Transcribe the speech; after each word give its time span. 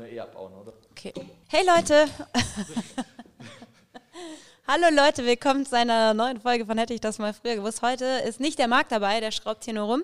wir 0.00 0.10
eh 0.10 0.20
abbauen, 0.20 0.52
oder? 0.54 0.72
Okay. 0.90 1.12
Hey 1.48 1.64
Leute! 1.66 2.06
Hallo 4.66 4.86
Leute, 4.94 5.26
willkommen 5.26 5.66
zu 5.66 5.76
einer 5.76 6.14
neuen 6.14 6.40
Folge 6.40 6.64
von 6.64 6.78
Hätte 6.78 6.94
ich 6.94 7.00
das 7.00 7.18
mal 7.18 7.34
früher 7.34 7.56
gewusst. 7.56 7.82
Heute 7.82 8.04
ist 8.04 8.40
nicht 8.40 8.58
der 8.58 8.68
Marc 8.68 8.88
dabei, 8.88 9.20
der 9.20 9.30
schraubt 9.32 9.64
hier 9.64 9.74
nur 9.74 9.84
rum, 9.84 10.02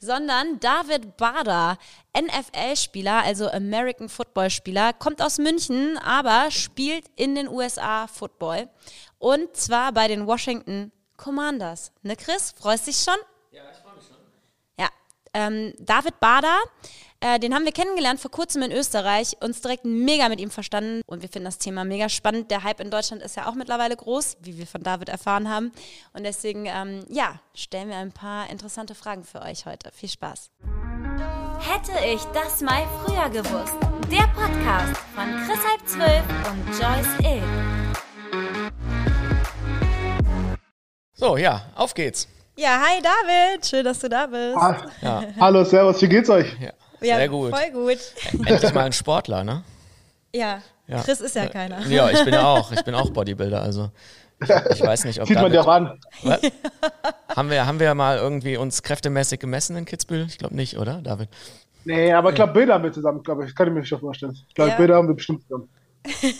sondern 0.00 0.58
David 0.58 1.16
Bader, 1.16 1.78
NFL-Spieler, 2.18 3.22
also 3.24 3.48
American 3.50 4.08
Football-Spieler, 4.08 4.94
kommt 4.94 5.22
aus 5.22 5.38
München, 5.38 5.98
aber 5.98 6.50
spielt 6.50 7.04
in 7.14 7.34
den 7.34 7.46
USA 7.46 8.06
Football. 8.06 8.68
Und 9.18 9.54
zwar 9.56 9.92
bei 9.92 10.08
den 10.08 10.26
Washington 10.26 10.92
Commanders. 11.16 11.92
Ne, 12.02 12.16
Chris? 12.16 12.54
Freust 12.58 12.86
dich 12.86 12.96
schon? 12.96 13.16
Ja, 13.52 13.62
ich 13.70 13.78
freue 13.78 13.94
mich 13.96 14.06
schon. 14.06 14.16
Ja. 14.78 14.88
Ähm, 15.34 15.74
David 15.78 16.18
Bader 16.20 16.58
äh, 17.20 17.38
den 17.38 17.54
haben 17.54 17.64
wir 17.64 17.72
kennengelernt 17.72 18.20
vor 18.20 18.30
kurzem 18.30 18.62
in 18.62 18.72
Österreich, 18.72 19.36
uns 19.40 19.62
direkt 19.62 19.84
mega 19.84 20.28
mit 20.28 20.40
ihm 20.40 20.50
verstanden 20.50 21.00
und 21.06 21.22
wir 21.22 21.28
finden 21.28 21.46
das 21.46 21.58
Thema 21.58 21.84
mega 21.84 22.08
spannend. 22.08 22.50
Der 22.50 22.62
Hype 22.62 22.80
in 22.80 22.90
Deutschland 22.90 23.22
ist 23.22 23.36
ja 23.36 23.48
auch 23.48 23.54
mittlerweile 23.54 23.96
groß, 23.96 24.36
wie 24.40 24.58
wir 24.58 24.66
von 24.66 24.82
David 24.82 25.08
erfahren 25.08 25.48
haben. 25.48 25.72
Und 26.12 26.24
deswegen, 26.24 26.66
ähm, 26.66 27.04
ja, 27.08 27.40
stellen 27.54 27.88
wir 27.88 27.96
ein 27.96 28.12
paar 28.12 28.50
interessante 28.50 28.94
Fragen 28.94 29.24
für 29.24 29.40
euch 29.42 29.64
heute. 29.64 29.90
Viel 29.92 30.10
Spaß. 30.10 30.50
Hätte 31.60 31.92
ich 32.06 32.22
das 32.34 32.60
mal 32.60 32.86
früher 33.02 33.30
gewusst. 33.30 33.74
Der 34.10 34.28
Podcast 34.34 35.00
von 35.14 35.24
Chris 35.46 35.58
Halb 35.66 35.88
12 35.88 36.22
und 36.50 36.68
Joyce 36.78 37.32
Ill. 37.32 37.42
So, 41.14 41.38
ja, 41.38 41.62
auf 41.74 41.94
geht's. 41.94 42.28
Ja, 42.58 42.78
hi 42.80 43.02
David, 43.02 43.66
schön, 43.66 43.84
dass 43.84 43.98
du 43.98 44.08
da 44.08 44.26
bist. 44.26 44.56
Ah, 44.56 44.86
ja. 45.00 45.24
Hallo, 45.40 45.64
Servus, 45.64 46.00
wie 46.02 46.08
geht's 46.08 46.28
euch? 46.28 46.46
Ja. 46.60 46.72
Ja, 47.00 47.16
Sehr 47.16 47.28
gut. 47.28 47.50
Voll 47.50 47.70
gut. 47.72 47.98
Endlich 48.46 48.74
mal 48.74 48.84
ein 48.84 48.92
Sportler, 48.92 49.44
ne? 49.44 49.62
Ja. 50.34 50.62
Ja. 50.86 51.02
Chris 51.02 51.20
ist 51.20 51.34
ja 51.34 51.46
keiner. 51.46 51.84
Ja, 51.86 52.10
ich 52.10 52.24
bin 52.24 52.34
ja 52.34 52.46
auch. 52.46 52.70
Ich 52.72 52.82
bin 52.84 52.94
auch 52.94 53.10
Bodybuilder, 53.10 53.60
also. 53.60 53.90
Ich, 54.40 54.48
ich 54.48 54.80
weiß 54.82 55.04
nicht, 55.04 55.20
ob 55.20 55.26
Sieht 55.26 55.40
man 55.40 55.50
dir 55.50 55.62
auch 55.62 55.68
an. 55.68 55.98
Was? 56.22 56.40
haben, 57.34 57.50
wir, 57.50 57.66
haben 57.66 57.80
wir 57.80 57.94
mal 57.94 58.18
irgendwie 58.18 58.56
uns 58.56 58.82
kräftemäßig 58.82 59.40
gemessen 59.40 59.76
in 59.76 59.84
Kitzbühel? 59.86 60.26
Ich 60.28 60.38
glaube 60.38 60.54
nicht, 60.54 60.78
oder, 60.78 61.00
David? 61.02 61.28
Nee, 61.84 62.12
aber 62.12 62.30
ich 62.30 62.34
glaube, 62.34 62.52
Bilder 62.52 62.74
haben 62.74 62.84
wir 62.84 62.92
zusammen, 62.92 63.22
glaube 63.22 63.46
ich. 63.46 63.54
Kann 63.54 63.68
ich 63.68 63.74
mir 63.74 63.84
schon 63.84 64.00
vorstellen. 64.00 64.36
Ich 64.48 64.54
glaube, 64.54 64.72
Ja. 64.72 64.76
Bilder 64.76 64.96
haben 64.96 65.08
wir 65.08 65.14
bestimmt 65.14 65.42
zusammen. 65.42 65.68
Ja. 66.06 66.30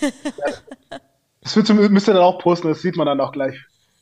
Das 1.41 1.55
müsst 1.55 2.09
ihr 2.09 2.15
dann 2.15 2.25
auch 2.25 2.41
posten, 2.41 2.67
das 2.67 2.83
sieht 2.83 2.97
man 2.97 3.07
dann 3.07 3.21
auch 3.21 3.31
gleich. 3.31 3.55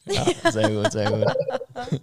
Ja, 0.07 0.51
sehr 0.51 0.71
gut, 0.71 0.93
sehr 0.93 1.11
gut. 1.11 1.25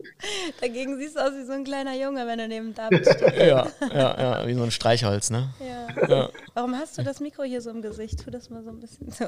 Dagegen 0.61 0.97
siehst 0.97 1.15
du 1.15 1.19
aus 1.19 1.33
wie 1.33 1.45
so 1.45 1.51
ein 1.53 1.63
kleiner 1.63 1.95
Junge, 1.95 2.25
wenn 2.25 2.39
du 2.39 2.47
neben 2.47 2.73
David 2.73 3.05
stehst. 3.07 3.37
Ja, 3.37 3.67
ja, 3.93 4.41
ja, 4.41 4.47
wie 4.47 4.53
so 4.55 4.63
ein 4.63 4.71
Streichholz, 4.71 5.29
ne? 5.29 5.49
Ja. 5.59 6.07
Ja. 6.07 6.29
Warum 6.55 6.75
hast 6.75 6.97
du 6.97 7.03
das 7.03 7.19
Mikro 7.19 7.43
hier 7.43 7.61
so 7.61 7.69
im 7.69 7.81
Gesicht? 7.81 8.23
Tu 8.23 8.31
das 8.31 8.49
mal 8.49 8.63
so 8.63 8.69
ein 8.69 8.79
bisschen 8.79 9.11
so. 9.11 9.25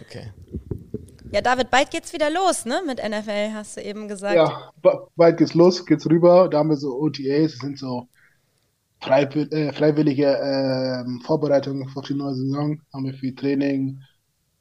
Okay. 0.00 0.32
Ja, 1.32 1.40
David, 1.40 1.70
bald 1.70 1.90
geht's 1.92 2.12
wieder 2.12 2.28
los, 2.30 2.64
ne? 2.64 2.82
Mit 2.84 2.98
NFL, 2.98 3.52
hast 3.54 3.76
du 3.76 3.82
eben 3.82 4.08
gesagt. 4.08 4.34
Ja, 4.34 4.72
ba- 4.82 5.06
bald 5.14 5.36
geht's 5.38 5.54
los, 5.54 5.86
geht's 5.86 6.06
rüber. 6.10 6.48
Da 6.48 6.58
haben 6.58 6.70
wir 6.70 6.76
so 6.76 6.98
OTAs, 6.98 7.52
das 7.52 7.60
sind 7.60 7.78
so 7.78 8.08
äh, 9.06 9.72
freiwillige 9.72 10.26
ähm, 10.26 11.20
Vorbereitungen 11.24 11.88
für 11.88 12.02
die 12.02 12.14
neue 12.14 12.34
Saison. 12.34 12.80
Haben 12.92 13.04
wir 13.04 13.14
viel 13.14 13.34
Training. 13.34 14.02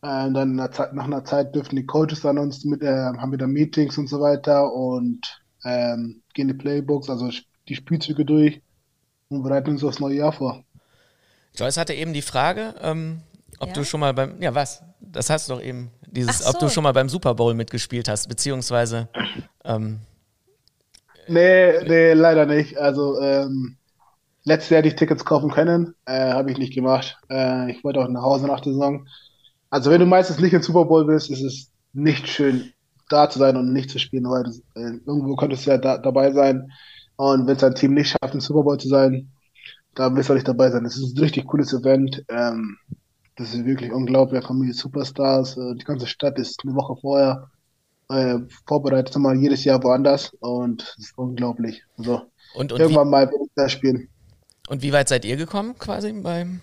Äh, 0.02 0.31
dann 0.31 0.55
nach, 0.55 0.72
Zeit, 0.72 0.94
nach 0.94 1.05
einer 1.05 1.25
Zeit 1.25 1.55
dürfen 1.55 1.75
die 1.75 1.86
Coaches 1.86 2.22
dann 2.22 2.38
uns 2.38 2.64
mit, 2.66 2.81
äh, 2.83 2.88
haben 2.88 3.31
wir 3.31 3.38
dann 3.38 3.52
Meetings 3.52 3.97
und 3.97 4.08
so 4.08 4.19
weiter 4.22 4.72
und 4.73 5.22
ähm, 5.66 6.23
gehen 6.33 6.47
die 6.47 6.53
Playbooks, 6.53 7.09
also 7.09 7.30
die 7.67 7.75
Spielzüge 7.75 8.25
durch 8.25 8.61
und 9.30 9.44
bereiten 9.44 9.72
uns 9.72 9.83
aufs 9.83 10.00
neue 10.02 10.16
Jahr 10.17 10.33
vor. 10.33 10.64
Joyce 11.55 11.77
hatte 11.77 11.94
eben 11.94 12.14
die 12.14 12.22
Frage, 12.22 12.75
ähm, 12.81 13.22
ob 13.59 13.73
Ja? 13.73 13.73
du 13.73 13.83
schon 13.83 14.00
mal 14.00 14.14
beim, 14.14 14.42
ja 14.42 14.53
was, 14.55 14.81
das 15.02 15.30
hast 15.30 15.50
du 15.50 15.53
doch 15.55 15.61
eben, 15.61 15.92
dieses, 16.08 16.42
Ach 16.42 16.45
ob 16.45 16.59
du 16.59 16.70
so. 16.70 16.70
schon 16.70 16.83
mal 16.83 16.94
beim 16.94 17.09
Super 17.09 17.36
Bowl 17.36 17.53
mitgespielt 17.53 18.08
hast, 18.08 18.27
beziehungsweise, 18.27 19.09
ähm, 19.65 19.99
Nee, 21.27 21.83
nee, 21.86 22.14
leider 22.14 22.45
nicht. 22.45 22.77
Also 22.77 23.20
ähm, 23.21 23.77
letztes 24.45 24.70
Jahr 24.71 24.80
hätte 24.80 24.89
ich 24.89 24.95
Tickets 24.95 25.26
kaufen 25.26 25.52
können, 25.52 25.95
äh, 26.05 26.33
habe 26.33 26.52
ich 26.52 26.58
nicht 26.58 26.73
gemacht. 26.76 27.17
Äh, 27.30 27.71
ich 27.71 27.83
wollte 27.83 28.02
auch 28.02 28.09
nach 28.09 28.23
Hause 28.23 28.48
nach 28.48 28.61
der 28.61 28.73
Saison. 28.73 29.08
Also 29.70 29.92
wenn 29.92 30.00
du 30.00 30.06
meistens 30.06 30.40
nicht 30.40 30.54
im 30.54 30.62
Super 30.62 30.86
Bowl 30.86 31.06
bist, 31.06 31.30
ist 31.30 31.42
es 31.42 31.72
nicht 31.94 32.28
schön, 32.28 32.72
da 33.10 33.30
zu 33.30 33.40
sein 33.40 33.58
und 33.58 33.74
nicht 33.74 33.90
zu 33.90 34.00
spielen, 34.00 34.30
weil 34.30 34.44
du, 34.44 34.52
äh, 34.80 35.00
irgendwo 35.06 35.36
könntest 35.36 35.66
du 35.66 35.72
ja 35.72 35.78
da, 35.78 35.98
dabei 35.98 36.32
sein. 36.32 36.72
Und 37.16 37.48
wenn 37.48 37.56
es 37.56 37.62
dein 37.62 37.76
Team 37.76 37.94
nicht 37.94 38.10
schafft, 38.10 38.34
im 38.34 38.40
Super 38.40 38.64
Bowl 38.64 38.80
zu 38.80 38.88
sein, 38.88 39.32
dann 39.96 40.16
willst 40.16 40.30
du 40.30 40.34
nicht 40.34 40.48
dabei 40.48 40.72
sein. 40.72 40.86
Es 40.86 40.98
ist 40.98 41.16
ein 41.16 41.20
richtig 41.20 41.48
cooles 41.48 41.74
Event. 41.74 42.24
Ähm, 42.30 42.78
das 43.36 43.54
ist 43.54 43.66
wirklich 43.66 43.92
unglaublich. 43.92 44.42
Da 44.42 44.48
kommen 44.48 44.64
die 44.64 44.72
Superstars. 44.72 45.58
Äh, 45.58 45.76
die 45.76 45.84
ganze 45.84 46.08
Stadt 46.08 46.40
ist 46.40 46.62
eine 46.64 46.76
Woche 46.76 46.96
vorher 47.02 47.50
äh, 48.10 48.40
vorbereitet, 48.68 49.16
wir 49.16 49.36
jedes 49.36 49.64
Jahr 49.64 49.82
woanders 49.84 50.32
und 50.40 50.82
es 50.98 51.06
ist 51.06 51.18
unglaublich. 51.18 51.84
Also 51.98 52.22
und, 52.56 52.72
und, 52.72 52.80
wie, 52.80 52.84
irgendwann 52.84 53.10
mal 53.10 53.28
will 53.30 53.40
ich 53.46 53.52
da 53.56 53.70
spielen. 53.70 54.10
und 54.68 54.82
wie 54.82 54.92
weit 54.92 55.10
seid 55.10 55.26
ihr 55.26 55.38
gekommen 55.38 55.78
quasi 55.78 56.12
beim, 56.14 56.62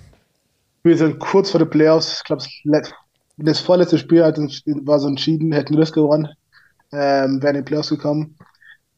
Wir 0.87 0.97
sind 0.97 1.19
kurz 1.19 1.51
vor 1.51 1.59
den 1.59 1.69
Playoffs. 1.71 2.19
Ich 2.19 2.25
glaube, 2.25 2.43
das, 2.43 2.51
let- 2.65 2.95
das 3.39 3.61
vorletzte 3.61 3.99
Spiel 3.99 4.21
war 4.23 4.99
so 5.01 5.09
entschieden, 5.09 5.53
hätten 5.53 5.75
wir 5.75 5.81
das 5.81 5.93
gewonnen, 5.93 6.29
ähm, 6.93 7.43
wären 7.43 7.57
in 7.57 7.65
die 7.65 7.69
Playoffs 7.69 7.89
gekommen. 7.91 8.37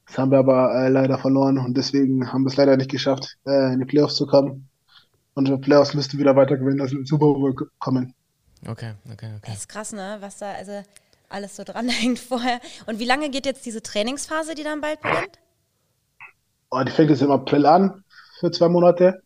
Das 0.06 0.18
haben 0.18 0.30
wir 0.30 0.38
aber 0.38 0.74
äh, 0.74 0.88
leider 0.88 1.18
verloren 1.18 1.58
und 1.58 1.76
deswegen 1.76 2.32
haben 2.32 2.42
wir 2.44 2.48
es 2.50 2.56
leider 2.56 2.76
nicht 2.76 2.90
geschafft, 2.90 3.36
äh, 3.46 3.72
in 3.72 3.80
die 3.80 3.84
Playoffs 3.86 4.16
zu 4.16 4.26
kommen. 4.26 4.68
Und 5.34 5.48
in 5.48 5.56
die 5.56 5.60
Playoffs 5.62 5.94
müssten 5.94 6.14
wir 6.14 6.20
wieder 6.20 6.36
weiter 6.36 6.56
gewinnen, 6.56 6.80
also 6.80 6.92
in 6.94 7.02
den 7.02 7.06
Super 7.06 7.26
Bowl 7.26 7.54
kommen. 7.78 8.14
okay, 8.66 8.92
okay, 9.12 9.30
okay. 9.36 9.40
Das 9.46 9.56
ist 9.56 9.68
krass, 9.68 9.92
ne? 9.92 10.16
Was 10.20 10.38
da 10.38 10.52
also 10.52 10.82
alles 11.30 11.56
so 11.56 11.64
dranhängt 11.64 12.18
vorher. 12.30 12.60
Und 12.86 12.98
wie 12.98 13.04
lange 13.06 13.30
geht 13.30 13.46
jetzt 13.46 13.64
diese 13.66 13.82
Trainingsphase, 13.82 14.54
die 14.54 14.62
dann 14.64 14.80
bald 14.80 15.00
beginnt? 15.00 15.38
Oh, 16.70 16.82
die 16.84 16.92
fängt 16.92 17.10
jetzt 17.10 17.22
im 17.22 17.30
April 17.30 17.64
an, 17.66 18.04
für 18.40 18.50
zwei 18.50 18.68
Monate. 18.68 19.22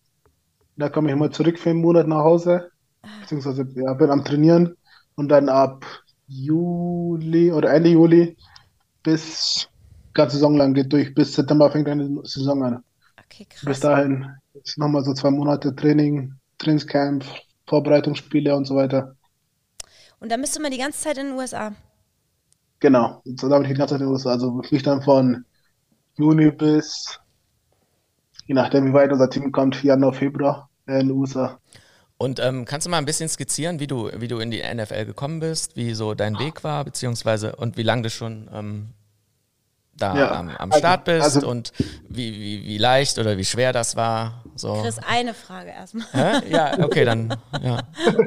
Da 0.77 0.89
komme 0.89 1.11
ich 1.11 1.17
mal 1.17 1.31
zurück 1.31 1.59
für 1.59 1.71
einen 1.71 1.81
Monat 1.81 2.09
nach 2.09 2.25
Hause. 2.25 2.71
Beziehungsweise 3.21 3.67
ja, 3.75 3.95
bin 3.95 4.11
am 4.11 4.25
Trainieren. 4.25 4.77
Und 5.15 5.29
dann 5.29 5.49
ab 5.49 5.85
Juli 6.27 7.53
oder 7.53 7.73
Ende 7.73 7.91
Juli 7.91 8.37
bis 9.03 9.69
ganze 10.15 10.37
Saison 10.37 10.57
lang 10.57 10.75
geht 10.75 10.93
durch. 10.93 11.15
Bis 11.15 11.35
September 11.35 11.71
fängt 11.71 11.89
eine 11.89 12.21
Saison 12.25 12.65
an. 12.65 12.85
Okay, 13.19 13.47
Bis 13.63 13.81
krass. 13.81 13.81
dahin 13.81 14.27
ist 14.55 14.79
nochmal 14.79 15.05
so 15.05 15.15
zwei 15.15 15.31
Monate 15.31 15.75
Training, 15.75 16.35
Trainingscamp, 16.59 17.25
Vorbereitungsspiele 17.69 18.55
und 18.57 18.67
so 18.67 18.77
weiter. 18.77 19.17
Und 20.21 20.31
dann 20.31 20.41
bist 20.41 20.57
du 20.57 20.61
mal 20.61 20.71
die 20.71 20.79
ganze 20.79 21.01
Zeit 21.01 21.19
in 21.19 21.27
den 21.29 21.37
USA. 21.37 21.75
Genau. 22.81 23.23
So 23.25 23.49
da 23.49 23.57
bin 23.59 23.65
ich 23.67 23.73
die 23.73 23.79
ganze 23.79 23.95
Zeit 23.95 24.01
in 24.01 24.07
den 24.07 24.13
USA. 24.13 24.31
Also 24.33 24.55
wirklich 24.57 24.83
dann 24.83 25.03
von 25.03 25.45
Juni 26.19 26.51
bis, 26.53 27.21
je 28.53 28.61
nachdem 28.61 28.85
wie 28.87 28.93
weit 28.93 29.11
unser 29.11 29.31
Team 29.31 29.51
kommt, 29.51 29.83
Januar, 29.83 30.13
Februar 30.13 30.69
äh, 30.87 31.01
in 31.01 31.09
den 31.09 31.17
USA. 31.17 31.59
Und 32.19 32.39
ähm, 32.39 32.67
kannst 32.67 32.87
du 32.87 32.91
mal 32.91 32.99
ein 32.99 33.07
bisschen 33.07 33.29
skizzieren, 33.31 33.81
wie 33.81 33.87
du, 33.87 34.11
wie 34.15 34.29
du 34.29 34.39
in 34.41 34.51
die 34.51 34.63
NFL 34.63 35.07
gekommen 35.07 35.41
bist, 35.41 35.75
wie 35.75 35.95
so 35.95 36.13
dein 36.15 36.39
Weg 36.39 36.63
war, 36.63 36.85
beziehungsweise 36.85 37.57
und 37.57 37.77
wie 37.79 37.83
lange 37.83 38.03
du 38.03 38.11
schon 38.11 38.49
ähm, 38.55 38.89
da 39.97 40.15
Ja, 40.17 40.31
am, 40.33 40.51
am 40.51 40.71
also- 40.71 40.79
Start 40.79 41.05
bist 41.05 41.23
also- 41.23 41.49
und 41.49 41.73
wie, 42.09 42.33
wie, 42.35 42.65
wie 42.67 42.79
leicht 42.79 43.19
oder 43.19 43.39
wie 43.39 43.45
schwer 43.45 43.73
das 43.73 43.97
war. 43.97 44.45
So. 44.55 44.75
Chris, 44.83 44.99
eine 45.09 45.33
Frage 45.33 45.71
erstmal. 45.71 46.07
Hä? 46.13 46.51
Ja, 46.51 46.79
okay, 46.85 47.07
dann 47.07 47.35
ja. 47.63 47.79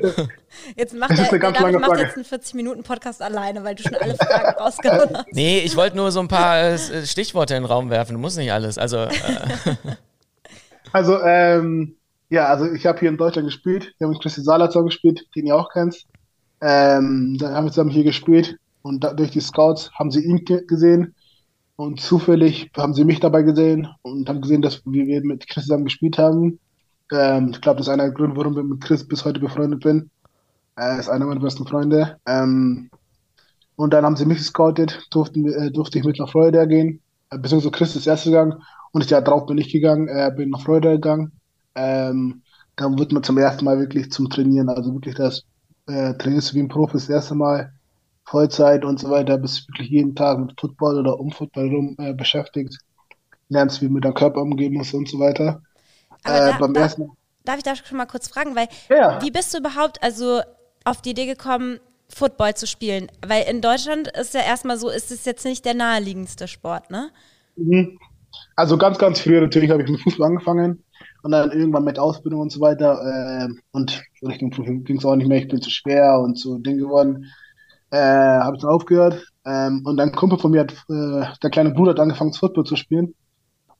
Jetzt 0.75 0.95
macht 0.95 1.11
Das 1.11 1.19
ist 1.19 1.31
der, 1.31 1.33
eine 1.33 1.39
ganz 1.39 1.59
lange 1.59 1.79
Frage. 1.79 2.01
jetzt 2.01 2.15
einen 2.15 2.25
40-Minuten-Podcast 2.25 3.21
alleine, 3.21 3.63
weil 3.63 3.75
du 3.75 3.83
schon 3.83 3.95
alle 3.95 4.15
Fragen 4.15 4.57
rausgehauen 4.59 5.17
hast. 5.17 5.27
Nee, 5.33 5.59
ich 5.59 5.75
wollte 5.75 5.95
nur 5.95 6.11
so 6.11 6.19
ein 6.19 6.27
paar 6.27 6.59
äh, 6.61 7.05
Stichworte 7.05 7.55
in 7.55 7.61
den 7.63 7.71
Raum 7.71 7.89
werfen. 7.91 8.13
Du 8.13 8.19
musst 8.19 8.37
nicht 8.37 8.51
alles. 8.51 8.77
Also, 8.79 8.97
äh, 9.03 9.11
Also, 10.95 11.19
ähm, 11.23 11.97
ja, 12.29 12.45
also 12.45 12.71
ich 12.71 12.85
habe 12.85 12.99
hier 12.99 13.09
in 13.09 13.17
Deutschland 13.17 13.49
gespielt. 13.49 13.93
Wir 13.97 14.05
haben 14.05 14.13
mit 14.13 14.21
Christian 14.21 14.45
Salazar 14.45 14.81
gespielt, 14.85 15.27
den 15.35 15.45
ihr 15.45 15.57
auch 15.57 15.69
kennt. 15.73 16.05
Ähm, 16.61 17.35
dann 17.37 17.53
haben 17.53 17.65
wir 17.65 17.71
zusammen 17.71 17.89
hier 17.89 18.05
gespielt 18.05 18.57
und 18.81 19.03
da, 19.03 19.11
durch 19.11 19.29
die 19.29 19.41
Scouts 19.41 19.91
haben 19.99 20.09
sie 20.09 20.23
ihn 20.23 20.45
ge 20.45 20.65
gesehen 20.65 21.13
und 21.75 21.99
zufällig 21.99 22.71
haben 22.77 22.93
sie 22.93 23.03
mich 23.03 23.19
dabei 23.19 23.41
gesehen 23.41 23.89
und 24.03 24.29
haben 24.29 24.39
gesehen, 24.39 24.61
dass 24.61 24.85
wir 24.85 25.21
mit 25.21 25.49
Chris 25.49 25.65
zusammen 25.65 25.83
gespielt 25.83 26.17
haben. 26.17 26.59
Ähm, 27.11 27.49
ich 27.51 27.59
glaube, 27.59 27.79
das 27.79 27.87
ist 27.87 27.93
einer 27.93 28.03
der 28.03 28.13
Gründe, 28.13 28.37
warum 28.37 28.57
ich 28.57 28.63
mit 28.63 28.79
Chris 28.79 29.05
bis 29.05 29.25
heute 29.25 29.41
befreundet 29.41 29.81
bin. 29.81 30.09
Er 30.77 30.97
ist 30.97 31.09
einer 31.09 31.25
meiner 31.25 31.41
besten 31.41 31.67
Freunde. 31.67 32.21
Ähm, 32.25 32.89
und 33.75 33.93
dann 33.93 34.05
haben 34.05 34.15
sie 34.15 34.25
mich 34.25 34.37
gescoutet, 34.37 35.07
durften, 35.11 35.45
äh, 35.45 35.71
durfte 35.71 35.99
ich 35.99 36.05
mit 36.05 36.19
nach 36.19 36.31
Florida 36.31 36.63
gehen, 36.63 37.01
äh, 37.31 37.37
beziehungsweise 37.37 37.71
Chris 37.71 37.95
ist 37.97 38.07
erst 38.07 38.23
gegangen 38.23 38.63
und 38.95 39.03
das 39.03 39.09
Jahr 39.11 39.21
drauf 39.21 39.45
bin 39.45 39.57
ich 39.57 39.73
gegangen, 39.73 40.07
äh, 40.07 40.31
bin 40.33 40.51
nach 40.51 40.61
Florida 40.61 40.91
gegangen. 40.91 41.33
Ähm, 41.75 42.43
dann 42.77 42.97
wird 42.97 43.11
man 43.11 43.23
zum 43.23 43.37
ersten 43.37 43.65
Mal 43.65 43.77
wirklich 43.77 44.09
zum 44.09 44.29
Trainieren, 44.29 44.69
also 44.69 44.93
wirklich 44.93 45.15
das 45.15 45.43
äh, 45.87 46.13
trainierst 46.13 46.51
du 46.51 46.55
wie 46.55 46.61
ein 46.61 46.69
Profi 46.69 46.93
das 46.93 47.09
erste 47.09 47.35
Mal, 47.35 47.73
Vollzeit 48.23 48.85
und 48.85 48.97
so 48.97 49.09
weiter, 49.09 49.37
bist 49.37 49.67
wirklich 49.67 49.89
jeden 49.89 50.15
Tag 50.15 50.39
mit 50.39 50.57
Football 50.57 50.97
oder 50.99 51.19
um 51.19 51.29
Football 51.33 51.67
rum 51.75 51.95
äh, 51.99 52.13
beschäftigt, 52.13 52.77
lernst, 53.49 53.81
wie 53.81 53.87
du 53.87 53.91
mit 53.91 54.05
deinem 54.05 54.13
Körper 54.13 54.41
umgehen 54.41 54.73
musst 54.73 54.93
und 54.93 55.09
so 55.09 55.19
weiter. 55.19 55.61
Äh, 56.23 56.53
da, 56.53 56.57
beim 56.57 56.73
da, 56.73 56.79
ersten 56.79 57.11
darf 57.43 57.57
ich 57.57 57.63
da 57.63 57.75
schon 57.75 57.97
mal 57.97 58.05
kurz 58.05 58.29
fragen, 58.29 58.55
weil 58.55 58.69
Ja. 58.89 59.21
wie 59.21 59.29
bist 59.29 59.53
du 59.53 59.57
überhaupt 59.57 60.01
also 60.01 60.39
auf 60.85 61.01
die 61.01 61.09
Idee 61.09 61.25
gekommen, 61.25 61.81
Football 62.07 62.53
zu 62.55 62.65
spielen? 62.65 63.11
Weil 63.27 63.43
in 63.49 63.59
Deutschland 63.59 64.07
ist 64.07 64.33
ja 64.33 64.39
erstmal 64.39 64.77
so, 64.77 64.89
ist 64.89 65.11
es 65.11 65.25
jetzt 65.25 65.43
nicht 65.43 65.65
der 65.65 65.73
naheliegendste 65.73 66.47
Sport, 66.47 66.91
ne? 66.91 67.11
Mhm. 67.57 67.97
Also 68.55 68.77
ganz, 68.77 68.97
ganz 68.97 69.19
früh 69.19 69.39
natürlich 69.39 69.69
habe 69.71 69.83
ich 69.83 69.89
mit 69.89 70.01
Fußball 70.01 70.27
angefangen 70.29 70.83
und 71.23 71.31
dann 71.31 71.51
irgendwann 71.51 71.83
mit 71.83 71.99
Ausbildung 71.99 72.41
und 72.41 72.51
so 72.51 72.61
weiter. 72.61 72.99
ähm, 73.45 73.59
und 73.71 74.01
Richtung 74.23 74.51
Fußball 74.53 74.79
ging 74.79 74.97
es 74.97 75.05
auch 75.05 75.15
nicht 75.15 75.27
mehr, 75.27 75.39
ich 75.39 75.47
bin 75.47 75.61
zu 75.61 75.69
schwer 75.69 76.19
und 76.21 76.37
so 76.39 76.57
Ding 76.59 76.77
geworden. 76.77 77.25
Äh, 77.91 77.97
habe 77.99 78.55
ich 78.57 78.61
dann 78.61 78.71
aufgehört. 78.71 79.25
Ähm, 79.45 79.83
und 79.85 79.99
ein 79.99 80.11
Kumpel 80.13 80.39
von 80.39 80.51
mir 80.51 80.61
hat, 80.61 80.73
äh, 80.89 81.27
der 81.43 81.49
kleine 81.51 81.71
Bruder 81.71 81.91
hat 81.91 81.99
angefangen, 81.99 82.33
Football 82.33 82.65
zu 82.65 82.75
spielen. 82.75 83.15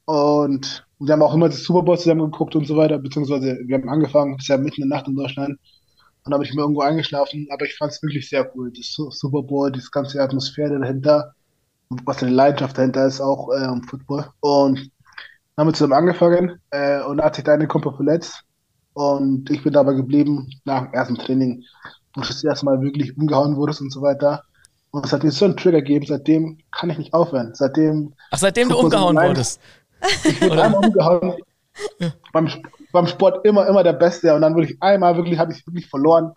Und 0.05 0.85
wir 0.99 1.13
haben 1.13 1.21
auch 1.23 1.33
immer 1.33 1.49
das 1.49 1.63
Super 1.63 1.83
Bowl 1.83 1.97
zusammen 1.97 2.31
geguckt 2.31 2.55
und 2.55 2.67
so 2.67 2.77
weiter, 2.77 2.99
beziehungsweise 2.99 3.59
wir 3.65 3.77
haben 3.77 3.89
angefangen, 3.89 4.37
ist 4.37 4.47
ja 4.47 4.57
mitten 4.57 4.83
in 4.83 4.89
der 4.89 4.97
Nacht 4.99 5.07
in 5.07 5.15
Deutschland. 5.15 5.51
Und 5.51 5.59
dann 6.25 6.33
habe 6.35 6.43
ich 6.43 6.53
mir 6.53 6.61
irgendwo 6.61 6.81
eingeschlafen, 6.81 7.47
aber 7.51 7.65
ich 7.65 7.75
fand 7.77 7.91
es 7.91 8.01
wirklich 8.03 8.29
sehr 8.29 8.51
cool. 8.55 8.71
Das 8.75 8.93
Su- 8.93 9.11
Super 9.11 9.43
Bowl, 9.43 9.71
diese 9.71 9.89
ganze 9.91 10.21
Atmosphäre 10.21 10.79
dahinter, 10.79 11.33
was 11.89 12.21
eine 12.23 12.31
Leidenschaft 12.31 12.77
dahinter 12.77 13.05
ist, 13.05 13.21
auch 13.21 13.49
äh, 13.51 13.63
im 13.65 13.83
Football. 13.83 14.27
Und 14.39 14.77
dann 15.55 15.63
haben 15.63 15.67
wir 15.69 15.73
zusammen 15.73 15.93
angefangen 15.93 16.59
äh, 16.71 17.01
und 17.01 17.17
da 17.17 17.25
hat 17.25 17.35
sich 17.35 17.43
der 17.43 17.53
eine 17.55 17.67
Kumpel 17.67 17.93
verletzt. 17.93 18.41
Und 18.93 19.49
ich 19.49 19.63
bin 19.63 19.73
dabei 19.73 19.93
geblieben 19.93 20.49
nach 20.63 20.85
dem 20.85 20.93
ersten 20.93 21.15
Training, 21.17 21.63
wo 22.15 22.21
ich 22.21 22.27
das 22.29 22.43
erste 22.43 22.65
Mal 22.65 22.81
wirklich 22.81 23.15
umgehauen 23.17 23.55
wurde 23.57 23.75
und 23.79 23.91
so 23.91 24.01
weiter. 24.01 24.43
Und 24.91 25.05
es 25.05 25.11
hat 25.11 25.23
mir 25.23 25.31
so 25.31 25.45
einen 25.45 25.57
Trigger 25.57 25.81
gegeben, 25.81 26.05
seitdem 26.07 26.57
kann 26.71 26.89
ich 26.89 26.97
nicht 26.97 27.13
aufhören. 27.13 27.51
Seitdem 27.53 28.13
Ach, 28.31 28.37
seitdem 28.37 28.69
du 28.69 28.75
Football 28.75 28.91
so 28.91 28.95
umgehauen 28.97 29.15
mein- 29.15 29.29
wurdest. 29.29 29.59
ich 30.23 30.41
wurde 30.41 30.63
einmal 30.63 30.85
umgehauen. 30.85 31.33
Beim, 32.31 32.49
beim 32.93 33.07
Sport 33.07 33.45
immer, 33.45 33.67
immer 33.67 33.83
der 33.83 33.93
Beste. 33.93 34.33
Und 34.33 34.41
dann 34.41 34.55
wirklich 34.55 34.81
einmal 34.81 35.17
wirklich, 35.17 35.37
habe 35.37 35.51
ich 35.51 35.65
wirklich 35.67 35.89
verloren. 35.89 36.31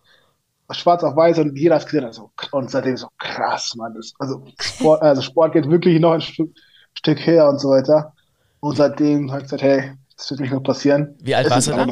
Schwarz 0.70 1.02
auf 1.02 1.16
weiß 1.16 1.38
und 1.38 1.56
jeder 1.56 1.76
hat 1.76 1.86
gesehen. 1.86 2.04
Also, 2.04 2.30
und 2.52 2.70
seitdem 2.70 2.96
so 2.96 3.08
krass, 3.18 3.74
Mann. 3.76 3.94
Das, 3.94 4.12
also, 4.18 4.44
Sport, 4.60 5.02
also 5.02 5.22
Sport 5.22 5.52
geht 5.52 5.70
wirklich 5.70 6.00
noch 6.00 6.12
ein 6.12 6.20
Stück, 6.20 6.50
Stück 6.94 7.18
her 7.26 7.48
und 7.48 7.58
so 7.58 7.70
weiter. 7.70 8.12
Und 8.60 8.76
seitdem 8.76 9.30
habe 9.30 9.40
ich 9.40 9.44
gesagt, 9.44 9.62
hey, 9.62 9.92
das 10.16 10.30
wird 10.30 10.40
nicht 10.40 10.50
mehr 10.50 10.60
passieren. 10.60 11.14
Wie 11.20 11.34
alt 11.34 11.48
warst 11.48 11.68
du 11.68 11.72
da? 11.72 11.86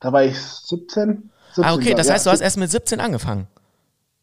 Da 0.00 0.12
war 0.12 0.24
ich 0.24 0.38
17. 0.38 1.30
17 1.48 1.64
Ah, 1.64 1.74
okay, 1.74 1.94
das 1.94 2.06
ich, 2.06 2.12
heißt, 2.12 2.26
ja. 2.26 2.30
du 2.30 2.34
hast 2.34 2.40
erst 2.40 2.56
mit 2.56 2.70
17 2.70 3.00
angefangen. 3.00 3.46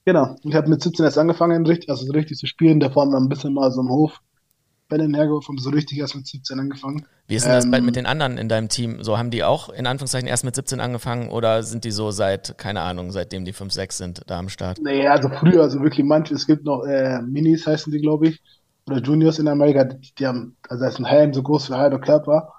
Genau. 0.06 0.36
Ich 0.44 0.56
habe 0.56 0.70
mit 0.70 0.82
17 0.82 1.04
erst 1.04 1.18
angefangen, 1.18 1.66
richtig, 1.66 1.90
also 1.90 2.06
so 2.06 2.14
richtig 2.14 2.38
zu 2.38 2.48
spielen. 2.48 2.80
Davor 2.80 3.04
haben 3.04 3.12
wir 3.12 3.20
ein 3.20 3.30
bisschen 3.30 3.54
mal 3.54 3.72
so 3.72 3.82
im 3.82 3.90
Hof 3.90 4.22
Bälle 4.88 5.08
hergeworfen, 5.08 5.58
so 5.58 5.70
richtig 5.70 5.98
erst 5.98 6.16
mit 6.16 6.28
17 6.28 6.60
angefangen. 6.60 7.06
Wie 7.28 7.36
ist 7.36 7.46
denn 7.46 7.54
das 7.54 7.66
Ähm, 7.66 7.86
mit 7.86 7.96
den 7.96 8.06
anderen 8.06 8.38
in 8.38 8.48
deinem 8.50 8.70
Team? 8.70 9.04
So 9.04 9.18
haben 9.18 9.32
die 9.32 9.44
auch 9.44 9.70
in 9.70 9.86
Anführungszeichen 9.86 10.28
erst 10.28 10.46
mit 10.46 10.56
17 10.56 10.80
angefangen 10.80 11.30
oder 11.30 11.64
sind 11.64 11.84
die 11.84 11.92
so 11.92 12.12
seit, 12.12 12.58
keine 12.58 12.82
Ahnung, 12.82 13.12
seitdem 13.12 13.46
die 13.46 13.54
5, 13.54 13.74
6 13.74 13.98
sind, 13.98 14.22
da 14.28 14.40
am 14.40 14.50
Start? 14.50 14.80
Nee, 14.82 15.08
also 15.08 15.30
früher, 15.30 15.62
also 15.64 15.82
wirklich 15.82 16.06
manche, 16.06 16.34
es 16.34 16.48
gibt 16.48 16.66
noch 16.66 16.84
äh, 16.84 17.22
Minis, 17.22 17.68
heißen 17.68 17.92
die, 17.92 18.00
glaube 18.00 18.30
ich, 18.30 18.42
oder 18.86 19.02
Juniors 19.02 19.40
in 19.40 19.48
Amerika, 19.48 19.84
die, 19.84 20.14
die 20.18 20.26
haben, 20.26 20.56
also 20.70 20.84
das 20.84 20.94
ist 20.94 21.00
ein 21.00 21.06
Helm 21.06 21.34
so 21.34 21.44
groß 21.44 21.70
wie 21.70 21.74
ein 21.74 21.80
halber 21.80 22.00
Körper. 22.00 22.54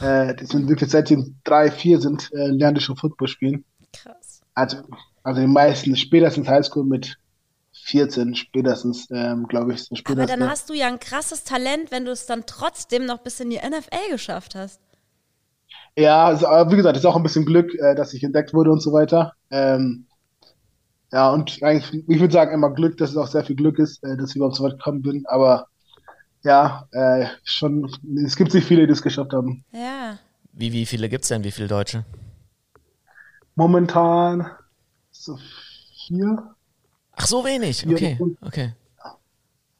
Äh, 0.00 0.34
die 0.34 0.46
sind 0.46 0.68
wirklich, 0.68 0.90
seit 0.90 1.10
die 1.10 1.34
drei, 1.44 1.70
vier 1.70 2.00
sind, 2.00 2.30
äh, 2.32 2.48
lernen 2.48 2.76
die 2.76 2.80
schon 2.80 2.96
Football 2.96 3.28
spielen. 3.28 3.64
Krass. 3.92 4.40
Also, 4.54 4.78
also 5.22 5.40
die 5.40 5.46
meisten, 5.46 5.94
spätestens 5.96 6.48
Highschool 6.48 6.84
mit 6.84 7.16
14, 7.88 8.34
spätestens, 8.34 9.08
ähm, 9.10 9.46
glaube 9.48 9.72
ich, 9.72 9.80
so 9.80 9.88
Aber 9.92 9.96
spätestens. 9.96 10.30
dann 10.38 10.48
hast 10.48 10.68
du 10.68 10.74
ja 10.74 10.88
ein 10.88 11.00
krasses 11.00 11.44
Talent, 11.44 11.90
wenn 11.90 12.04
du 12.04 12.10
es 12.10 12.26
dann 12.26 12.44
trotzdem 12.46 13.06
noch 13.06 13.18
bis 13.18 13.40
in 13.40 13.50
die 13.50 13.56
NFL 13.56 14.10
geschafft 14.10 14.54
hast. 14.54 14.80
Ja, 15.96 16.26
also, 16.26 16.46
wie 16.46 16.76
gesagt, 16.76 16.96
es 16.96 17.02
ist 17.02 17.06
auch 17.06 17.16
ein 17.16 17.22
bisschen 17.22 17.46
Glück, 17.46 17.74
äh, 17.74 17.94
dass 17.94 18.12
ich 18.12 18.22
entdeckt 18.22 18.52
wurde 18.52 18.70
und 18.70 18.80
so 18.80 18.92
weiter. 18.92 19.32
Ähm, 19.50 20.06
ja, 21.12 21.30
und 21.30 21.62
eigentlich, 21.62 22.04
ich 22.06 22.20
würde 22.20 22.32
sagen, 22.32 22.52
immer 22.52 22.70
Glück, 22.70 22.98
dass 22.98 23.10
es 23.10 23.16
auch 23.16 23.26
sehr 23.26 23.44
viel 23.44 23.56
Glück 23.56 23.78
ist, 23.78 24.04
äh, 24.04 24.16
dass 24.16 24.30
ich 24.30 24.36
überhaupt 24.36 24.56
so 24.56 24.64
weit 24.64 24.72
gekommen 24.72 25.02
bin. 25.02 25.24
Aber 25.26 25.66
ja, 26.44 26.86
äh, 26.92 27.26
schon, 27.42 27.90
es 28.24 28.36
gibt 28.36 28.52
nicht 28.52 28.66
viele, 28.66 28.86
die 28.86 28.92
es 28.92 29.02
geschafft 29.02 29.32
haben. 29.32 29.64
Ja. 29.72 30.18
Wie, 30.52 30.72
wie 30.72 30.86
viele 30.86 31.08
gibt's 31.08 31.28
denn? 31.28 31.42
Wie 31.42 31.50
viele 31.50 31.68
Deutsche? 31.68 32.04
Momentan 33.54 34.46
so 35.10 35.38
vier. 36.06 36.54
Ach, 37.18 37.26
so 37.26 37.44
wenig. 37.44 37.86
Okay, 37.86 38.18
okay. 38.40 38.72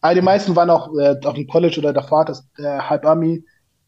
Aber 0.01 0.15
die 0.15 0.23
meisten 0.23 0.55
waren 0.55 0.71
auch 0.71 0.95
äh, 0.97 1.17
auf 1.25 1.35
dem 1.35 1.47
College 1.47 1.79
oder 1.79 1.93
der 1.93 2.03
Vater 2.03 2.33
ist 2.33 2.47
äh, 2.59 2.63
halb 2.63 3.05
Ami 3.05 3.45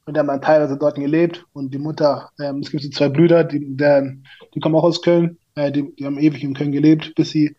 und 0.06 0.14
die 0.14 0.19
haben 0.19 0.26
dann 0.26 0.43
teilweise 0.43 0.76
dort 0.76 0.97
gelebt. 0.97 1.44
Und 1.52 1.73
die 1.73 1.79
Mutter, 1.79 2.31
ähm, 2.41 2.61
es 2.61 2.70
gibt 2.70 2.82
so 2.82 2.91
zwei 2.91 3.08
Brüder, 3.08 3.44
die, 3.44 3.76
der, 3.76 4.17
die 4.55 4.61
kommen 4.61 4.75
auch 4.75 4.85
aus 4.85 5.02
Köln, 5.02 5.38
äh, 5.55 5.70
die, 5.70 5.94
die 5.97 6.06
haben 6.06 6.19
ewig 6.19 6.43
in 6.43 6.55
Köln 6.55 6.73
gelebt, 6.73 7.14
bis 7.14 7.31
sie 7.31 7.56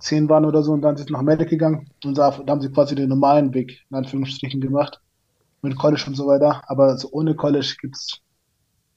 zehn 0.00 0.28
waren 0.28 0.44
oder 0.44 0.62
so 0.62 0.72
und 0.72 0.82
dann 0.82 0.96
sind 0.96 1.08
sie 1.08 1.12
nach 1.12 1.20
Amerika 1.20 1.50
gegangen 1.50 1.90
und 2.04 2.16
da, 2.16 2.30
da 2.30 2.52
haben 2.52 2.60
sie 2.60 2.70
quasi 2.70 2.94
den 2.94 3.08
normalen 3.08 3.52
Weg 3.52 3.84
in 3.90 3.96
Anführungsstrichen 3.96 4.60
gemacht 4.60 5.00
mit 5.62 5.76
College 5.76 6.04
und 6.06 6.14
so 6.14 6.26
weiter. 6.26 6.62
Aber 6.68 6.96
so 6.96 7.10
ohne 7.10 7.34
College 7.34 7.74
gibt's 7.80 8.20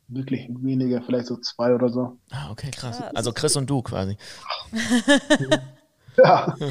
wirklich 0.07 0.47
wenige, 0.49 1.01
vielleicht 1.01 1.27
so 1.27 1.37
zwei 1.37 1.73
oder 1.73 1.89
so. 1.89 2.17
Ah, 2.29 2.51
okay, 2.51 2.69
krass. 2.71 3.01
Also 3.15 3.31
Chris 3.31 3.55
und 3.55 3.69
du 3.69 3.81
quasi. 3.81 4.17
Ja, 6.17 6.55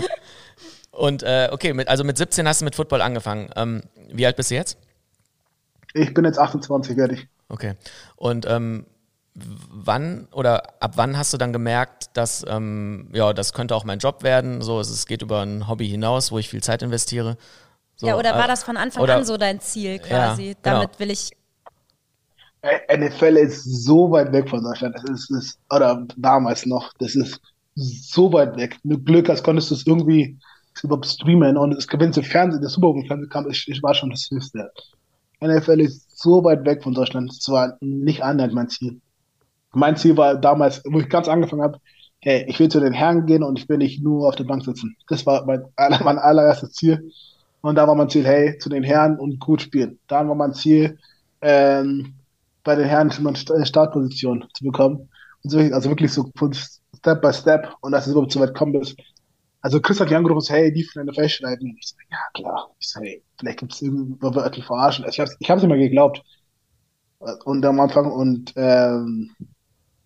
Und 0.91 1.23
äh, 1.23 1.49
okay, 1.53 1.73
mit, 1.73 1.89
also 1.89 2.05
mit 2.05 2.19
17 2.19 2.47
hast 2.47 2.61
du 2.61 2.65
mit 2.65 2.75
Football 2.75 3.01
angefangen. 3.01 3.51
Ähm, 3.57 3.83
wie 4.13 4.27
alt 4.27 4.37
bist 4.37 4.51
du 4.51 4.55
jetzt? 4.55 4.77
ich 5.95 6.15
bin 6.15 6.25
jetzt 6.25 6.39
28, 6.39 6.97
werde 6.97 7.15
ich. 7.15 7.29
Okay. 7.49 7.75
Und 8.17 8.47
ähm, 8.47 8.87
wann 9.35 10.29
oder 10.33 10.83
ab 10.83 10.93
wann 10.97 11.17
hast 11.17 11.33
du 11.33 11.37
dann 11.37 11.53
gemerkt, 11.53 12.17
dass 12.17 12.45
ähm, 12.47 13.09
ja, 13.13 13.33
das 13.33 13.53
könnte 13.53 13.75
auch 13.75 13.85
mein 13.85 13.99
Job 13.99 14.23
werden? 14.23 14.61
So, 14.63 14.79
es, 14.79 14.91
es 14.91 15.07
geht 15.07 15.23
über 15.23 15.41
ein 15.43 15.69
Hobby 15.69 15.89
hinaus, 15.89 16.31
wo 16.33 16.39
ich 16.39 16.49
viel 16.49 16.63
Zeit 16.63 16.83
investiere. 16.83 17.37
So, 17.97 18.07
ja, 18.07 18.17
oder 18.17 18.35
war 18.35 18.45
äh, 18.45 18.49
das 18.49 18.63
von 18.63 18.77
Anfang 18.77 19.03
oder- 19.03 19.17
an 19.17 19.25
so 19.25 19.37
dein 19.37 19.61
Ziel 19.61 19.99
quasi? 19.99 20.49
Ja, 20.49 20.55
genau. 20.63 20.81
Damit 20.81 21.01
will 21.01 21.11
ich. 21.11 21.31
NFL 22.95 23.37
ist 23.39 23.65
so 23.65 24.11
weit 24.11 24.33
weg 24.33 24.49
von 24.49 24.63
Deutschland. 24.63 24.95
Das 24.95 25.05
ist, 25.05 25.31
ist, 25.31 25.59
oder 25.71 26.07
damals 26.17 26.67
noch, 26.67 26.93
das 26.99 27.15
ist 27.15 27.41
so 27.81 28.33
weit 28.33 28.57
weg. 28.57 28.79
Mit 28.83 29.05
Glück, 29.07 29.29
als 29.29 29.43
konntest 29.43 29.71
du 29.71 29.75
es 29.75 29.87
irgendwie 29.87 30.39
überhaupt 30.83 31.07
streamen 31.07 31.57
und 31.57 31.87
gewinnt 31.89 32.17
im 32.17 32.23
Fernsehen, 32.23 32.61
der 32.61 32.71
Super 32.71 32.89
Bowl 32.93 33.29
kam, 33.29 33.49
ich, 33.51 33.67
ich 33.69 33.83
war 33.83 33.95
schon 33.95 34.11
das 34.11 34.29
Höchste. 34.31 34.71
NFL 35.41 35.81
ist 35.81 36.19
so 36.21 36.45
weit 36.45 36.65
weg 36.65 36.83
von 36.83 36.95
Deutschland. 36.95 37.31
Es 37.33 37.49
war 37.49 37.77
nicht 37.81 38.23
annähernd 38.23 38.55
mein 38.55 38.69
Ziel. 38.69 39.01
Mein 39.73 39.97
Ziel 39.97 40.17
war 40.17 40.37
damals, 40.37 40.83
wo 40.85 41.01
ich 41.01 41.09
ganz 41.09 41.29
angefangen 41.29 41.63
habe, 41.63 41.79
hey, 42.21 42.45
ich 42.49 42.59
will 42.59 42.69
zu 42.69 42.81
den 42.81 42.93
Herren 42.93 43.27
gehen 43.27 43.43
und 43.43 43.59
ich 43.59 43.69
will 43.69 43.79
nicht 43.79 44.03
nur 44.03 44.29
auf 44.29 44.37
der 44.37 44.45
Bank 44.45 44.65
sitzen. 44.65 44.97
Das 45.09 45.25
war 45.27 45.45
mein, 45.47 45.65
mein 46.05 46.19
allererstes 46.19 46.73
Ziel. 46.73 47.11
Und 47.63 47.77
da 47.77 47.87
war 47.87 47.95
mein 47.95 48.09
Ziel, 48.09 48.27
hey, 48.27 48.59
zu 48.59 48.69
den 48.69 48.83
Herren 48.83 49.19
und 49.19 49.39
gut 49.39 49.63
spielen. 49.63 49.99
Dann 50.09 50.29
war 50.29 50.35
mein 50.35 50.55
Ziel, 50.55 50.99
ähm, 51.41 52.15
bei 52.65 52.75
den 52.75 52.87
Herren 52.87 53.11
schon 53.11 53.25
mal 53.25 53.31
eine 53.31 53.39
Sta- 53.39 53.65
Startposition 53.65 54.45
zu 54.55 54.65
bekommen. 54.65 55.09
Also 55.45 55.91
wirklich 55.91 56.13
so 56.13 56.31
von 56.37 56.53
Step 56.53 57.23
by 57.23 57.33
Step 57.33 57.73
und 57.81 57.93
dass 57.93 58.07
es 58.07 58.13
überhaupt 58.13 58.33
so 58.33 58.41
weit 58.41 58.55
kommen 58.55 58.75
ist. 58.81 58.97
Also 59.63 59.81
Chris 59.81 60.01
hat 60.01 60.09
mich 60.09 60.17
angerufen 60.17 60.39
und 60.39 60.45
so, 60.45 60.55
hey, 60.55 60.73
die 60.73 60.85
von 60.85 61.07
der 61.07 61.29
schreiben. 61.29 61.71
Und 61.71 61.77
ich 61.79 61.89
so, 61.89 61.97
ja 62.11 62.19
klar. 62.35 62.71
Ich 62.79 62.89
so, 62.89 63.01
hey, 63.01 63.23
vielleicht 63.39 63.59
gibt 63.59 63.73
es 63.75 63.83
irgendwo 63.83 64.35
wird 64.35 64.57
die 64.57 64.63
verarschen. 64.63 65.05
Also 65.05 65.15
ich 65.15 65.21
hab's, 65.21 65.37
ich 65.39 65.51
hab's 65.51 65.63
mehr 65.63 65.77
geglaubt. 65.77 66.23
Und 67.45 67.65
am 67.67 67.79
Anfang 67.81 68.11
und 68.11 68.53
ähm, 68.57 69.31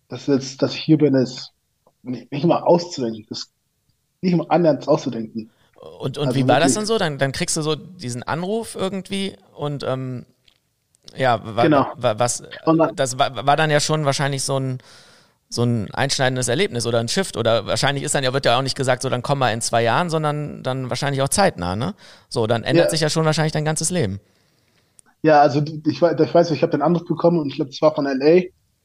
dass 0.09 0.27
jetzt, 0.27 0.61
dass 0.61 0.73
ich 0.75 0.81
hier 0.81 0.97
bin, 0.97 1.15
ist 1.15 1.51
nicht, 2.03 2.31
nicht 2.31 2.45
mal 2.45 2.61
auszudenken. 2.61 3.25
Das 3.29 3.49
nicht 4.21 4.35
mal 4.35 4.45
annähernd 4.49 4.87
auszudenken. 4.87 5.49
Und, 5.99 6.17
und 6.17 6.27
Also 6.27 6.37
wie 6.39 6.47
war 6.47 6.59
das 6.59 6.75
wirklich- 6.75 6.75
dann 6.75 6.85
so? 6.85 6.97
Dann, 6.97 7.17
dann 7.17 7.31
kriegst 7.31 7.55
du 7.55 7.61
so 7.61 7.75
diesen 7.75 8.23
Anruf 8.23 8.75
irgendwie 8.75 9.35
und 9.53 9.83
ähm, 9.83 10.25
ja, 11.15 11.39
wa, 11.43 11.63
Genau. 11.63 11.87
wa, 11.95 12.19
was, 12.19 12.43
dann- 12.65 12.95
das 12.95 13.17
war, 13.17 13.45
war 13.45 13.55
dann 13.55 13.69
ja 13.71 13.79
schon 13.79 14.03
wahrscheinlich 14.05 14.43
so 14.43 14.59
ein, 14.59 14.79
so 15.55 15.63
ein 15.63 15.89
einschneidendes 15.93 16.47
Erlebnis 16.47 16.85
oder 16.85 16.99
ein 16.99 17.07
Shift 17.07 17.37
oder 17.37 17.65
wahrscheinlich 17.65 18.03
ist 18.03 18.13
dann 18.13 18.23
ja, 18.23 18.33
wird 18.33 18.45
ja 18.45 18.57
auch 18.57 18.61
nicht 18.61 18.75
gesagt, 18.77 19.01
so 19.01 19.09
dann 19.09 19.21
komm 19.21 19.39
mal 19.39 19.51
in 19.51 19.61
zwei 19.61 19.81
Jahren, 19.83 20.09
sondern 20.09 20.61
dann 20.63 20.89
wahrscheinlich 20.89 21.21
auch 21.21 21.29
zeitnah, 21.29 21.75
ne? 21.75 21.95
So, 22.29 22.45
dann 22.45 22.63
ändert 22.63 22.85
Ja. 22.85 22.89
sich 22.91 23.01
ja 23.01 23.09
schon 23.09 23.25
wahrscheinlich 23.25 23.53
dein 23.53 23.65
ganzes 23.65 23.89
Leben. 23.89 24.19
Ja, 25.23 25.41
also 25.41 25.59
ich, 25.61 25.99
weiß- 25.99 26.21
ich 26.23 26.33
weiß, 26.33 26.51
ich 26.51 26.61
habe 26.61 26.71
den 26.71 26.81
Anruf 26.81 27.05
bekommen 27.05 27.39
und 27.39 27.47
ich 27.47 27.55
glaube, 27.55 27.71
das 27.71 27.81
war 27.81 27.95
von 27.95 28.05
LA. 28.05 28.43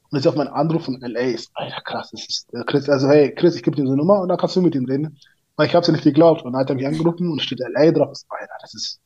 Und 0.09 0.17
jetzt 0.17 0.27
auf 0.27 0.35
meinen 0.35 0.47
Anruf 0.49 0.85
von 0.85 0.99
LA 1.01 1.19
ist, 1.35 1.51
Alter, 1.53 1.81
krass, 1.81 2.09
das 2.11 2.25
ist 2.27 2.47
der 2.51 2.63
Chris, 2.63 2.89
also 2.89 3.07
hey, 3.07 3.33
Chris, 3.35 3.55
ich 3.55 3.63
gebe 3.63 3.75
dir 3.75 3.83
so 3.83 3.89
eine 3.89 3.97
Nummer 3.97 4.21
und 4.21 4.29
dann 4.29 4.37
kannst 4.37 4.55
du 4.55 4.61
mit 4.61 4.73
ihm 4.75 4.85
reden. 4.85 5.17
Weil 5.57 5.67
ich 5.67 5.75
habe 5.75 5.81
es 5.81 5.87
ja 5.87 5.91
nicht 5.93 6.03
geglaubt. 6.03 6.43
Und 6.43 6.53
dann 6.53 6.61
hat 6.61 6.69
er 6.69 6.75
mich 6.75 6.87
angerufen 6.87 7.29
und 7.29 7.41
steht 7.41 7.59
LA 7.59 7.91
drauf. 7.91 8.15
So, 8.15 8.25
Alter, 8.29 8.53
das 8.61 8.73
ist, 8.73 8.99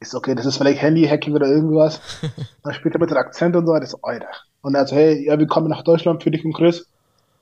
ist 0.00 0.14
okay, 0.14 0.34
das 0.34 0.44
ist 0.46 0.56
vielleicht 0.58 0.82
Handy-Hacking 0.82 1.34
oder 1.34 1.46
irgendwas. 1.46 2.00
dann 2.64 2.74
später 2.74 2.98
mit 2.98 3.10
dem 3.10 3.16
Akzent 3.16 3.56
und 3.56 3.66
so, 3.66 3.74
das 3.78 3.94
ist 3.94 3.98
Alter. 4.02 4.28
Und 4.62 4.74
er 4.74 4.86
so, 4.86 4.96
hey, 4.96 5.26
ja, 5.26 5.38
wir 5.38 5.46
kommen 5.46 5.68
nach 5.68 5.82
Deutschland 5.82 6.22
für 6.22 6.30
dich 6.30 6.44
und 6.44 6.52
Chris 6.52 6.86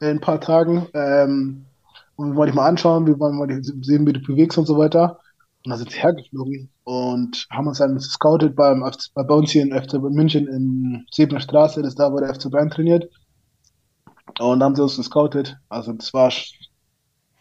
in 0.00 0.08
ein 0.08 0.20
paar 0.20 0.40
Tagen. 0.40 0.86
Ähm, 0.94 1.64
und 2.16 2.30
wir 2.30 2.36
wollen 2.36 2.48
dich 2.48 2.54
mal 2.54 2.68
anschauen, 2.68 3.06
wir 3.06 3.18
wollen 3.18 3.36
mal 3.36 3.48
sehen, 3.62 4.06
wie 4.06 4.12
du 4.12 4.20
bewegst 4.20 4.58
und 4.58 4.66
so 4.66 4.78
weiter. 4.78 5.18
Und 5.64 5.70
da 5.70 5.76
sind 5.76 5.90
sie 5.90 5.98
hergeflogen 5.98 6.70
und 6.84 7.46
haben 7.50 7.66
uns 7.66 7.78
dann 7.78 7.94
gescoutet 7.94 8.54
beim, 8.56 8.88
bei 9.14 9.34
uns 9.34 9.50
hier 9.50 9.62
in 9.62 9.72
FC 9.72 9.94
München 9.94 10.46
in 10.46 11.06
Siebener 11.12 11.40
Straße, 11.40 11.82
das 11.82 11.90
ist 11.90 11.98
da, 11.98 12.12
wo 12.12 12.18
der 12.18 12.34
FC 12.34 12.50
Bayern 12.50 12.70
trainiert. 12.70 13.08
Und 14.38 14.60
da 14.60 14.66
haben 14.66 14.76
sie 14.76 14.82
uns 14.82 14.96
gescoutet. 14.96 15.56
Also 15.68 15.92
das 15.92 16.14
war 16.14 16.32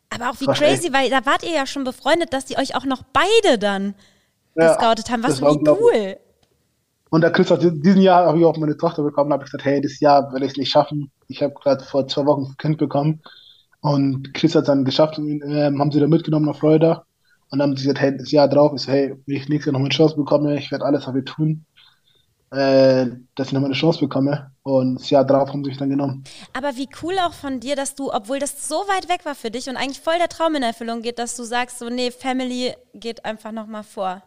aber 0.09 0.29
auch 0.29 0.39
wie 0.39 0.45
crazy, 0.45 0.91
weil 0.93 1.09
da 1.09 1.25
wart 1.25 1.43
ihr 1.43 1.53
ja 1.53 1.65
schon 1.65 1.83
befreundet, 1.83 2.33
dass 2.33 2.45
die 2.45 2.57
euch 2.57 2.75
auch 2.75 2.85
noch 2.85 3.03
beide 3.13 3.57
dann 3.57 3.93
ja, 4.55 4.69
gescoutet 4.69 5.09
haben. 5.09 5.23
Was 5.23 5.41
wie 5.41 5.69
cool. 5.69 6.17
Und 7.09 7.21
der 7.21 7.31
Christoph, 7.31 7.59
diesen 7.59 8.01
Jahr 8.01 8.25
habe 8.25 8.39
ich 8.39 8.45
auch 8.45 8.57
meine 8.57 8.77
Tochter 8.77 9.03
bekommen, 9.03 9.31
habe 9.31 9.43
ich 9.43 9.51
gesagt, 9.51 9.65
hey, 9.65 9.81
das 9.81 9.99
Jahr 9.99 10.31
werde 10.31 10.45
ich 10.45 10.51
es 10.51 10.57
nicht 10.57 10.71
schaffen. 10.71 11.11
Ich 11.27 11.41
habe 11.41 11.53
gerade 11.53 11.83
vor 11.83 12.07
zwei 12.07 12.25
Wochen 12.25 12.45
ein 12.45 12.57
Kind 12.57 12.77
bekommen 12.77 13.21
und 13.81 14.33
Chris 14.33 14.55
hat 14.55 14.63
es 14.63 14.67
dann 14.67 14.85
geschafft, 14.85 15.17
und, 15.17 15.41
äh, 15.41 15.65
haben 15.65 15.91
sie 15.91 15.99
da 15.99 16.07
mitgenommen 16.07 16.45
nach 16.45 16.57
Florida 16.57 17.05
und 17.49 17.59
dann 17.59 17.69
haben 17.69 17.77
sie 17.77 17.83
gesagt, 17.83 18.01
hey, 18.01 18.17
das 18.17 18.31
Jahr 18.31 18.49
drauf 18.49 18.73
ist, 18.73 18.87
hey, 18.87 19.15
wenn 19.25 19.35
ich 19.35 19.47
nächstes 19.47 19.67
Jahr 19.67 19.73
noch 19.73 19.85
eine 19.85 19.89
Chance 19.89 20.15
bekomme, 20.15 20.57
ich 20.57 20.71
werde 20.71 20.85
alles 20.85 21.05
dafür 21.05 21.23
tun, 21.23 21.65
äh, 22.51 23.07
dass 23.35 23.47
ich 23.47 23.53
nochmal 23.53 23.69
eine 23.69 23.75
Chance 23.75 23.99
bekomme. 23.99 24.51
Und 24.63 24.95
das 24.95 25.09
Jahr 25.09 25.25
drauf 25.25 25.49
haben 25.49 25.63
sie 25.63 25.69
mich 25.69 25.77
dann 25.77 25.89
genommen. 25.89 26.23
Aber 26.53 26.75
wie 26.75 26.89
cool 27.01 27.15
auch 27.25 27.33
von 27.33 27.59
dir, 27.59 27.75
dass 27.75 27.95
du, 27.95 28.11
obwohl 28.11 28.39
das 28.39 28.67
so 28.67 28.75
weit 28.75 29.07
weg 29.09 29.25
war 29.25 29.35
für 29.35 29.51
dich 29.51 29.69
und 29.69 29.77
eigentlich 29.77 30.01
voll 30.01 30.17
der 30.17 30.29
Traum 30.29 30.55
in 30.55 30.63
Erfüllung 30.63 31.01
geht, 31.01 31.19
dass 31.19 31.37
du 31.37 31.43
sagst, 31.43 31.79
so, 31.79 31.89
nee, 31.89 32.11
Family 32.11 32.73
geht 32.93 33.23
einfach 33.23 33.51
nochmal 33.51 33.83
vor. 33.83 34.23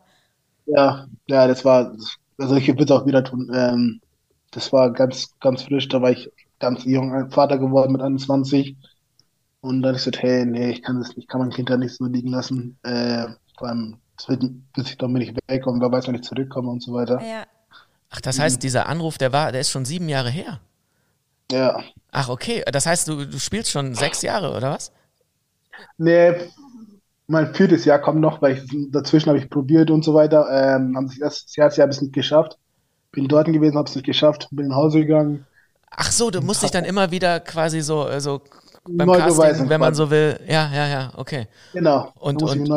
Ja, 0.67 1.07
ja, 1.27 1.47
das 1.47 1.65
war, 1.65 1.93
also 2.41 2.57
ich 2.57 2.69
würde 2.69 2.85
es 2.85 2.91
auch 2.91 3.07
wieder 3.07 3.23
tun. 3.23 3.51
Ähm, 3.55 4.01
das 4.51 4.73
war 4.73 4.93
ganz, 4.93 5.39
ganz 5.41 5.63
frisch, 5.63 5.89
da 5.89 6.03
war 6.03 6.11
ich 6.11 6.31
ganz 6.59 6.85
jung 6.85 7.31
Vater 7.31 7.59
geworden 7.59 7.93
mit 7.93 8.03
21. 8.03 8.77
Und 9.61 9.83
dann 9.83 9.91
habe 9.91 9.99
ich 9.99 10.05
gesagt, 10.05 10.23
hey, 10.23 10.47
nee, 10.47 10.71
ich 10.71 10.83
kann 10.83 10.99
das 10.99 11.17
nicht, 11.17 11.29
kann 11.29 11.41
mein 11.41 11.51
Kind 11.51 11.71
da 11.71 11.77
nicht 11.77 11.95
so 11.95 12.07
liegen 12.07 12.31
lassen. 12.31 12.79
Äh, 12.83 13.27
vor 13.59 13.69
allem, 13.69 13.99
bis 14.75 14.91
ich 14.91 14.99
dann 14.99 15.13
bin 15.13 15.23
ich 15.23 15.35
weg 15.49 15.67
und 15.67 15.81
wer 15.81 15.93
weiß, 15.93 16.09
wenn 16.09 16.15
ich 16.15 16.23
zurückkomme 16.23 16.71
und 16.71 16.83
so 16.83 16.95
weiter. 16.95 17.21
Ja. 17.23 17.45
Ach, 18.11 18.21
das 18.21 18.39
heißt, 18.39 18.63
dieser 18.63 18.89
Anruf, 18.89 19.19
der 19.19 19.33
war, 19.33 19.53
der 19.53 19.61
ist 19.61 19.71
schon 19.71 19.85
sieben 19.85 20.09
Jahre 20.09 20.31
her. 20.31 20.61
Ja. 21.53 21.81
Ach, 22.11 22.29
okay. 22.29 22.65
Das 22.73 22.87
heißt, 22.87 23.07
du, 23.09 23.27
du 23.27 23.39
spielst 23.39 23.71
schon 23.71 23.95
sechs 23.95 24.23
Jahre, 24.23 24.57
oder 24.57 24.73
was? 24.73 24.93
Nee, 25.97 26.35
mein 27.31 27.55
viertes 27.55 27.85
Jahr 27.85 28.01
kommt 28.01 28.21
noch, 28.21 28.43
weil 28.43 28.57
ich, 28.57 28.91
dazwischen 28.91 29.29
habe 29.29 29.39
ich 29.39 29.49
probiert 29.49 29.91
und 29.91 30.05
so 30.05 30.15
weiter. 30.15 30.47
Ähm, 30.51 30.97
haben 30.97 31.09
sich 31.09 31.21
das, 31.21 31.47
das 31.47 31.57
erste 31.57 31.81
Jahr 31.81 31.87
ein 31.87 31.91
bisschen 31.91 32.13
geschafft. 32.13 32.59
Bin 33.13 33.29
dort 33.29 33.47
gewesen, 33.47 33.77
habe 33.77 33.89
es 33.89 33.95
nicht 33.95 34.05
geschafft, 34.05 34.49
bin 34.51 34.69
nach 34.69 34.77
Hause 34.77 35.01
gegangen. 35.01 35.47
Ach 35.91 36.11
so, 36.11 36.31
du 36.31 36.41
musst 36.41 36.63
dich 36.63 36.71
dann 36.71 36.85
immer 36.85 37.11
wieder 37.11 37.41
quasi 37.41 37.81
so, 37.81 38.09
äh, 38.09 38.21
so 38.21 38.43
beim 38.89 39.07
neu 39.07 39.19
Casting, 39.19 39.37
beweisen, 39.37 39.69
wenn 39.69 39.81
man 39.81 39.95
so 39.95 40.11
will. 40.11 40.39
Ja, 40.49 40.71
ja, 40.73 40.89
ja, 40.89 41.13
okay. 41.17 41.47
Genau. 41.73 42.13
Und, 42.17 42.43
und, 42.43 42.69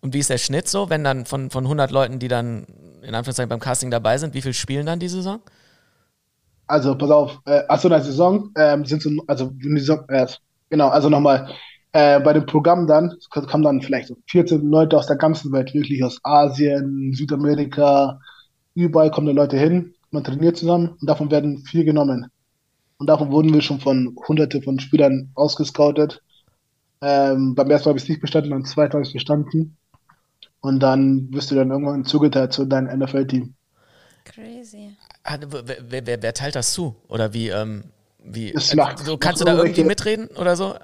und 0.00 0.14
wie 0.14 0.18
ist 0.18 0.30
der 0.30 0.38
Schnitt 0.38 0.68
so, 0.68 0.90
wenn 0.90 1.04
dann 1.04 1.26
von, 1.26 1.50
von 1.50 1.64
100 1.64 1.90
Leuten, 1.90 2.18
die 2.18 2.28
dann 2.28 2.66
in 3.02 3.14
Anführungszeichen 3.14 3.48
beim 3.48 3.60
Casting 3.60 3.90
dabei 3.90 4.18
sind, 4.18 4.34
wie 4.34 4.42
viel 4.42 4.54
spielen 4.54 4.86
dann 4.86 4.98
die 4.98 5.08
Saison? 5.08 5.40
Also, 6.66 6.96
pass 6.96 7.10
auf, 7.10 7.40
äh, 7.44 7.62
achso, 7.68 7.88
in 7.88 7.92
der 7.92 8.02
Saison 8.02 8.50
ähm, 8.56 8.84
sind 8.84 9.02
so, 9.02 9.10
also, 9.26 9.52
äh, 10.08 10.26
genau, 10.70 10.88
also 10.88 11.08
nochmal, 11.08 11.50
äh, 11.92 12.20
bei 12.20 12.32
dem 12.32 12.46
Programm 12.46 12.86
dann, 12.86 13.14
kommen 13.30 13.64
dann 13.64 13.82
vielleicht 13.82 14.08
so 14.08 14.16
14 14.28 14.68
Leute 14.68 14.96
aus 14.96 15.06
der 15.06 15.16
ganzen 15.16 15.52
Welt, 15.52 15.74
wirklich 15.74 16.02
aus 16.02 16.18
Asien, 16.22 17.12
Südamerika, 17.12 18.18
überall 18.74 19.10
kommen 19.10 19.26
da 19.26 19.32
Leute 19.32 19.58
hin, 19.58 19.94
man 20.10 20.24
trainiert 20.24 20.56
zusammen 20.56 20.96
und 21.00 21.08
davon 21.08 21.30
werden 21.30 21.64
vier 21.64 21.84
genommen. 21.84 22.30
Und 22.98 23.06
davon 23.08 23.30
wurden 23.30 23.52
wir 23.52 23.62
schon 23.62 23.80
von 23.80 24.16
hunderte 24.28 24.62
von 24.62 24.78
Spielern 24.78 25.30
ausgescoutet. 25.34 26.22
Ähm, 27.00 27.54
beim 27.54 27.70
ersten 27.70 27.88
Mal 27.88 27.90
habe 27.90 27.98
ich 27.98 28.04
es 28.04 28.08
nicht 28.08 28.20
bestanden, 28.20 28.50
beim 28.50 28.64
zweiten 28.64 28.92
habe 28.92 29.02
ich 29.02 29.08
es 29.08 29.14
bestanden. 29.14 29.76
Und 30.60 30.80
dann 30.80 31.32
wirst 31.32 31.50
du 31.50 31.56
dann 31.56 31.70
irgendwann 31.70 32.04
zugeteilt 32.04 32.52
zu 32.52 32.64
deinem 32.64 32.96
NFL-Team. 33.00 33.54
Crazy. 34.24 34.96
Ah, 35.24 35.36
wer, 35.40 36.06
wer, 36.06 36.22
wer, 36.22 36.34
teilt 36.34 36.54
das 36.54 36.72
zu? 36.72 36.94
Oder 37.08 37.34
wie, 37.34 37.48
ähm, 37.48 37.84
wie 38.22 38.54
so, 38.56 39.16
kannst 39.18 39.40
du 39.40 39.44
da 39.44 39.56
irgendwie 39.56 39.82
mitreden 39.82 40.28
oder 40.28 40.54
so? 40.54 40.76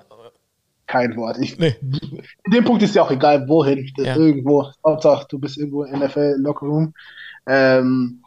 Kein 0.89 1.15
Wort. 1.17 1.37
Ich, 1.39 1.59
nee. 1.59 1.77
In 1.83 2.51
dem 2.51 2.65
Punkt 2.65 2.83
ist 2.83 2.95
ja 2.95 3.03
auch 3.03 3.11
egal, 3.11 3.47
wohin. 3.47 3.91
Ja. 3.99 4.17
Irgendwo. 4.17 4.73
Hauptsache, 4.85 5.27
du 5.29 5.39
bist 5.39 5.59
irgendwo 5.59 5.85
in 5.85 5.99
NFL-Lockerroom. 6.01 6.95
Ähm, 7.47 8.23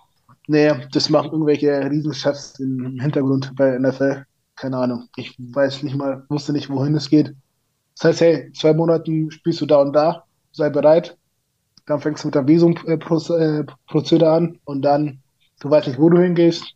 nee, 0.48 0.72
das 0.91 1.10
machen 1.10 1.32
irgendwelche 1.32 1.89
Riesenchefs 1.89 2.60
im 2.60 3.00
Hintergrund 3.00 3.51
bei 3.56 3.80
NFL. 3.80 4.25
Keine 4.56 4.77
Ahnung. 4.77 5.10
Ich 5.15 5.36
weiß 5.39 5.82
nicht 5.82 5.96
mal, 5.96 6.24
wusste 6.30 6.53
nicht, 6.53 6.70
wohin 6.70 6.94
es 6.94 7.10
geht. 7.10 7.34
Das 7.96 8.06
heißt, 8.06 8.22
hey, 8.22 8.51
zwei 8.53 8.74
Monaten 8.74 9.32
spielst 9.32 9.62
du 9.62 9.65
da 9.65 9.82
und 9.82 9.94
da, 9.94 10.24
sei 10.51 10.70
bereit. 10.70 11.18
Dann 11.88 12.00
fängst 12.00 12.24
du 12.24 12.27
mit 12.27 12.36
der 12.36 12.48
Visumprozedere 12.48 14.32
an 14.32 14.60
und 14.65 14.84
dann, 14.84 15.20
du 15.62 15.70
weißt 15.72 15.88
nicht, 15.88 16.00
wo 16.00 16.10
du 16.10 16.22
hingehst. 16.22 16.75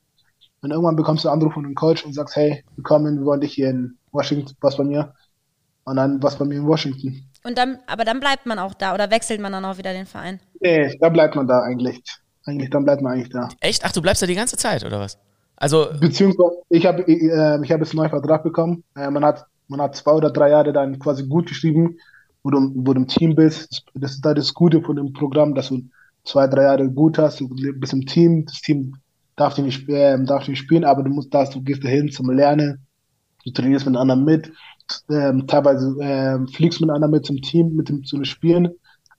Und 0.61 0.71
irgendwann 0.71 0.95
bekommst 0.95 1.25
du 1.25 1.29
einen 1.29 1.41
Anruf 1.41 1.53
von 1.53 1.63
einem 1.63 1.75
Coach 1.75 2.03
und 2.03 2.13
sagst, 2.13 2.35
hey, 2.35 2.63
willkommen, 2.75 3.19
wir 3.19 3.25
wollen 3.25 3.41
dich 3.41 3.53
hier 3.53 3.69
in 3.69 3.99
Washington, 4.11 4.55
was 4.61 4.77
bei 4.77 4.83
mir. 4.83 5.13
Und 5.85 5.97
dann 5.97 6.21
was 6.21 6.37
bei 6.37 6.45
mir 6.45 6.55
in 6.55 6.67
Washington. 6.67 7.23
Und 7.43 7.57
dann, 7.57 7.79
aber 7.87 8.05
dann 8.05 8.19
bleibt 8.19 8.45
man 8.45 8.59
auch 8.59 8.73
da 8.73 8.93
oder 8.93 9.09
wechselt 9.11 9.39
man 9.39 9.51
dann 9.51 9.65
auch 9.65 9.77
wieder 9.77 9.93
den 9.93 10.05
Verein? 10.05 10.39
Nee, 10.59 10.97
da 10.99 11.09
bleibt 11.09 11.35
man 11.35 11.47
da 11.47 11.61
eigentlich. 11.61 12.01
Eigentlich, 12.45 12.69
dann 12.69 12.83
bleibt 12.83 13.01
man 13.01 13.13
eigentlich 13.13 13.29
da. 13.29 13.49
Echt? 13.59 13.85
Ach, 13.85 13.91
du 13.91 14.01
bleibst 14.01 14.21
da 14.21 14.27
die 14.27 14.35
ganze 14.35 14.57
Zeit, 14.57 14.83
oder 14.83 14.99
was? 14.99 15.17
Also. 15.55 15.87
Beziehungsweise, 15.99 16.57
ich 16.69 16.85
habe 16.85 17.03
äh, 17.07 17.63
ich 17.63 17.71
hab 17.71 17.79
jetzt 17.79 17.91
einen 17.91 17.97
neuen 17.97 18.09
Vertrag 18.09 18.43
bekommen. 18.43 18.83
Äh, 18.95 19.09
man, 19.09 19.23
hat, 19.23 19.45
man 19.67 19.81
hat 19.81 19.95
zwei 19.95 20.11
oder 20.11 20.31
drei 20.31 20.49
Jahre 20.49 20.73
dann 20.73 20.99
quasi 20.99 21.25
gut 21.27 21.47
geschrieben 21.47 21.97
wo 22.45 22.51
du, 22.51 22.71
wo 22.75 22.93
du 22.93 23.01
im 23.01 23.07
Team 23.07 23.35
bist. 23.35 23.83
Das 23.95 24.11
ist 24.11 24.23
das 24.23 24.53
Gute 24.53 24.79
von 24.79 24.95
dem 24.95 25.11
Programm, 25.13 25.55
dass 25.55 25.69
du 25.69 25.81
zwei, 26.23 26.45
drei 26.45 26.61
Jahre 26.63 26.87
gut 26.87 27.17
hast, 27.17 27.39
du 27.39 27.49
bist 27.49 27.91
im 27.91 28.05
Team, 28.05 28.45
das 28.45 28.61
Team 28.61 28.95
darf 29.35 29.55
dich 29.55 29.65
nicht, 29.65 29.89
äh, 29.89 30.15
darf 30.23 30.47
nicht 30.47 30.59
spielen, 30.59 30.85
aber 30.85 31.01
du 31.01 31.09
musst 31.09 31.33
das, 31.33 31.49
du 31.49 31.61
gehst 31.61 31.83
dahin 31.83 32.11
zum 32.11 32.29
Lernen, 32.29 32.85
du 33.43 33.51
trainierst 33.51 33.87
mit 33.87 33.95
anderen 33.95 34.23
mit, 34.23 34.51
ähm, 35.09 35.47
teilweise 35.47 35.95
ähm, 36.01 36.47
fliegst 36.47 36.81
mit 36.81 36.89
anderen 36.89 37.11
mit 37.11 37.25
zum 37.25 37.41
Team, 37.41 37.75
mit 37.75 37.89
dem 37.89 38.03
zu 38.03 38.23
spielen, 38.23 38.69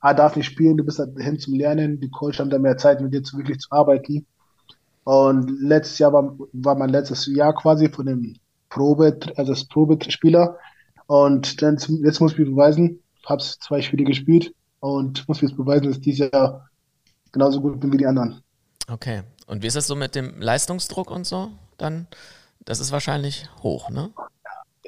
ah, 0.00 0.14
darf 0.14 0.36
nicht 0.36 0.46
spielen, 0.46 0.76
du 0.76 0.84
bist 0.84 0.98
dahin 0.98 1.38
zum 1.38 1.54
Lernen, 1.54 2.00
die 2.00 2.10
Coach 2.10 2.38
haben 2.38 2.50
da 2.50 2.58
mehr 2.58 2.76
Zeit, 2.76 3.00
mit 3.00 3.12
dir 3.12 3.22
zu, 3.22 3.36
wirklich 3.38 3.58
zu 3.58 3.70
arbeiten. 3.70 4.26
Und 5.04 5.50
letztes 5.60 5.98
Jahr 5.98 6.12
war, 6.12 6.36
war 6.52 6.74
mein 6.74 6.90
letztes 6.90 7.26
Jahr 7.26 7.54
quasi 7.54 7.88
von 7.88 8.06
dem 8.06 8.36
Probe, 8.68 9.18
also 9.36 9.52
das 9.52 9.64
Probespieler. 9.64 10.58
Und 11.06 11.62
dann, 11.62 11.78
jetzt 12.04 12.20
muss 12.20 12.32
ich 12.32 12.38
beweisen, 12.38 13.00
habe 13.24 13.42
zwei 13.42 13.80
Spiele 13.82 14.04
gespielt 14.04 14.52
und 14.80 15.26
muss 15.28 15.40
jetzt 15.40 15.56
beweisen, 15.56 15.86
dass 15.86 15.96
ich 15.96 16.02
dieses 16.02 16.30
Jahr 16.32 16.68
genauso 17.32 17.60
gut 17.60 17.80
bin 17.80 17.92
wie 17.92 17.98
die 17.98 18.06
anderen. 18.06 18.40
Okay. 18.88 19.22
Und 19.46 19.62
wie 19.62 19.68
ist 19.68 19.76
das 19.76 19.86
so 19.86 19.94
mit 19.94 20.14
dem 20.14 20.40
Leistungsdruck 20.40 21.10
und 21.10 21.24
so? 21.24 21.50
Dann, 21.78 22.06
das 22.64 22.80
ist 22.80 22.92
wahrscheinlich 22.92 23.48
hoch, 23.62 23.90
ne? 23.90 24.10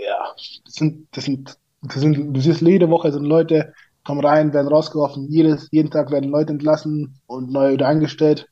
Ja, 0.05 0.35
das 0.65 0.75
sind, 0.75 1.09
das 1.13 1.25
sind, 1.25 1.59
das 1.83 2.01
sind, 2.01 2.37
du 2.37 2.41
siehst 2.41 2.61
jede 2.61 2.91
Woche 2.91 3.13
sind 3.13 3.25
Leute, 3.25 3.73
kommen 4.05 4.25
rein, 4.25 4.53
werden 4.53 4.69
rausgeworfen, 4.69 5.29
jedes, 5.29 5.69
jeden 5.71 5.91
Tag 5.91 6.11
werden 6.11 6.31
Leute 6.31 6.53
entlassen 6.53 7.21
und 7.27 7.51
neu 7.51 7.73
wieder 7.73 7.89
eingestellt. 7.89 8.49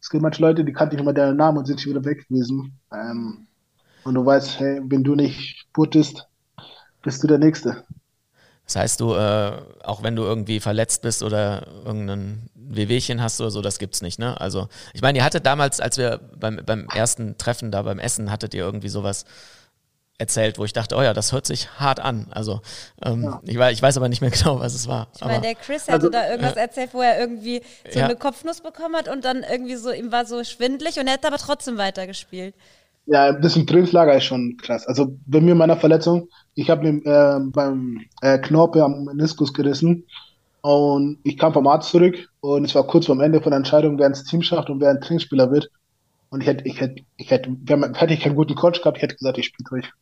Es 0.00 0.08
gibt 0.08 0.22
manche 0.22 0.42
Leute, 0.42 0.64
die 0.64 0.72
kannten 0.72 0.96
nicht 0.96 1.04
mal 1.04 1.12
deinen 1.12 1.36
Namen 1.36 1.58
und 1.58 1.66
sind 1.66 1.80
schon 1.80 1.92
wieder 1.92 2.04
weg 2.04 2.26
gewesen. 2.28 2.78
Ähm, 2.92 3.46
und 4.04 4.14
du 4.14 4.24
weißt, 4.24 4.58
hey, 4.60 4.80
wenn 4.84 5.04
du 5.04 5.14
nicht 5.14 5.66
puttest, 5.72 6.26
bist 7.02 7.22
du 7.22 7.26
der 7.26 7.38
Nächste. 7.38 7.84
Das 8.64 8.76
heißt, 8.76 9.00
du, 9.00 9.14
äh, 9.14 9.52
auch 9.82 10.02
wenn 10.02 10.16
du 10.16 10.22
irgendwie 10.22 10.60
verletzt 10.60 11.02
bist 11.02 11.22
oder 11.22 11.66
irgendein 11.84 12.48
Wehwehchen 12.54 13.20
hast 13.20 13.40
oder 13.40 13.50
so, 13.50 13.62
das 13.62 13.78
gibt's 13.78 14.00
nicht, 14.00 14.18
ne? 14.18 14.40
Also, 14.40 14.68
ich 14.94 15.02
meine, 15.02 15.18
ihr 15.18 15.24
hattet 15.24 15.44
damals, 15.44 15.80
als 15.80 15.98
wir 15.98 16.20
beim, 16.38 16.60
beim 16.64 16.86
ersten 16.88 17.36
Treffen 17.36 17.72
da 17.72 17.82
beim 17.82 17.98
Essen, 17.98 18.30
hattet 18.30 18.54
ihr 18.54 18.62
irgendwie 18.62 18.88
sowas 18.88 19.24
erzählt, 20.20 20.58
wo 20.58 20.64
ich 20.64 20.72
dachte, 20.72 20.96
oh 20.96 21.02
ja, 21.02 21.14
das 21.14 21.32
hört 21.32 21.46
sich 21.46 21.68
hart 21.80 21.98
an. 21.98 22.26
Also 22.30 22.60
ähm, 23.04 23.24
ja. 23.24 23.40
ich, 23.44 23.58
weiß, 23.58 23.72
ich 23.72 23.82
weiß 23.82 23.96
aber 23.96 24.08
nicht 24.08 24.20
mehr 24.20 24.30
genau, 24.30 24.60
was 24.60 24.74
es 24.74 24.86
war. 24.86 25.08
Ich 25.14 25.24
meine, 25.24 25.40
der 25.40 25.54
Chris 25.54 25.82
hatte 25.82 25.94
also, 25.94 26.10
da 26.10 26.30
irgendwas 26.30 26.56
äh, 26.56 26.60
erzählt, 26.60 26.90
wo 26.92 27.00
er 27.00 27.18
irgendwie 27.18 27.62
so 27.90 27.98
ja. 27.98 28.04
eine 28.04 28.16
Kopfnuss 28.16 28.60
bekommen 28.60 28.94
hat 28.94 29.08
und 29.08 29.24
dann 29.24 29.44
irgendwie 29.50 29.76
so, 29.76 29.90
ihm 29.90 30.12
war 30.12 30.26
so 30.26 30.44
schwindlig 30.44 30.98
und 30.98 31.06
er 31.06 31.14
hat 31.14 31.26
aber 31.26 31.38
trotzdem 31.38 31.78
weitergespielt. 31.78 32.54
Ja, 33.06 33.32
das 33.32 33.56
im 33.56 33.66
Trainingslager 33.66 34.14
ist 34.14 34.24
schon 34.24 34.56
krass. 34.58 34.86
Also 34.86 35.16
bei 35.26 35.40
mir 35.40 35.54
meiner 35.54 35.76
Verletzung, 35.76 36.28
ich 36.54 36.70
habe 36.70 36.92
mir 36.92 37.04
äh, 37.04 37.40
beim 37.40 38.04
äh, 38.20 38.38
Knorpel 38.38 38.82
am 38.82 39.04
Meniskus 39.04 39.52
gerissen 39.52 40.04
und 40.60 41.18
ich 41.24 41.38
kam 41.38 41.52
vom 41.52 41.66
Arzt 41.66 41.90
zurück 41.90 42.28
und 42.40 42.64
es 42.64 42.74
war 42.74 42.86
kurz 42.86 43.06
vor 43.06 43.16
dem 43.16 43.22
Ende 43.22 43.40
von 43.40 43.50
der 43.50 43.58
Entscheidung, 43.58 43.98
wer 43.98 44.06
ins 44.06 44.24
Team 44.24 44.42
schafft 44.42 44.68
und 44.68 44.80
wer 44.80 44.90
ein 44.90 45.00
Trainingsspieler 45.00 45.50
wird. 45.50 45.70
Und 46.28 46.42
ich 46.42 46.46
hätte, 46.46 46.64
ich 46.64 46.80
hätte, 46.80 47.02
ich 47.16 47.30
hätte, 47.30 47.50
hätte 47.66 48.14
ich 48.14 48.20
keinen 48.20 48.36
guten 48.36 48.54
Coach 48.54 48.80
gehabt, 48.80 48.98
ich 48.98 49.02
hätte 49.02 49.16
gesagt, 49.16 49.38
ich 49.38 49.46
spiele 49.46 49.68
durch. 49.68 49.92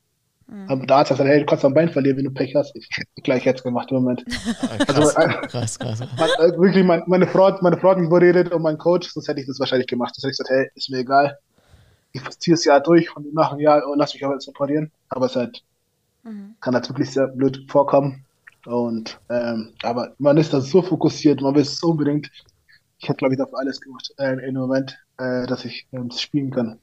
Mhm. 0.48 0.68
Aber 0.68 0.86
der 0.86 0.96
Arzt 0.96 1.10
hat 1.10 1.18
gesagt, 1.18 1.30
hey, 1.30 1.40
du 1.40 1.46
kannst 1.46 1.64
am 1.64 1.74
Bein 1.74 1.90
verlieren, 1.90 2.16
wenn 2.16 2.24
du 2.24 2.30
Pech 2.30 2.54
hast. 2.54 2.74
Ich 2.74 2.88
hätte 2.90 3.22
gleich 3.22 3.44
jetzt 3.44 3.62
gemacht 3.62 3.90
im 3.90 3.98
Moment. 3.98 4.24
krass, 4.26 5.16
also, 5.16 5.18
äh, 5.18 5.46
krass, 5.46 5.78
krass. 5.78 6.00
Man, 6.00 6.28
äh, 6.38 6.58
wirklich, 6.58 6.84
mein, 6.84 7.02
meine 7.06 7.26
Frau, 7.26 7.56
meine 7.60 7.76
Frau 7.76 7.90
hat 7.90 7.98
mich 7.98 8.06
überredet 8.06 8.52
und 8.52 8.62
mein 8.62 8.78
Coach, 8.78 9.10
sonst 9.10 9.28
hätte 9.28 9.40
ich 9.40 9.46
das 9.46 9.60
wahrscheinlich 9.60 9.86
gemacht. 9.86 10.14
Das 10.16 10.24
hätte 10.24 10.32
ich 10.32 10.38
gesagt, 10.38 10.50
hey, 10.50 10.70
ist 10.74 10.90
mir 10.90 10.98
egal 10.98 11.38
ich 12.12 12.38
ziehe 12.38 12.54
das 12.54 12.64
Jahr 12.64 12.80
durch 12.80 13.14
und 13.16 13.34
nach 13.34 13.50
einem 13.50 13.60
Jahr 13.60 13.82
oh, 13.86 13.94
lass 13.96 14.14
mich 14.14 14.24
aber 14.24 14.34
jetzt 14.34 14.48
operieren. 14.48 14.90
Aber 15.08 15.26
es 15.26 15.36
halt, 15.36 15.62
mhm. 16.24 16.54
kann 16.60 16.74
halt 16.74 16.88
wirklich 16.88 17.10
sehr 17.10 17.28
blöd 17.28 17.64
vorkommen. 17.68 18.24
Und 18.66 19.18
ähm, 19.30 19.72
aber 19.82 20.14
man 20.18 20.36
ist 20.36 20.52
da 20.52 20.60
so 20.60 20.82
fokussiert, 20.82 21.40
man 21.40 21.54
will 21.54 21.62
es 21.62 21.78
so 21.78 21.88
unbedingt. 21.88 22.30
Ich 22.98 23.08
habe, 23.08 23.16
glaube 23.16 23.34
ich, 23.34 23.38
dafür 23.38 23.58
alles 23.58 23.80
gemacht 23.80 24.12
äh, 24.18 24.46
im 24.46 24.54
Moment, 24.54 24.98
äh, 25.18 25.46
dass 25.46 25.64
ich 25.64 25.86
ähm, 25.92 26.10
spielen 26.10 26.50
kann. 26.50 26.78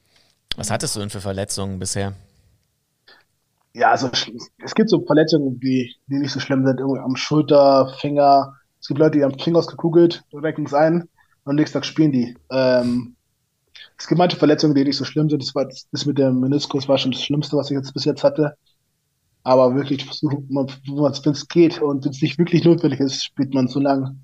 Was 0.56 0.70
hattest 0.70 0.96
du 0.96 1.00
denn 1.00 1.10
für 1.10 1.20
Verletzungen 1.20 1.78
bisher? 1.78 2.14
Ja, 3.76 3.90
also 3.90 4.08
es 4.64 4.74
gibt 4.74 4.88
so 4.88 5.04
Verletzungen, 5.04 5.60
die, 5.60 5.94
die 6.06 6.18
nicht 6.18 6.32
so 6.32 6.40
schlimm 6.40 6.64
sind, 6.64 6.80
irgendwie 6.80 7.00
am 7.00 7.14
Schulter, 7.14 7.92
Finger. 8.00 8.54
Es 8.80 8.88
gibt 8.88 8.98
Leute, 8.98 9.18
die 9.18 9.24
haben 9.24 9.38
Finger 9.38 9.58
ausgekugelt, 9.58 10.24
recken 10.32 10.64
es 10.64 10.72
ein 10.72 11.10
und 11.44 11.56
nächsten 11.56 11.74
Tag 11.74 11.84
spielen 11.84 12.10
die. 12.10 12.34
Ähm, 12.50 13.16
es 13.98 14.06
gibt 14.06 14.18
manche 14.18 14.38
Verletzungen, 14.38 14.74
die 14.74 14.82
nicht 14.82 14.96
so 14.96 15.04
schlimm 15.04 15.28
sind. 15.28 15.42
Das, 15.42 15.54
war, 15.54 15.68
das 15.92 16.06
mit 16.06 16.16
dem 16.16 16.40
Meniskus 16.40 16.88
war 16.88 16.96
schon 16.96 17.12
das 17.12 17.22
Schlimmste, 17.22 17.58
was 17.58 17.70
ich 17.70 17.76
jetzt 17.76 17.92
bis 17.92 18.06
jetzt 18.06 18.24
hatte. 18.24 18.56
Aber 19.42 19.74
wirklich 19.74 20.06
versuchen, 20.06 20.48
wenn 20.48 21.32
es 21.32 21.48
geht 21.48 21.82
und 21.82 22.02
wenn 22.02 22.12
es 22.12 22.22
nicht 22.22 22.38
wirklich 22.38 22.64
notwendig 22.64 23.00
ist, 23.00 23.24
spielt 23.26 23.52
man 23.52 23.68
so 23.68 23.78
lange 23.78 24.16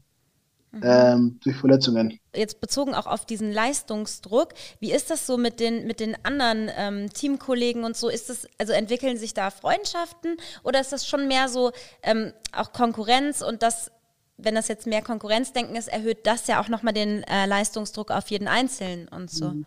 mhm. 0.73 0.81
ähm, 0.83 1.41
durch 1.43 1.57
Verletzungen. 1.57 2.19
Jetzt 2.35 2.61
bezogen 2.61 2.95
auch 2.95 3.07
auf 3.07 3.27
diesen 3.27 3.53
Leistungsdruck, 3.53 4.49
wie 4.81 4.93
ist 4.93 5.11
das 5.11 5.27
so 5.27 5.37
mit 5.37 5.61
den, 5.61 5.87
mit 5.87 6.01
den 6.01 6.17
anderen 6.25 6.71
ähm, 6.77 7.11
Teamkollegen 7.13 7.85
und 7.85 7.97
so? 7.97 8.09
Ist 8.09 8.29
das, 8.29 8.47
also 8.59 8.73
entwickeln 8.73 9.17
sich 9.17 9.35
da 9.35 9.51
Freundschaften 9.51 10.37
oder 10.63 10.81
ist 10.81 10.93
das 10.93 11.07
schon 11.07 11.29
mehr 11.29 11.49
so 11.49 11.73
ähm, 12.03 12.33
auch 12.53 12.73
Konkurrenz 12.73 13.43
und 13.43 13.63
das 13.63 13.91
wenn 14.39 14.55
das 14.57 14.67
jetzt 14.67 14.87
mehr 14.87 15.03
Konkurrenzdenken 15.03 15.77
ist, 15.77 15.89
erhöht 15.89 16.27
das 16.27 16.47
ja 16.49 16.61
auch 16.61 16.69
nochmal 16.69 16.93
den 16.93 17.23
äh, 17.25 17.47
Leistungsdruck 17.47 18.11
auf 18.11 18.29
jeden 18.29 18.49
Einzelnen 18.49 19.07
und 19.09 19.31
so. 19.31 19.51
Mhm. 19.51 19.67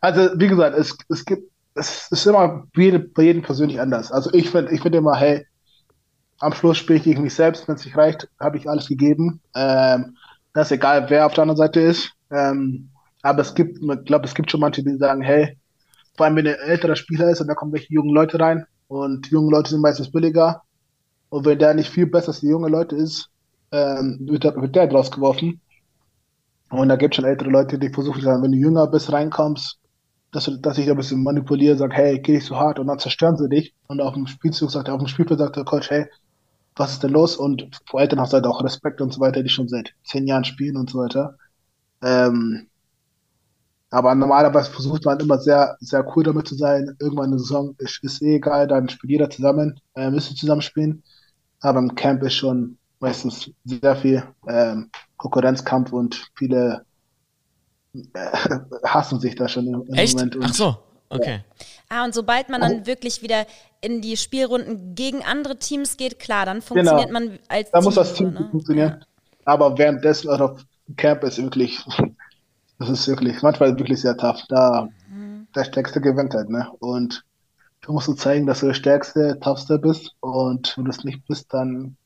Also, 0.00 0.30
wie 0.36 0.48
gesagt, 0.48 0.76
es, 0.76 0.96
es 1.08 1.24
gibt, 1.24 1.50
es 1.74 2.10
ist 2.10 2.26
immer 2.26 2.66
bei 2.74 3.22
jedem 3.22 3.42
persönlich 3.42 3.80
anders. 3.80 4.10
Also, 4.10 4.32
ich 4.32 4.50
finde 4.50 4.72
ich 4.72 4.80
find 4.80 4.94
immer, 4.94 5.16
hey, 5.16 5.46
am 6.40 6.52
Schluss 6.52 6.78
spiele 6.78 6.98
ich 6.98 7.04
gegen 7.04 7.22
mich 7.22 7.34
selbst, 7.34 7.68
wenn 7.68 7.76
es 7.76 7.84
nicht 7.84 7.96
reicht, 7.96 8.28
habe 8.40 8.56
ich 8.56 8.68
alles 8.68 8.88
gegeben. 8.88 9.40
Ähm, 9.54 10.16
das 10.54 10.68
ist 10.68 10.72
egal, 10.72 11.08
wer 11.08 11.26
auf 11.26 11.34
der 11.34 11.42
anderen 11.42 11.58
Seite 11.58 11.80
ist. 11.80 12.10
Ähm, 12.30 12.88
aber 13.22 13.42
es 13.42 13.54
gibt, 13.54 13.78
ich 13.78 14.04
glaube, 14.04 14.24
es 14.24 14.34
gibt 14.34 14.50
schon 14.50 14.60
manche, 14.60 14.82
die 14.82 14.96
sagen, 14.96 15.22
hey, 15.22 15.56
vor 16.16 16.26
allem 16.26 16.36
wenn 16.36 16.46
ein 16.46 16.54
älterer 16.54 16.96
Spieler 16.96 17.30
ist 17.30 17.40
und 17.40 17.48
da 17.48 17.54
kommen 17.54 17.72
welche 17.72 17.92
jungen 17.92 18.14
Leute 18.14 18.40
rein 18.40 18.66
und 18.88 19.28
junge 19.28 19.50
Leute 19.50 19.70
sind 19.70 19.82
meistens 19.82 20.10
billiger. 20.10 20.62
Und 21.28 21.44
wenn 21.44 21.58
der 21.58 21.74
nicht 21.74 21.90
viel 21.90 22.06
besser 22.06 22.28
als 22.28 22.40
die 22.40 22.48
junge 22.48 22.68
Leute 22.68 22.96
ist, 22.96 23.28
ähm, 23.70 24.18
wird, 24.22 24.44
der, 24.44 24.56
wird 24.56 24.74
der 24.74 24.90
rausgeworfen. 24.90 25.60
Und 26.70 26.88
da 26.88 26.96
gibt 26.96 27.14
es 27.14 27.16
schon 27.16 27.24
ältere 27.24 27.50
Leute, 27.50 27.78
die 27.78 27.90
versuchen, 27.90 28.22
dann, 28.22 28.42
wenn 28.42 28.52
du 28.52 28.58
jünger 28.58 28.86
bist, 28.86 29.12
reinkommst, 29.12 29.78
dass, 30.32 30.44
du, 30.44 30.56
dass 30.56 30.78
ich 30.78 30.86
da 30.86 30.92
ein 30.92 30.96
bisschen 30.96 31.22
manipuliere, 31.22 31.76
sage, 31.76 31.94
hey, 31.94 32.20
geh 32.20 32.34
nicht 32.34 32.46
so 32.46 32.56
hart 32.56 32.78
und 32.78 32.86
dann 32.86 32.98
zerstören 32.98 33.36
sie 33.36 33.48
dich. 33.48 33.74
Und 33.86 34.00
auf 34.00 34.14
dem 34.14 34.26
Spielzug 34.26 34.70
sagt 34.70 34.88
er, 34.88 34.94
auf 34.94 35.00
dem 35.00 35.08
Spielfeld 35.08 35.40
sagt 35.40 35.56
der 35.56 35.64
Coach, 35.64 35.90
hey, 35.90 36.06
was 36.76 36.92
ist 36.92 37.02
denn 37.02 37.10
los? 37.10 37.36
Und 37.36 37.68
vor 37.86 38.00
Eltern 38.00 38.20
hast 38.20 38.32
du 38.32 38.36
halt 38.36 38.46
auch 38.46 38.62
Respekt 38.62 39.00
und 39.00 39.12
so 39.12 39.20
weiter, 39.20 39.42
die 39.42 39.48
schon 39.48 39.68
seit 39.68 39.92
zehn 40.04 40.26
Jahren 40.26 40.44
spielen 40.44 40.76
und 40.76 40.90
so 40.90 40.98
weiter. 40.98 41.36
Ähm, 42.02 42.66
aber 43.90 44.14
normalerweise 44.14 44.70
versucht 44.70 45.04
man 45.04 45.18
immer 45.18 45.38
sehr, 45.38 45.76
sehr 45.80 46.06
cool 46.16 46.22
damit 46.22 46.46
zu 46.46 46.54
sein. 46.54 46.96
Irgendwann 47.00 47.30
eine 47.30 47.38
Saison 47.38 47.74
ist, 47.78 48.02
ist 48.04 48.22
eh 48.22 48.36
egal, 48.36 48.68
dann 48.68 48.88
spielt 48.88 49.10
jeder 49.10 49.30
zusammen, 49.30 49.80
äh, 49.96 50.10
müssen 50.10 50.36
zusammen 50.36 50.62
spielen. 50.62 51.02
Aber 51.60 51.80
im 51.80 51.94
Camp 51.94 52.22
ist 52.22 52.34
schon 52.34 52.78
meistens 53.00 53.50
sehr 53.64 53.96
viel 53.96 54.22
ähm, 54.46 54.90
Konkurrenzkampf 55.16 55.92
und 55.92 56.30
viele 56.36 56.84
äh, 57.94 58.00
hassen 58.84 59.18
sich 59.18 59.34
da 59.34 59.48
schon 59.48 59.66
im, 59.66 59.82
im 59.82 59.94
Echt? 59.94 60.14
Moment. 60.14 60.36
Und, 60.36 60.44
Ach 60.44 60.54
so, 60.54 60.76
okay. 61.08 61.40
Ah, 61.88 62.04
und 62.04 62.14
sobald 62.14 62.48
man 62.48 62.60
dann 62.60 62.86
wirklich 62.86 63.22
wieder 63.22 63.44
in 63.80 64.00
die 64.00 64.16
Spielrunden 64.16 64.94
gegen 64.94 65.22
andere 65.22 65.58
Teams 65.58 65.96
geht, 65.96 66.18
klar, 66.18 66.44
dann 66.44 66.62
funktioniert 66.62 67.08
genau. 67.08 67.20
man 67.20 67.38
als 67.48 67.70
Da 67.70 67.78
Team 67.78 67.84
muss 67.84 67.94
das 67.94 68.14
Team 68.14 68.32
ne? 68.32 68.48
funktionieren. 68.50 68.96
Ja. 69.00 69.06
Aber 69.44 69.78
währenddessen 69.78 70.28
auch 70.28 70.40
auf 70.40 70.64
Camp 70.96 71.24
ist 71.24 71.38
wirklich, 71.38 71.82
das 72.78 72.90
ist 72.90 73.08
wirklich, 73.08 73.42
manchmal 73.42 73.78
wirklich 73.78 74.00
sehr 74.00 74.16
tough. 74.16 74.42
Da 74.48 74.88
mhm. 75.08 75.46
der 75.54 75.64
Stärkste 75.64 76.00
gewinnt 76.00 76.34
halt, 76.34 76.50
ne? 76.50 76.68
Und 76.80 77.24
du 77.80 77.92
musst 77.92 78.08
du 78.08 78.14
zeigen, 78.14 78.46
dass 78.46 78.60
du 78.60 78.66
der 78.66 78.74
Stärkste, 78.74 79.38
Toughste 79.40 79.78
bist. 79.78 80.12
Und 80.20 80.76
wenn 80.76 80.84
du 80.84 80.90
es 80.90 81.04
nicht 81.04 81.26
bist, 81.26 81.52
dann 81.52 81.96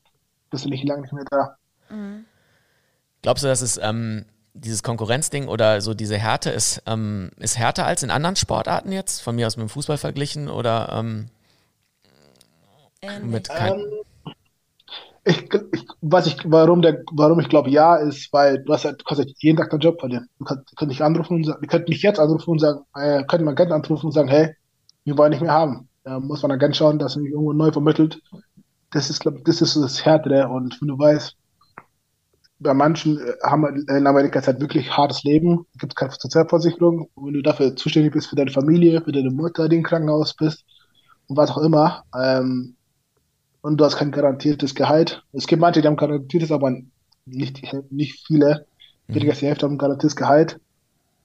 bist 0.49 0.65
du 0.65 0.69
nicht 0.69 0.87
lange 0.87 1.01
nicht 1.01 1.13
mehr 1.13 1.25
da. 1.29 1.57
Mhm. 1.89 2.25
Glaubst 3.21 3.43
du, 3.43 3.47
dass 3.47 3.61
es 3.61 3.77
ähm, 3.81 4.25
dieses 4.53 4.83
Konkurrenzding 4.83 5.47
oder 5.47 5.81
so 5.81 5.93
diese 5.93 6.17
Härte 6.17 6.51
ist, 6.51 6.81
ähm, 6.85 7.31
ist 7.37 7.57
härter 7.57 7.85
als 7.85 8.03
in 8.03 8.11
anderen 8.11 8.35
Sportarten 8.35 8.91
jetzt? 8.91 9.21
Von 9.21 9.35
mir 9.35 9.47
aus 9.47 9.57
mit 9.57 9.67
dem 9.67 9.69
Fußball 9.69 9.97
verglichen 9.97 10.47
oder 10.47 10.89
ähm, 10.93 11.29
mit 13.23 13.49
kein 13.49 13.79
ähm, 13.79 13.85
ich, 15.27 15.51
ich, 15.73 15.87
was 16.01 16.27
ich, 16.27 16.37
warum, 16.45 16.83
der, 16.83 17.01
warum 17.11 17.39
ich 17.39 17.49
glaube 17.49 17.71
ja, 17.71 17.95
ist, 17.95 18.31
weil 18.31 18.63
du 18.63 18.71
hast 18.71 18.85
halt, 18.85 19.01
du 19.01 19.05
kannst 19.05 19.23
halt 19.23 19.33
jeden 19.39 19.57
Tag 19.57 19.71
deinen 19.71 19.79
Job 19.79 19.99
verlieren. 19.99 20.27
Du 20.37 20.45
kannst, 20.45 20.71
du 20.71 20.75
kannst 20.75 20.91
dich 20.93 21.01
anrufen 21.01 21.37
und 21.37 21.45
sagen, 21.45 21.61
wir 21.61 21.67
könnten 21.67 21.89
mich 21.89 22.03
jetzt 22.03 22.19
anrufen 22.19 22.51
und 22.51 22.59
sagen, 22.59 22.81
äh, 22.93 23.23
könnten 23.23 23.45
mal 23.45 23.53
Agent 23.53 23.71
anrufen 23.71 24.05
und 24.05 24.11
sagen, 24.11 24.27
hey, 24.27 24.55
wir 25.03 25.17
wollen 25.17 25.31
nicht 25.31 25.41
mehr 25.41 25.51
haben. 25.51 25.89
Da 26.03 26.19
muss 26.19 26.43
man 26.43 26.59
dann 26.59 26.73
schauen, 26.75 26.99
dass 26.99 27.15
er 27.15 27.23
mich 27.23 27.31
irgendwo 27.31 27.53
neu 27.53 27.71
vermittelt 27.71 28.21
das 28.95 29.09
ist, 29.09 29.19
glaube 29.19 29.41
das 29.43 29.61
ist 29.61 29.75
das 29.75 30.05
Härtere. 30.05 30.47
Und 30.47 30.79
wenn 30.81 30.87
du 30.87 30.97
weißt, 30.97 31.35
bei 32.59 32.73
manchen 32.73 33.19
äh, 33.19 33.33
haben 33.43 33.85
in 33.87 34.07
Amerika 34.07 34.41
halt 34.41 34.61
wirklich 34.61 34.89
hartes 34.95 35.23
Leben, 35.23 35.65
gibt 35.77 35.91
es 35.91 35.95
keine 35.95 36.11
Sozialversicherung. 36.11 37.09
Und 37.13 37.27
wenn 37.27 37.33
du 37.33 37.41
dafür 37.41 37.75
zuständig 37.75 38.13
bist 38.13 38.27
für 38.27 38.37
deine 38.37 38.51
Familie, 38.51 39.01
für 39.01 39.11
deine 39.11 39.31
Mutter, 39.31 39.67
die 39.67 39.75
im 39.75 39.83
Krankenhaus 39.83 40.33
bist 40.33 40.63
und 41.27 41.35
was 41.35 41.51
auch 41.51 41.57
immer, 41.57 42.03
ähm, 42.17 42.75
und 43.65 43.77
du 43.77 43.85
hast 43.85 43.97
kein 43.97 44.11
garantiertes 44.11 44.75
Gehalt. 44.75 45.23
Es 45.33 45.47
gibt 45.47 45.59
manche, 45.59 45.81
die 45.81 45.87
haben 45.87 45.95
garantiertes, 45.95 46.51
aber 46.51 46.71
nicht, 47.25 47.63
nicht 47.89 48.23
viele. 48.27 48.67
Weniger 49.07 49.31
als 49.31 49.39
die 49.39 49.47
Hälfte 49.47 49.65
haben 49.65 49.79
garantiertes 49.79 50.15
Gehalt. 50.15 50.59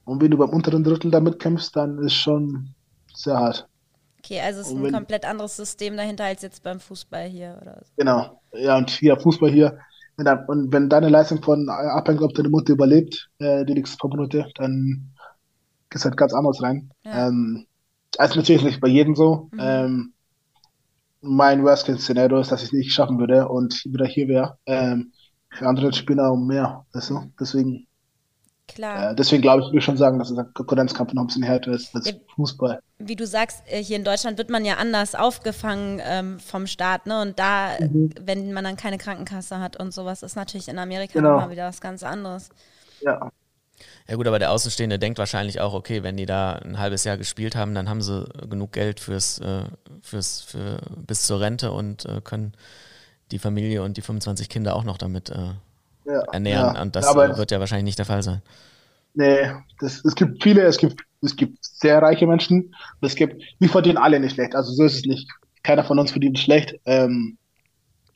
Und 0.06 0.22
wenn 0.22 0.30
du 0.30 0.38
beim 0.38 0.48
unteren 0.48 0.82
Drittel 0.82 1.10
damit 1.10 1.38
kämpfst, 1.38 1.76
dann 1.76 1.98
ist 1.98 2.14
schon 2.14 2.74
sehr 3.12 3.36
hart. 3.36 3.68
Okay, 4.20 4.40
also 4.40 4.62
es 4.62 4.68
ist 4.68 4.72
ein 4.72 4.82
wenn, 4.82 4.92
komplett 4.94 5.26
anderes 5.26 5.54
System 5.54 5.98
dahinter 5.98 6.24
als 6.24 6.40
jetzt 6.40 6.62
beim 6.62 6.80
Fußball 6.80 7.28
hier 7.28 7.58
oder 7.60 7.82
so. 7.84 7.92
Genau, 7.98 8.40
ja, 8.54 8.78
und 8.78 8.88
hier 8.88 9.20
Fußball 9.20 9.50
hier. 9.50 9.78
Und 10.16 10.72
wenn 10.72 10.88
deine 10.88 11.10
Leistung 11.10 11.42
von 11.42 11.68
abhängt, 11.68 12.22
ob 12.22 12.32
deine 12.32 12.48
Mutter 12.48 12.72
überlebt, 12.72 13.28
äh, 13.38 13.66
die 13.66 13.74
nächsten 13.74 13.98
paar 13.98 14.08
Monate, 14.08 14.50
dann 14.54 15.10
geht 15.90 15.98
es 15.98 16.04
halt 16.06 16.16
ganz 16.16 16.32
anders 16.32 16.62
rein. 16.62 16.90
Ja. 17.04 17.28
Ähm, 17.28 17.66
also 18.16 18.36
natürlich 18.36 18.62
nicht 18.62 18.80
bei 18.80 18.88
jedem 18.88 19.14
so. 19.14 19.50
Mhm. 19.52 19.58
Ähm, 19.60 20.12
mein 21.20 21.62
Worst-Case-Szenario 21.64 22.40
ist, 22.40 22.52
dass 22.52 22.62
ich 22.62 22.68
es 22.68 22.72
nicht 22.72 22.92
schaffen 22.92 23.18
würde 23.18 23.48
und 23.48 23.84
wieder 23.84 24.06
hier 24.06 24.28
wäre. 24.28 24.58
Ähm, 24.66 25.12
für 25.50 25.66
andere 25.66 25.92
Spieler 25.92 26.32
um 26.32 26.46
mehr. 26.46 26.86
Weißt 26.92 27.10
du? 27.10 27.32
Deswegen 27.38 27.86
Klar. 28.74 29.10
Äh, 29.10 29.14
deswegen 29.14 29.42
glaube 29.42 29.62
ich, 29.62 29.66
würde 29.68 29.78
ich 29.78 29.84
schon 29.84 29.96
sagen, 29.96 30.18
dass 30.18 30.32
der 30.32 30.44
Konkurrenzkampf 30.44 31.12
noch 31.12 31.24
ein 31.24 31.26
bisschen 31.26 31.42
härter 31.42 31.72
ist 31.72 31.94
als 31.94 32.08
ja, 32.08 32.14
Fußball. 32.36 32.80
Wie 32.98 33.16
du 33.16 33.26
sagst, 33.26 33.62
äh, 33.66 33.82
hier 33.82 33.96
in 33.96 34.04
Deutschland 34.04 34.38
wird 34.38 34.50
man 34.50 34.64
ja 34.64 34.74
anders 34.74 35.14
aufgefangen 35.14 36.00
ähm, 36.04 36.38
vom 36.38 36.66
Staat, 36.66 37.06
ne? 37.06 37.20
Und 37.20 37.38
da, 37.38 37.70
mhm. 37.80 38.10
wenn 38.20 38.52
man 38.52 38.64
dann 38.64 38.76
keine 38.76 38.98
Krankenkasse 38.98 39.58
hat 39.58 39.76
und 39.78 39.92
sowas, 39.92 40.22
ist 40.22 40.36
natürlich 40.36 40.68
in 40.68 40.78
Amerika 40.78 41.14
genau. 41.14 41.32
nochmal 41.32 41.50
wieder 41.50 41.66
was 41.66 41.80
ganz 41.80 42.02
anderes. 42.02 42.50
Ja. 43.00 43.30
Ja 44.08 44.16
gut, 44.16 44.26
aber 44.26 44.38
der 44.38 44.50
Außenstehende 44.50 44.98
denkt 44.98 45.18
wahrscheinlich 45.18 45.60
auch, 45.60 45.72
okay, 45.72 46.02
wenn 46.02 46.16
die 46.16 46.26
da 46.26 46.54
ein 46.54 46.78
halbes 46.78 47.04
Jahr 47.04 47.16
gespielt 47.16 47.54
haben, 47.54 47.74
dann 47.74 47.88
haben 47.88 48.02
sie 48.02 48.26
genug 48.48 48.72
Geld 48.72 49.00
fürs, 49.00 49.38
äh, 49.38 49.64
fürs 50.02 50.40
für, 50.40 50.78
bis 51.06 51.26
zur 51.26 51.40
Rente 51.40 51.72
und 51.72 52.04
äh, 52.06 52.20
können 52.22 52.52
die 53.30 53.38
Familie 53.38 53.82
und 53.82 53.96
die 53.96 54.02
25 54.02 54.48
Kinder 54.48 54.74
auch 54.74 54.84
noch 54.84 54.98
damit 54.98 55.30
äh, 55.30 55.54
ja, 56.04 56.20
ernähren. 56.32 56.74
Ja. 56.74 56.82
Und 56.82 56.96
das 56.96 57.06
Aber 57.06 57.36
wird 57.36 57.50
ja 57.50 57.60
wahrscheinlich 57.60 57.84
nicht 57.84 57.98
der 57.98 58.06
Fall 58.06 58.22
sein. 58.22 58.42
Nee, 59.14 59.50
das, 59.80 60.04
es 60.04 60.14
gibt 60.14 60.42
viele, 60.42 60.62
es 60.62 60.78
gibt, 60.78 61.02
es 61.22 61.36
gibt 61.36 61.58
sehr 61.64 62.00
reiche 62.00 62.26
Menschen. 62.26 62.74
Es 63.00 63.14
gibt, 63.14 63.42
wir 63.58 63.68
verdienen 63.68 63.98
alle 63.98 64.20
nicht 64.20 64.34
schlecht. 64.34 64.54
Also 64.54 64.72
so 64.72 64.84
ist 64.84 64.96
es 64.96 65.04
nicht. 65.04 65.28
Keiner 65.62 65.84
von 65.84 65.98
uns 65.98 66.10
verdient 66.10 66.38
schlecht. 66.38 66.74
Ähm, 66.84 67.36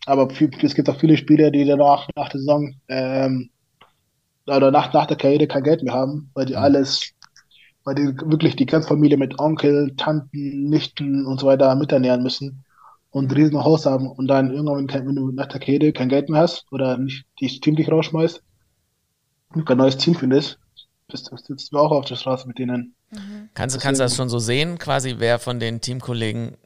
aber 0.07 0.31
viel, 0.31 0.51
es 0.63 0.75
gibt 0.75 0.89
auch 0.89 0.99
viele 0.99 1.17
Spieler, 1.17 1.51
die 1.51 1.65
danach, 1.65 2.09
nach 2.17 2.29
der 2.29 2.41
Saison, 2.41 2.75
ähm, 2.89 3.51
oder 4.47 4.71
nach, 4.71 4.93
nach 4.93 5.07
der 5.07 5.17
Karriere 5.17 5.47
kein 5.47 5.63
Geld 5.63 5.83
mehr 5.83 5.95
haben, 5.95 6.31
weil 6.35 6.47
die 6.47 6.55
mhm. 6.55 6.59
alles, 6.59 7.13
weil 7.85 7.95
die 7.95 8.17
wirklich 8.25 8.57
die 8.57 8.67
ganze 8.67 8.89
Familie 8.89 9.17
mit 9.17 9.39
Onkel, 9.39 9.95
Tanten, 9.97 10.69
Nichten 10.69 11.27
und 11.27 11.41
so 11.41 11.47
weiter 11.47 11.75
miternähren 11.75 12.23
müssen 12.23 12.65
und 13.11 13.31
ein 13.31 13.37
riesen 13.37 13.63
Haus 13.63 13.87
haben 13.87 14.11
und 14.11 14.27
dann 14.27 14.53
irgendwann, 14.53 14.89
wenn 15.07 15.17
du 15.17 15.31
nach 15.31 15.47
der 15.47 15.61
Kette 15.61 15.93
kein 15.93 16.09
Geld 16.09 16.29
mehr 16.29 16.41
hast 16.41 16.67
oder 16.73 16.99
nicht 16.99 17.27
das 17.41 17.61
Team 17.61 17.77
dich 17.77 17.91
rausschmeißt 17.91 18.43
und 19.55 19.67
kein 19.67 19.79
neues 19.79 19.97
Team 19.97 20.15
findest, 20.15 20.59
bist, 21.09 21.31
sitzt 21.47 21.73
du 21.73 21.79
auch 21.79 21.93
auf 21.93 22.07
der 22.07 22.17
Straße 22.17 22.49
mit 22.49 22.59
denen. 22.59 22.95
Mhm. 23.11 23.51
Kannst, 23.55 23.77
du, 23.77 23.81
kannst 23.81 24.01
du 24.01 24.05
das 24.05 24.17
schon 24.17 24.29
so 24.29 24.39
sehen, 24.39 24.79
quasi 24.79 25.17
wer 25.19 25.39
von 25.39 25.61
den 25.61 25.81
Teamkollegen 25.81 26.57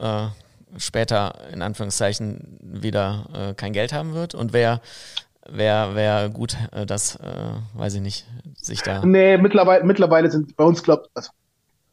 äh, 0.00 0.28
später 0.76 1.48
in 1.52 1.62
Anführungszeichen 1.62 2.58
wieder 2.62 3.28
äh, 3.34 3.54
kein 3.54 3.72
Geld 3.72 3.92
haben 3.92 4.14
wird 4.14 4.34
und 4.34 4.52
wer 4.52 4.80
wer, 5.50 5.90
wer 5.94 6.28
gut 6.28 6.56
äh, 6.72 6.86
das, 6.86 7.16
äh, 7.16 7.52
weiß 7.74 7.94
ich 7.94 8.00
nicht, 8.00 8.26
sich 8.56 8.82
da. 8.82 9.04
Nee, 9.04 9.38
mittlerweile, 9.38 9.84
mittlerweile 9.84 10.30
sind 10.30 10.56
bei 10.56 10.64
uns, 10.64 10.82
glaube 10.82 11.08
also 11.14 11.30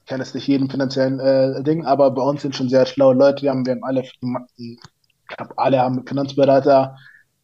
kenne 0.05 0.23
jetzt 0.23 0.35
nicht 0.35 0.47
jeden 0.47 0.69
finanziellen 0.69 1.19
äh, 1.19 1.63
Ding, 1.63 1.85
aber 1.85 2.11
bei 2.11 2.21
uns 2.21 2.41
sind 2.41 2.55
schon 2.55 2.69
sehr 2.69 2.85
schlaue 2.85 3.15
Leute. 3.15 3.43
Wir 3.43 3.51
haben, 3.51 3.65
wir 3.65 3.73
haben 3.73 3.83
alle 3.83 4.03
ich 4.03 5.37
glaube, 5.37 5.57
alle 5.57 5.79
haben 5.79 6.05
Finanzberater, 6.05 6.95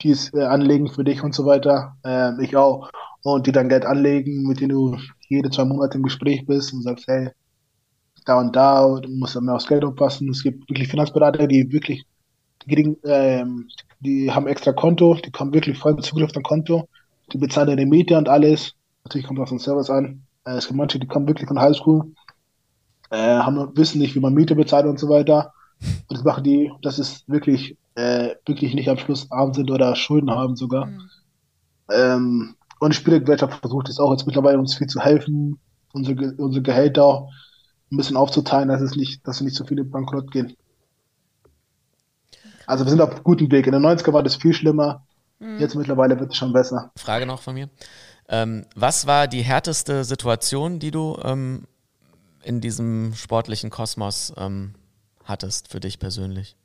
die 0.01 0.11
es 0.11 0.33
äh, 0.33 0.43
anlegen 0.43 0.87
für 0.87 1.03
dich 1.03 1.23
und 1.23 1.33
so 1.33 1.45
weiter. 1.45 1.95
Ähm, 2.03 2.39
ich 2.39 2.55
auch. 2.55 2.89
Und 3.23 3.47
die 3.47 3.51
dann 3.51 3.69
Geld 3.69 3.85
anlegen, 3.85 4.47
mit 4.47 4.59
denen 4.59 4.69
du 4.69 4.97
jede 5.29 5.49
zwei 5.49 5.65
Monate 5.65 5.97
im 5.97 6.03
Gespräch 6.03 6.45
bist 6.45 6.73
und 6.73 6.83
sagst, 6.83 7.07
hey, 7.07 7.29
da 8.25 8.39
und 8.39 8.55
da, 8.55 8.99
du 8.99 9.09
musst 9.09 9.35
dann 9.35 9.45
mehr 9.45 9.55
aufs 9.55 9.67
Geld 9.67 9.83
aufpassen. 9.83 10.29
Es 10.29 10.43
gibt 10.43 10.69
wirklich 10.69 10.87
Finanzberater, 10.87 11.47
die 11.47 11.71
wirklich, 11.71 12.03
die, 12.65 12.97
ähm, 13.03 13.67
haben 14.31 14.47
extra 14.47 14.73
Konto, 14.73 15.15
die 15.15 15.31
kommen 15.31 15.53
wirklich 15.53 15.77
voll 15.77 15.93
mit 15.93 16.05
Zugriff 16.05 16.25
auf 16.25 16.31
dein 16.31 16.43
Konto, 16.43 16.87
die 17.31 17.37
bezahlen 17.37 17.67
deine 17.67 17.85
Miete 17.85 18.17
und 18.17 18.29
alles. 18.29 18.73
Natürlich 19.03 19.27
kommt 19.27 19.39
es 19.39 19.43
auf 19.43 19.49
den 19.49 19.59
Service 19.59 19.89
an. 19.89 20.23
Äh, 20.45 20.55
es 20.55 20.67
gibt 20.67 20.77
manche, 20.77 20.99
die 20.99 21.07
kommen 21.07 21.27
wirklich 21.27 21.47
von 21.47 21.59
Highschool, 21.59 22.11
äh, 23.09 23.17
haben, 23.17 23.75
wissen 23.75 23.99
nicht, 23.99 24.15
wie 24.15 24.19
man 24.19 24.33
Miete 24.33 24.55
bezahlt 24.55 24.85
und 24.85 24.99
so 24.99 25.09
weiter. 25.09 25.53
Und 25.81 26.17
das 26.17 26.23
machen 26.23 26.43
die, 26.43 26.71
das 26.81 26.99
ist 26.99 27.27
wirklich, 27.27 27.77
äh, 27.95 28.35
wirklich 28.45 28.73
nicht 28.73 28.89
am 28.89 28.97
Schluss 28.97 29.31
arm 29.31 29.53
sind 29.53 29.71
oder 29.71 29.95
Schulden 29.95 30.31
haben 30.31 30.55
sogar. 30.55 30.85
Mhm. 30.87 31.01
Ähm, 31.91 32.55
und 32.79 32.93
die 32.93 32.97
Spielgesellschaft 32.97 33.59
versucht 33.59 33.89
es 33.89 33.99
auch 33.99 34.11
jetzt 34.11 34.25
mittlerweile 34.25 34.57
uns 34.57 34.75
viel 34.75 34.87
zu 34.87 34.99
helfen, 34.99 35.59
unsere, 35.93 36.33
unsere 36.37 36.63
Gehälter 36.63 37.27
ein 37.91 37.97
bisschen 37.97 38.17
aufzuteilen, 38.17 38.69
dass 38.69 38.81
es 38.81 38.95
nicht, 38.95 39.27
dass 39.27 39.41
nicht 39.41 39.55
so 39.55 39.65
viele 39.65 39.83
bankrott 39.83 40.31
gehen. 40.31 40.55
Also 42.71 42.85
wir 42.85 42.89
sind 42.89 43.01
auf 43.01 43.21
gutem 43.25 43.51
Weg. 43.51 43.67
In 43.67 43.73
den 43.73 43.85
90er 43.85 44.13
war 44.13 44.23
das 44.23 44.37
viel 44.37 44.53
schlimmer. 44.53 45.05
Mhm. 45.39 45.59
Jetzt 45.59 45.75
mittlerweile 45.75 46.17
wird 46.17 46.31
es 46.31 46.37
schon 46.37 46.53
besser. 46.53 46.89
Frage 46.95 47.25
noch 47.25 47.41
von 47.41 47.53
mir. 47.53 47.69
Ähm, 48.29 48.65
was 48.75 49.05
war 49.05 49.27
die 49.27 49.41
härteste 49.41 50.05
Situation, 50.05 50.79
die 50.79 50.89
du 50.89 51.17
ähm, 51.21 51.67
in 52.43 52.61
diesem 52.61 53.13
sportlichen 53.13 53.71
Kosmos 53.71 54.33
ähm, 54.37 54.75
hattest 55.25 55.67
für 55.67 55.81
dich 55.81 55.99
persönlich? 55.99 56.55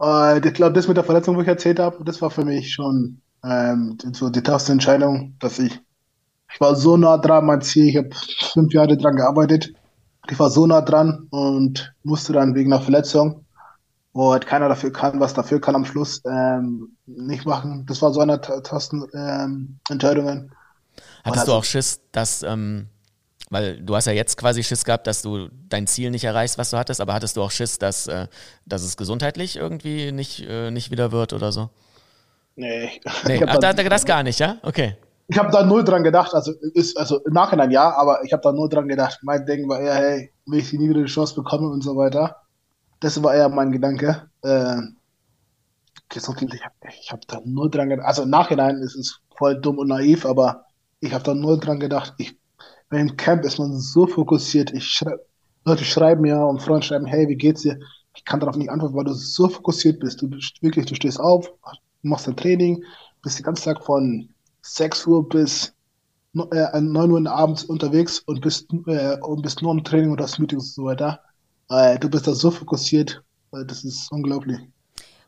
Äh, 0.00 0.46
ich 0.46 0.54
glaube, 0.54 0.74
das 0.74 0.86
mit 0.86 0.96
der 0.96 1.02
Verletzung, 1.02 1.36
wo 1.36 1.40
ich 1.42 1.48
erzählt 1.48 1.80
habe, 1.80 2.04
das 2.04 2.22
war 2.22 2.30
für 2.30 2.44
mich 2.44 2.72
schon 2.72 3.20
ähm, 3.42 3.98
so 4.12 4.30
die 4.30 4.44
toughste 4.44 4.70
Entscheidung, 4.70 5.34
dass 5.40 5.58
ich, 5.58 5.76
ich 6.52 6.60
war 6.60 6.76
so 6.76 6.96
nah 6.96 7.18
dran, 7.18 7.46
mein 7.46 7.62
Ziel, 7.62 7.88
ich 7.88 7.96
habe 7.96 8.10
fünf 8.52 8.72
Jahre 8.72 8.96
dran 8.96 9.16
gearbeitet. 9.16 9.72
Ich 10.30 10.38
war 10.38 10.50
so 10.50 10.68
nah 10.68 10.82
dran 10.82 11.26
und 11.30 11.92
musste 12.04 12.32
dann 12.32 12.54
wegen 12.54 12.72
einer 12.72 12.80
Verletzung, 12.80 13.44
wo 14.12 14.32
halt 14.32 14.46
keiner 14.46 14.68
dafür 14.68 14.92
kann, 14.92 15.20
was 15.20 15.34
dafür 15.34 15.60
kann 15.60 15.74
am 15.74 15.84
Schluss, 15.84 16.22
ähm, 16.26 16.96
nicht 17.06 17.46
machen. 17.46 17.86
Das 17.86 18.02
war 18.02 18.12
so 18.12 18.20
eine 18.20 18.40
Tasten 18.40 19.06
ähm. 19.14 19.78
Hattest 19.88 21.42
also, 21.42 21.52
du 21.52 21.58
auch 21.58 21.64
Schiss, 21.64 22.00
dass, 22.12 22.42
ähm, 22.42 22.88
weil 23.50 23.80
du 23.80 23.94
hast 23.94 24.06
ja 24.06 24.12
jetzt 24.12 24.36
quasi 24.36 24.62
Schiss 24.62 24.84
gehabt, 24.84 25.06
dass 25.06 25.22
du 25.22 25.48
dein 25.68 25.86
Ziel 25.86 26.10
nicht 26.10 26.24
erreichst, 26.24 26.58
was 26.58 26.70
du 26.70 26.76
hattest, 26.76 27.00
aber 27.00 27.14
hattest 27.14 27.36
du 27.36 27.42
auch 27.42 27.50
Schiss, 27.50 27.78
dass, 27.78 28.06
äh, 28.08 28.26
dass 28.66 28.82
es 28.82 28.96
gesundheitlich 28.96 29.56
irgendwie 29.56 30.12
nicht, 30.12 30.44
äh, 30.48 30.70
nicht 30.70 30.90
wieder 30.90 31.12
wird 31.12 31.32
oder 31.32 31.52
so? 31.52 31.70
Nee. 32.56 33.00
nee. 33.26 33.42
Ach, 33.46 33.58
da, 33.58 33.72
das 33.72 34.04
gar 34.04 34.22
nicht, 34.22 34.40
ja? 34.40 34.56
Okay. 34.62 34.96
Ich 35.28 35.38
habe 35.38 35.52
da 35.52 35.62
null 35.64 35.84
dran 35.84 36.02
gedacht, 36.02 36.34
also 36.34 36.52
ist, 36.74 36.98
also 36.98 37.20
im 37.24 37.32
Nachhinein 37.32 37.70
ja, 37.70 37.94
aber 37.94 38.24
ich 38.24 38.32
habe 38.32 38.42
da 38.42 38.50
null 38.50 38.68
dran 38.68 38.88
gedacht. 38.88 39.20
Mein 39.22 39.46
Denken 39.46 39.68
war 39.68 39.78
eher, 39.78 39.94
hey, 39.94 40.32
will 40.46 40.58
ich 40.58 40.72
nie 40.72 40.88
wieder 40.88 41.02
die 41.02 41.06
Chance 41.06 41.36
bekommen 41.36 41.70
und 41.70 41.84
so 41.84 41.96
weiter. 41.96 42.42
Das 43.00 43.22
war 43.22 43.34
eher 43.34 43.48
mein 43.48 43.72
Gedanke. 43.72 44.30
Äh, 44.42 44.76
ich 46.12 47.12
habe 47.12 47.20
da 47.26 47.40
nur 47.44 47.70
dran 47.70 47.88
gedacht. 47.88 48.06
Also 48.06 48.22
im 48.22 48.30
Nachhinein 48.30 48.76
ist 48.78 48.96
es 48.96 49.20
voll 49.36 49.60
dumm 49.60 49.78
und 49.78 49.88
naiv, 49.88 50.26
aber 50.26 50.64
ich 51.00 51.12
habe 51.12 51.24
da 51.24 51.34
nur 51.34 51.58
dran 51.58 51.80
gedacht. 51.80 52.14
Ich, 52.18 52.36
im 52.90 53.16
Camp 53.16 53.44
ist 53.44 53.58
man 53.58 53.78
so 53.78 54.06
fokussiert. 54.06 54.72
Ich 54.72 54.86
schreib, 54.86 55.20
Leute 55.64 55.84
schreiben 55.84 56.22
mir 56.22 56.38
und 56.40 56.60
Freunde 56.62 56.86
schreiben, 56.86 57.06
hey, 57.06 57.28
wie 57.28 57.36
geht's 57.36 57.62
dir? 57.62 57.78
Ich 58.14 58.24
kann 58.24 58.40
darauf 58.40 58.56
nicht 58.56 58.70
antworten, 58.70 58.96
weil 58.96 59.04
du 59.04 59.12
so 59.12 59.48
fokussiert 59.48 60.00
bist. 60.00 60.20
Du 60.20 60.28
bist 60.28 60.60
wirklich, 60.62 60.86
du 60.86 60.94
stehst 60.94 61.20
auf, 61.20 61.48
machst 62.02 62.26
dein 62.26 62.36
Training, 62.36 62.82
bist 63.22 63.38
den 63.38 63.44
ganzen 63.44 63.64
Tag 63.64 63.84
von 63.84 64.28
6 64.62 65.06
Uhr 65.06 65.28
bis 65.28 65.72
äh, 66.34 66.80
9 66.80 67.10
Uhr 67.10 67.30
abends 67.30 67.64
unterwegs 67.64 68.18
und 68.20 68.40
bist, 68.40 68.66
äh, 68.86 69.16
und 69.20 69.42
bist 69.42 69.62
nur 69.62 69.72
im 69.72 69.84
Training 69.84 70.10
oder 70.10 70.24
das 70.24 70.38
Meetings 70.38 70.64
und 70.64 70.74
so 70.74 70.84
weiter. 70.84 71.20
Äh, 71.70 71.98
du 71.98 72.10
bist 72.10 72.26
da 72.26 72.34
so 72.34 72.50
fokussiert, 72.50 73.22
äh, 73.52 73.64
das 73.64 73.84
ist 73.84 74.10
unglaublich. 74.12 74.58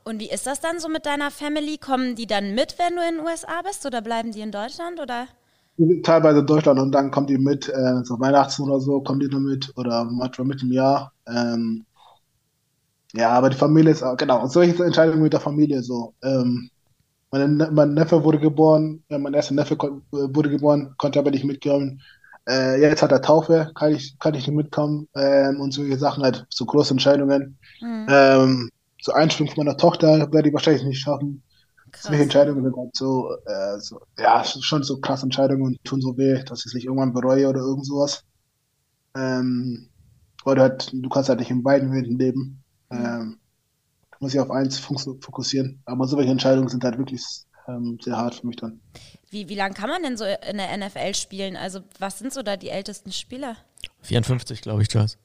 Und 0.04 0.20
wie 0.20 0.30
ist 0.30 0.46
das 0.46 0.60
dann 0.60 0.80
so 0.80 0.88
mit 0.88 1.06
deiner 1.06 1.30
Family? 1.30 1.78
Kommen 1.78 2.16
die 2.16 2.26
dann 2.26 2.54
mit, 2.54 2.78
wenn 2.78 2.96
du 2.96 3.02
in 3.02 3.16
den 3.16 3.24
USA 3.24 3.62
bist 3.62 3.86
oder 3.86 4.02
bleiben 4.02 4.32
die 4.32 4.40
in 4.40 4.50
Deutschland 4.50 5.00
oder? 5.00 5.28
Teilweise 6.02 6.40
in 6.40 6.46
Deutschland 6.46 6.80
und 6.80 6.92
dann 6.92 7.10
kommen 7.10 7.26
die 7.28 7.38
mit, 7.38 7.68
äh, 7.68 8.04
so 8.04 8.18
Weihnachten 8.20 8.62
oder 8.62 8.80
so, 8.80 9.00
kommen 9.00 9.20
die 9.20 9.28
dann 9.28 9.44
mit 9.44 9.72
oder 9.76 10.04
manchmal 10.04 10.48
mit 10.48 10.62
im 10.62 10.72
Jahr. 10.72 11.12
Ähm, 11.26 11.84
ja, 13.14 13.30
aber 13.30 13.50
die 13.50 13.56
Familie 13.56 13.92
ist, 13.92 14.04
genau, 14.18 14.42
und 14.42 14.50
solche 14.52 14.84
Entscheidungen 14.84 15.22
mit 15.22 15.32
der 15.32 15.40
Familie 15.40 15.82
so. 15.82 16.14
Ähm, 16.22 16.70
mein, 17.30 17.56
ne-, 17.56 17.70
mein 17.72 17.94
Neffe 17.94 18.22
wurde 18.24 18.38
geboren, 18.38 19.02
äh, 19.08 19.18
mein 19.18 19.34
erster 19.34 19.54
Neffe 19.54 19.78
wurde 19.78 20.50
geboren, 20.50 20.94
konnte 20.98 21.18
aber 21.18 21.30
nicht 21.30 21.44
mitkommen. 21.44 22.02
Äh, 22.48 22.80
jetzt 22.80 23.02
hat 23.02 23.12
er 23.12 23.22
Taufe, 23.22 23.70
kann 23.74 23.94
ich, 23.94 24.18
kann 24.18 24.34
ich 24.34 24.46
nicht 24.46 24.56
mitkommen 24.56 25.08
ähm, 25.14 25.60
und 25.60 25.72
solche 25.72 25.98
Sachen 25.98 26.24
halt, 26.24 26.46
so 26.50 26.66
große 26.66 26.92
Entscheidungen. 26.94 27.58
Mhm. 27.80 28.06
Ähm, 28.08 28.70
so 29.00 29.12
Einstellung 29.12 29.52
von 29.52 29.64
meiner 29.64 29.76
Tochter 29.76 30.32
werde 30.32 30.48
ich 30.48 30.54
wahrscheinlich 30.54 30.84
nicht 30.84 31.00
schaffen. 31.00 31.42
Krass. 31.92 32.04
Solche 32.04 32.22
Entscheidungen 32.22 32.64
sind 32.64 32.76
halt 32.76 32.96
so, 32.96 33.30
äh, 33.46 33.78
so, 33.78 34.00
ja, 34.18 34.42
schon 34.44 34.82
so 34.82 34.98
krasse 35.00 35.24
Entscheidungen 35.24 35.62
und 35.62 35.84
tun 35.84 36.00
so 36.00 36.16
weh, 36.16 36.42
dass 36.44 36.60
ich 36.60 36.66
es 36.66 36.74
nicht 36.74 36.86
irgendwann 36.86 37.12
bereue 37.12 37.48
oder 37.48 37.60
irgend 37.60 37.86
sowas. 37.86 38.24
Ähm, 39.14 39.88
oder 40.44 40.62
halt, 40.62 40.90
du 40.92 41.08
kannst 41.08 41.28
halt 41.28 41.38
nicht 41.38 41.50
in 41.50 41.62
beiden 41.62 41.92
Welten 41.92 42.18
leben. 42.18 42.62
Mhm. 42.90 43.04
Ähm, 43.04 43.38
du 44.12 44.16
musst 44.20 44.34
dich 44.34 44.40
auf 44.40 44.50
eins 44.50 44.78
fokussieren. 44.78 45.80
Aber 45.84 46.06
solche 46.06 46.30
Entscheidungen 46.30 46.68
sind 46.68 46.82
halt 46.82 46.98
wirklich 46.98 47.24
ähm, 47.68 47.98
sehr 48.00 48.16
hart 48.16 48.36
für 48.36 48.46
mich 48.46 48.56
dann. 48.56 48.80
Wie, 49.32 49.48
wie 49.48 49.54
lange 49.54 49.72
kann 49.72 49.88
man 49.88 50.02
denn 50.02 50.18
so 50.18 50.24
in 50.24 50.58
der 50.58 50.76
NFL 50.76 51.14
spielen? 51.14 51.56
Also, 51.56 51.80
was 51.98 52.18
sind 52.18 52.34
so 52.34 52.42
da 52.42 52.58
die 52.58 52.68
ältesten 52.68 53.12
Spieler? 53.12 53.56
54, 54.02 54.60
glaube 54.60 54.82
ich, 54.82 54.88
Charles. 54.88 55.16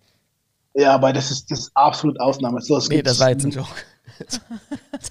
Ja, 0.74 0.94
aber 0.94 1.12
das 1.12 1.30
ist, 1.30 1.52
das 1.52 1.60
ist 1.60 1.72
absolut 1.74 2.18
Ausnahme. 2.22 2.62
So, 2.62 2.80
nee, 2.88 3.02
das 3.02 3.20
war 3.20 3.32
jetzt 3.32 3.44
ein 3.44 3.52
Joke. 3.52 3.68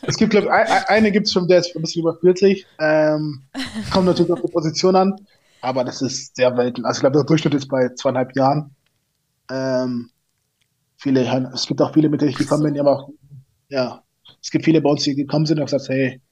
es 0.07 0.17
gibt, 0.17 0.31
glaube 0.31 0.47
ich, 0.47 0.53
ein, 0.53 0.85
eine 0.87 1.13
gibt 1.13 1.27
es 1.27 1.33
schon, 1.35 1.47
der 1.47 1.59
ist 1.59 1.77
ein 1.77 1.83
bisschen 1.83 2.01
über 2.01 2.17
40. 2.17 2.67
Ähm, 2.79 3.43
kommt 3.93 4.07
natürlich 4.07 4.33
auf 4.33 4.41
die 4.41 4.51
Position 4.51 4.97
an, 4.97 5.15
aber 5.61 5.85
das 5.85 6.01
ist 6.01 6.35
sehr 6.35 6.57
selten. 6.57 6.87
Also 6.87 6.97
ich 6.97 7.01
glaube, 7.01 7.19
der 7.19 7.25
Durchschnitt 7.25 7.53
ist 7.53 7.69
bei 7.69 7.91
zweieinhalb 7.97 8.35
Jahren. 8.35 8.75
Ähm, 9.51 10.09
viele, 10.97 11.21
es 11.53 11.67
gibt 11.67 11.83
auch 11.83 11.93
viele, 11.93 12.09
mit 12.09 12.23
denen 12.23 12.31
ich 12.31 12.39
gekommen 12.39 12.63
bin, 12.63 12.81
aber 12.81 12.93
auch, 12.93 13.11
ja, 13.69 14.03
es 14.41 14.51
gibt 14.51 14.65
viele 14.65 14.81
bei 14.81 14.89
uns, 14.89 15.03
die 15.03 15.15
gekommen 15.15 15.45
sind 15.45 15.59
und 15.59 15.67
gesagt, 15.67 15.91
hey, 15.91 16.23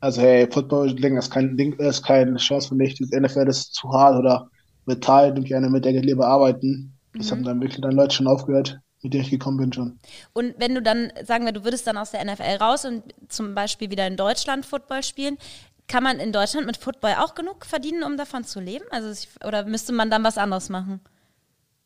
also 0.00 0.20
hey, 0.20 0.48
Football 0.50 0.90
ist 1.02 1.30
kein 1.30 1.56
Ding, 1.56 1.72
ist 1.74 2.04
keine 2.04 2.36
Chance 2.36 2.68
für 2.68 2.74
mich, 2.74 2.94
die 2.94 3.04
NFL 3.04 3.48
ist 3.48 3.74
zu 3.74 3.90
hart 3.92 4.16
oder 4.16 4.48
Metall 4.86 5.32
und 5.32 5.44
gerne 5.44 5.68
mit 5.68 5.84
der 5.84 5.92
lieber 5.92 6.26
arbeiten. 6.26 6.92
Das 7.14 7.26
mhm. 7.26 7.30
haben 7.30 7.44
dann 7.44 7.60
wirklich 7.60 7.80
dann 7.80 7.92
Leute 7.92 8.14
schon 8.14 8.26
aufgehört, 8.26 8.78
mit 9.02 9.12
denen 9.12 9.24
ich 9.24 9.30
gekommen 9.30 9.58
bin 9.58 9.72
schon. 9.72 9.98
Und 10.32 10.54
wenn 10.58 10.74
du 10.74 10.82
dann, 10.82 11.12
sagen 11.24 11.44
wir, 11.44 11.52
du 11.52 11.64
würdest 11.64 11.86
dann 11.86 11.96
aus 11.96 12.10
der 12.10 12.24
NFL 12.24 12.56
raus 12.60 12.84
und 12.84 13.02
zum 13.28 13.54
Beispiel 13.54 13.90
wieder 13.90 14.06
in 14.06 14.16
Deutschland 14.16 14.64
Football 14.64 15.02
spielen, 15.02 15.36
kann 15.88 16.02
man 16.02 16.20
in 16.20 16.32
Deutschland 16.32 16.66
mit 16.66 16.76
Football 16.76 17.14
auch 17.18 17.34
genug 17.34 17.64
verdienen, 17.64 18.02
um 18.02 18.16
davon 18.16 18.44
zu 18.44 18.60
leben? 18.60 18.84
Also 18.90 19.26
oder 19.46 19.64
müsste 19.64 19.92
man 19.92 20.10
dann 20.10 20.22
was 20.22 20.38
anderes 20.38 20.68
machen? 20.68 21.00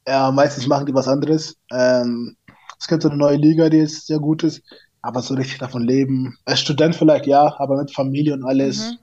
Ja, 0.07 0.31
meistens 0.33 0.67
machen 0.67 0.87
die 0.87 0.95
was 0.95 1.07
anderes. 1.07 1.57
Ähm, 1.71 2.37
es 2.79 2.89
gibt 2.89 3.03
so 3.03 3.09
eine 3.09 3.19
neue 3.19 3.37
Liga, 3.37 3.69
die 3.69 3.77
jetzt 3.79 4.09
sehr 4.09 4.19
gut 4.19 4.43
ist, 4.43 4.61
aber 5.03 5.21
so 5.21 5.35
richtig 5.35 5.59
davon 5.59 5.83
leben. 5.83 6.39
Als 6.45 6.61
Student 6.61 6.97
vielleicht 6.97 7.27
ja, 7.27 7.55
aber 7.59 7.77
mit 7.77 7.93
Familie 7.93 8.33
und 8.35 8.45
alles 8.45 8.93
mhm. 8.93 8.99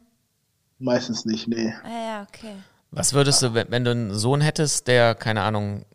meistens 0.79 1.25
nicht, 1.25 1.47
nee. 1.47 1.73
Ah 1.83 1.89
ja, 1.89 2.27
okay. 2.27 2.55
Was 2.91 3.13
würdest 3.13 3.43
du, 3.43 3.53
wenn 3.53 3.83
du 3.83 3.91
einen 3.91 4.13
Sohn 4.13 4.41
hättest, 4.41 4.87
der, 4.87 5.13
keine 5.13 5.41
Ahnung, 5.41 5.85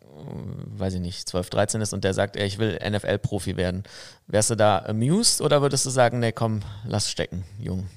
weiß 0.77 0.93
ich 0.93 1.01
nicht, 1.01 1.27
12, 1.27 1.49
13 1.49 1.81
ist 1.81 1.93
und 1.93 2.03
der 2.03 2.13
sagt, 2.13 2.37
ey, 2.37 2.45
ich 2.45 2.57
will 2.57 2.79
NFL-Profi 2.81 3.57
werden, 3.57 3.83
wärst 4.27 4.49
du 4.51 4.55
da 4.55 4.79
amused 4.85 5.41
oder 5.41 5.61
würdest 5.61 5.85
du 5.85 5.89
sagen, 5.89 6.19
nee, 6.19 6.31
komm, 6.31 6.61
lass 6.87 7.09
stecken, 7.09 7.43
Jung? 7.59 7.87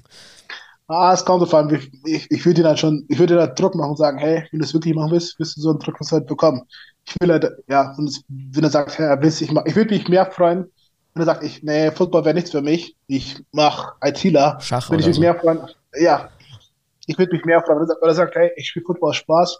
Ah, 0.87 1.13
es 1.13 1.23
kommt 1.23 1.53
an. 1.53 1.73
Ich, 1.73 1.91
ich, 2.03 2.31
ich 2.31 2.45
würde 2.45 2.55
dir 2.55 2.63
dann 2.63 2.77
schon, 2.77 3.05
ich 3.09 3.19
würde 3.19 3.35
dir 3.35 3.39
da 3.39 3.47
Druck 3.47 3.75
machen 3.75 3.91
und 3.91 3.97
sagen, 3.97 4.17
hey, 4.17 4.47
wenn 4.51 4.59
du 4.59 4.65
es 4.65 4.73
wirklich 4.73 4.95
machen 4.95 5.11
willst, 5.11 5.39
wirst 5.39 5.55
du 5.55 5.61
so 5.61 5.69
einen 5.69 5.79
Druck 5.79 5.99
halt 6.11 6.25
bekommen. 6.25 6.63
Ich 7.05 7.15
will 7.21 7.31
halt, 7.31 7.45
ja, 7.67 7.93
und 7.95 8.07
es, 8.07 8.23
wenn 8.27 8.63
er 8.63 8.71
sagt, 8.71 8.97
hey, 8.97 9.05
er 9.05 9.21
will 9.21 9.29
ich 9.29 9.41
ich 9.41 9.75
würde 9.75 9.93
mich 9.93 10.07
mehr 10.07 10.25
freuen, 10.25 10.65
er 11.15 11.25
sagt, 11.25 11.43
ich, 11.43 11.63
nee, 11.63 11.91
Football 11.91 12.25
wäre 12.25 12.35
nichts 12.35 12.51
für 12.51 12.61
mich, 12.61 12.95
ich 13.07 13.43
mach 13.51 13.95
ITler, 14.01 14.59
Schach 14.61 14.89
würde 14.89 15.01
ich 15.01 15.07
mich 15.07 15.15
so. 15.15 15.21
mehr 15.21 15.35
freuen, 15.35 15.59
ja, 15.99 16.29
ich 17.07 17.17
würde 17.17 17.33
mich 17.33 17.43
mehr 17.43 17.61
freuen, 17.61 17.79
wenn 17.79 18.09
er 18.09 18.13
sagt, 18.13 18.35
hey, 18.35 18.51
ich 18.55 18.67
spiele 18.67 18.85
Football 18.85 19.13
Spaß, 19.13 19.59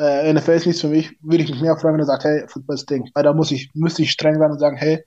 äh, 0.00 0.32
NFL 0.32 0.52
ist 0.52 0.66
nichts 0.66 0.80
für 0.80 0.88
mich, 0.88 1.16
würde 1.20 1.44
ich 1.44 1.50
mich 1.50 1.60
mehr 1.60 1.76
freuen, 1.76 1.94
wenn 1.94 2.00
er 2.00 2.06
sagt, 2.06 2.24
hey, 2.24 2.44
Football 2.48 2.74
ist 2.74 2.88
Ding. 2.88 3.10
Weil 3.14 3.22
da 3.22 3.32
muss 3.32 3.50
ich, 3.50 3.70
müsste 3.74 4.02
ich 4.02 4.10
streng 4.10 4.38
sein 4.38 4.50
und 4.50 4.58
sagen, 4.58 4.76
hey, 4.76 5.04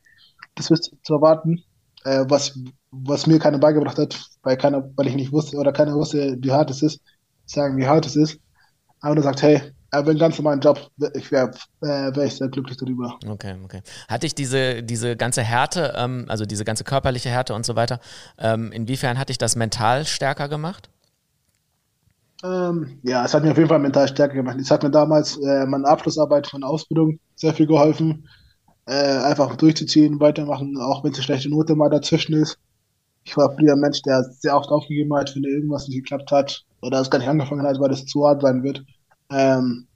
das 0.55 0.69
wirst 0.69 0.91
zu 1.03 1.13
erwarten, 1.13 1.63
äh, 2.05 2.25
was, 2.27 2.57
was 2.91 3.27
mir 3.27 3.39
keiner 3.39 3.57
beigebracht 3.57 3.97
hat, 3.97 4.19
weil 4.43 4.57
keiner, 4.57 4.89
weil 4.95 5.07
ich 5.07 5.15
nicht 5.15 5.31
wusste 5.31 5.57
oder 5.57 5.73
keiner 5.73 5.95
wusste, 5.95 6.37
wie 6.39 6.51
hart 6.51 6.69
es 6.69 6.83
ist, 6.83 7.01
sagen, 7.45 7.77
wie 7.77 7.87
hart 7.87 8.05
es 8.05 8.15
ist. 8.15 8.39
Aber 9.01 9.15
er 9.15 9.23
sagt, 9.23 9.41
hey, 9.41 9.61
aber 9.91 10.09
einen 10.09 10.19
ganz 10.19 10.37
normalen 10.37 10.59
Job, 10.59 10.89
ich 11.13 11.31
wäre 11.31 11.51
äh, 11.81 12.15
wär 12.15 12.25
ich 12.25 12.35
sehr 12.35 12.49
glücklich 12.49 12.77
darüber. 12.77 13.17
Okay, 13.27 13.55
okay. 13.63 13.81
Hatte 14.07 14.25
ich 14.25 14.35
diese, 14.35 14.83
diese 14.83 15.15
ganze 15.15 15.43
Härte, 15.43 15.93
ähm, 15.95 16.25
also 16.27 16.45
diese 16.45 16.65
ganze 16.65 16.83
körperliche 16.83 17.29
Härte 17.29 17.53
und 17.53 17.65
so 17.65 17.75
weiter, 17.75 17.99
ähm, 18.37 18.71
inwiefern 18.71 19.17
hat 19.17 19.29
dich 19.29 19.37
das 19.37 19.55
mental 19.55 20.05
stärker 20.05 20.49
gemacht? 20.49 20.89
Ähm, 22.43 22.99
ja, 23.03 23.25
es 23.25 23.33
hat 23.33 23.43
mir 23.43 23.51
auf 23.51 23.57
jeden 23.57 23.69
Fall 23.69 23.79
mental 23.79 24.07
stärker 24.07 24.35
gemacht. 24.35 24.57
Es 24.59 24.69
hat 24.69 24.83
mir 24.83 24.91
damals 24.91 25.37
äh, 25.37 25.65
meine 25.65 25.87
Abschlussarbeit 25.87 26.47
von 26.47 26.61
der 26.61 26.69
Ausbildung 26.69 27.19
sehr 27.35 27.53
viel 27.53 27.65
geholfen. 27.65 28.27
Äh, 28.85 29.17
einfach 29.17 29.55
durchzuziehen, 29.57 30.19
weitermachen, 30.19 30.77
auch 30.77 31.03
wenn 31.03 31.11
es 31.11 31.17
eine 31.17 31.23
schlechte 31.23 31.49
Note 31.49 31.75
mal 31.75 31.89
dazwischen 31.89 32.33
ist. 32.33 32.57
Ich 33.25 33.35
war 33.35 33.53
früher 33.53 33.73
ein 33.73 33.81
Mensch, 33.81 34.01
der 34.03 34.23
sehr 34.23 34.55
oft 34.55 34.69
aufgegeben 34.69 35.13
hat, 35.13 35.35
wenn 35.35 35.43
irgendwas 35.43 35.87
nicht 35.87 35.97
geklappt 35.97 36.31
hat 36.31 36.63
oder 36.81 37.01
es 37.01 37.09
gar 37.09 37.19
nicht 37.19 37.27
angefangen 37.27 37.67
hat, 37.67 37.79
weil 37.81 37.91
es 37.91 38.05
zu 38.05 38.25
hart 38.25 38.41
sein 38.41 38.63
wird. 38.63 38.85
Ähm, 39.29 39.87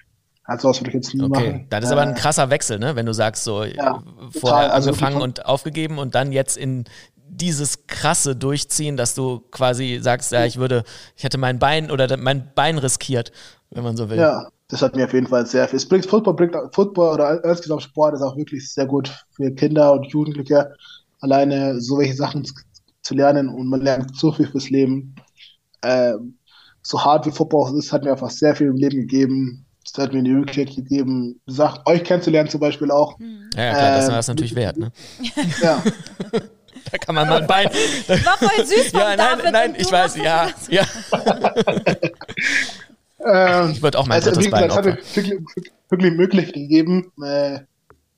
also 0.43 0.69
was 0.69 0.79
würde 0.81 0.89
ich 0.89 0.95
jetzt 0.95 1.13
nie 1.13 1.23
okay. 1.23 1.29
machen. 1.29 1.67
Das 1.69 1.85
ist 1.85 1.91
aber 1.91 2.01
ein 2.01 2.11
äh, 2.11 2.19
krasser 2.19 2.49
Wechsel, 2.49 2.79
ne? 2.79 2.95
Wenn 2.95 3.05
du 3.05 3.13
sagst, 3.13 3.43
so 3.43 3.63
ja, 3.63 4.03
vorher 4.31 4.73
also 4.73 4.89
angefangen 4.89 5.21
und 5.21 5.45
aufgegeben 5.45 5.97
und 5.97 6.15
dann 6.15 6.31
jetzt 6.31 6.57
in 6.57 6.85
dieses 7.15 7.87
krasse 7.87 8.35
Durchziehen, 8.35 8.97
dass 8.97 9.15
du 9.15 9.39
quasi 9.51 9.99
sagst, 10.01 10.31
ja, 10.31 10.45
ich 10.45 10.57
würde, 10.57 10.83
ich 11.15 11.23
hätte 11.23 11.37
mein 11.37 11.59
Bein 11.59 11.89
oder 11.89 12.17
mein 12.17 12.51
Bein 12.53 12.77
riskiert, 12.77 13.31
wenn 13.69 13.83
man 13.83 13.95
so 13.95 14.09
will. 14.09 14.17
Ja, 14.17 14.49
das 14.67 14.81
hat 14.81 14.95
mir 14.95 15.05
auf 15.05 15.13
jeden 15.13 15.27
Fall 15.27 15.45
sehr 15.45 15.67
viel. 15.67 15.77
Es 15.77 15.87
bringt 15.87 16.05
Football, 16.05 16.35
bringt 16.35 16.55
Football 16.73 17.13
oder 17.13 17.43
insgesamt 17.43 17.83
Sport 17.83 18.15
ist 18.15 18.21
auch 18.21 18.35
wirklich 18.35 18.69
sehr 18.73 18.85
gut 18.85 19.25
für 19.31 19.51
Kinder 19.51 19.93
und 19.93 20.07
Jugendliche, 20.07 20.73
alleine 21.21 21.79
so 21.79 21.99
welche 21.99 22.15
Sachen 22.15 22.45
zu 23.01 23.15
lernen 23.15 23.47
und 23.47 23.67
man 23.67 23.81
lernt 23.81 24.17
so 24.17 24.31
viel 24.31 24.47
fürs 24.47 24.69
Leben. 24.69 25.15
Ähm, 25.83 26.37
so 26.81 27.03
hart 27.03 27.25
wie 27.25 27.31
Football 27.31 27.77
ist, 27.77 27.91
hat 27.91 28.03
mir 28.03 28.11
einfach 28.11 28.29
sehr 28.29 28.55
viel 28.55 28.67
im 28.67 28.75
Leben 28.75 28.97
gegeben. 28.97 29.65
Es 29.83 29.97
hat 29.97 30.13
mir 30.13 30.21
die 30.21 30.31
Möglichkeit 30.31 30.75
gegeben, 30.75 31.39
sagt, 31.47 31.87
euch 31.87 32.03
kennenzulernen 32.03 32.49
zum 32.49 32.59
Beispiel 32.59 32.91
auch. 32.91 33.17
Ja, 33.55 33.63
ja 33.63 33.71
klar, 33.73 33.91
das 33.97 34.27
ähm, 34.27 34.35
natürlich 34.35 34.55
wert, 34.55 34.77
ne? 34.77 34.91
Ja. 35.61 35.83
da 36.91 36.97
kann 36.99 37.15
man 37.15 37.27
mal 37.27 37.41
ein 37.41 37.47
Bein. 37.47 37.65
War 38.07 38.37
voll 38.37 38.65
süß 38.65 38.89
von 38.91 38.99
ja, 38.99 39.15
nein, 39.15 39.17
David 39.17 39.51
nein, 39.51 39.75
ich 39.77 39.91
weiß, 39.91 40.17
ja, 40.17 40.49
ja. 40.69 40.85
ähm, 43.25 43.71
ich 43.71 43.81
würde 43.81 43.97
auch 43.97 44.05
mein 44.05 44.17
also, 44.17 44.31
drittes 44.31 44.51
Bein 44.51 44.69
Es 44.69 44.75
hat 44.75 44.85
mir 44.85 44.97
wirklich, 45.13 45.39
wirklich 45.89 46.13
möglich 46.13 46.53
gegeben. 46.53 47.11
Äh, 47.23 47.61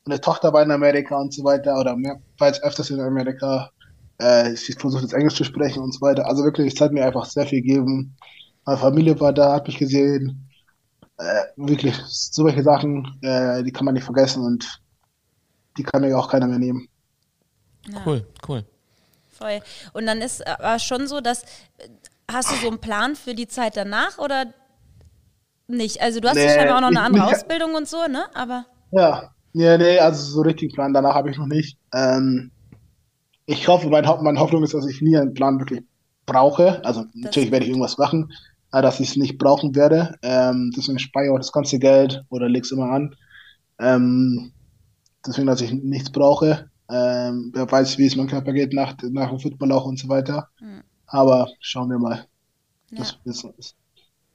meine 0.06 0.19
Tochter 0.19 0.52
war 0.52 0.63
in 0.63 0.71
Amerika 0.71 1.15
und 1.15 1.34
so 1.34 1.45
weiter, 1.45 1.80
oder 1.80 1.95
mehr, 1.95 2.19
war 2.38 2.49
jetzt 2.49 2.62
öfters 2.63 2.89
in 2.89 2.99
Amerika. 2.99 3.71
Äh, 4.21 4.54
ich 4.54 4.76
versuche 4.78 5.04
jetzt 5.04 5.13
Englisch 5.13 5.36
zu 5.36 5.45
sprechen 5.45 5.82
und 5.82 5.93
so 5.93 6.02
weiter. 6.02 6.28
Also 6.28 6.43
wirklich, 6.43 6.73
es 6.73 6.82
hat 6.82 6.91
mir 6.91 7.06
einfach 7.06 7.26
sehr 7.26 7.45
viel 7.45 7.62
gegeben. 7.62 8.15
Meine 8.65 8.78
Familie 8.78 9.19
war 9.19 9.34
da, 9.34 9.54
hat 9.54 9.67
mich 9.67 9.78
gesehen. 9.78 10.49
Äh, 11.17 11.43
wirklich, 11.58 11.95
solche 12.06 12.63
Sachen, 12.63 13.17
äh, 13.21 13.63
die 13.63 13.71
kann 13.71 13.86
man 13.86 13.93
nicht 13.93 14.04
vergessen 14.04 14.43
und 14.43 14.82
die 15.78 15.84
kann 15.84 16.02
mir 16.02 16.17
auch 16.17 16.30
keiner 16.30 16.47
mehr 16.47 16.60
nehmen. 16.60 16.88
Ja. 17.88 18.02
Cool, 18.06 18.26
cool. 18.47 18.65
Voll. 19.32 19.62
Und 19.93 20.06
dann 20.06 20.21
ist 20.21 20.45
aber 20.45 20.80
schon 20.80 21.08
so, 21.08 21.21
dass 21.21 21.43
hast 22.32 22.52
du 22.52 22.56
so 22.56 22.67
einen 22.67 22.80
Plan 22.80 23.15
für 23.15 23.34
die 23.34 23.47
Zeit 23.47 23.78
danach 23.78 24.17
oder 24.17 24.54
nicht? 25.67 26.02
Also 26.02 26.19
du 26.19 26.30
hast 26.30 26.36
nee, 26.36 26.49
scheinbar 26.49 26.78
auch 26.78 26.82
noch 26.82 26.88
eine 26.89 27.02
andere 27.02 27.26
nicht, 27.26 27.36
Ausbildung 27.36 27.76
und 27.76 27.88
so, 27.88 28.08
ne? 28.08 28.26
Aber. 28.34 28.65
Ja, 28.91 29.32
ja, 29.54 29.78
nee, 29.78 29.99
also 29.99 30.23
so 30.23 30.41
richtig 30.41 30.73
Plan 30.73 30.93
danach 30.93 31.15
habe 31.15 31.30
ich 31.30 31.38
noch 31.38 31.47
nicht. 31.47 31.78
Ähm, 31.93 32.52
ich 33.45 33.67
hoffe, 33.67 33.89
mein, 33.89 34.06
meine 34.21 34.39
Hoffnung 34.39 34.63
ist, 34.63 34.73
dass 34.73 34.88
ich 34.88 35.02
nie 35.02 35.17
einen 35.17 35.34
Plan 35.34 35.60
wirklich 35.60 35.84
brauche. 36.26 36.84
Also 36.86 37.04
das 37.04 37.13
natürlich 37.15 37.52
werde 37.52 37.65
ich 37.65 37.71
irgendwas 37.71 37.97
machen, 37.97 38.32
dass 38.81 38.99
ich 38.99 39.09
es 39.09 39.15
nicht 39.15 39.38
brauchen 39.38 39.75
werde. 39.75 40.15
Ähm, 40.21 40.71
deswegen 40.75 40.99
spare 40.99 41.25
ich 41.25 41.31
auch 41.31 41.38
das 41.38 41.51
ganze 41.51 41.79
Geld 41.79 42.23
oder 42.29 42.49
lege 42.49 42.65
es 42.65 42.71
immer 42.71 42.89
an. 42.89 43.15
Ähm, 43.79 44.51
deswegen, 45.25 45.47
dass 45.47 45.62
ich 45.62 45.71
nichts 45.71 46.12
brauche. 46.12 46.69
Ähm, 46.89 47.51
wer 47.53 47.71
weiß, 47.71 47.97
wie 47.97 48.05
es 48.05 48.15
meinem 48.15 48.27
Körper 48.27 48.53
geht 48.53 48.73
nach, 48.73 48.95
nach 49.12 49.29
dem 49.29 49.39
Football 49.39 49.71
auch 49.71 49.86
und 49.86 49.99
so 49.99 50.09
weiter. 50.09 50.49
Mhm. 50.59 50.83
Aber 51.07 51.47
schauen 51.59 51.89
wir 51.89 51.99
mal. 51.99 52.27
Ja. 52.91 52.99
Das, 52.99 53.17
das, 53.25 53.75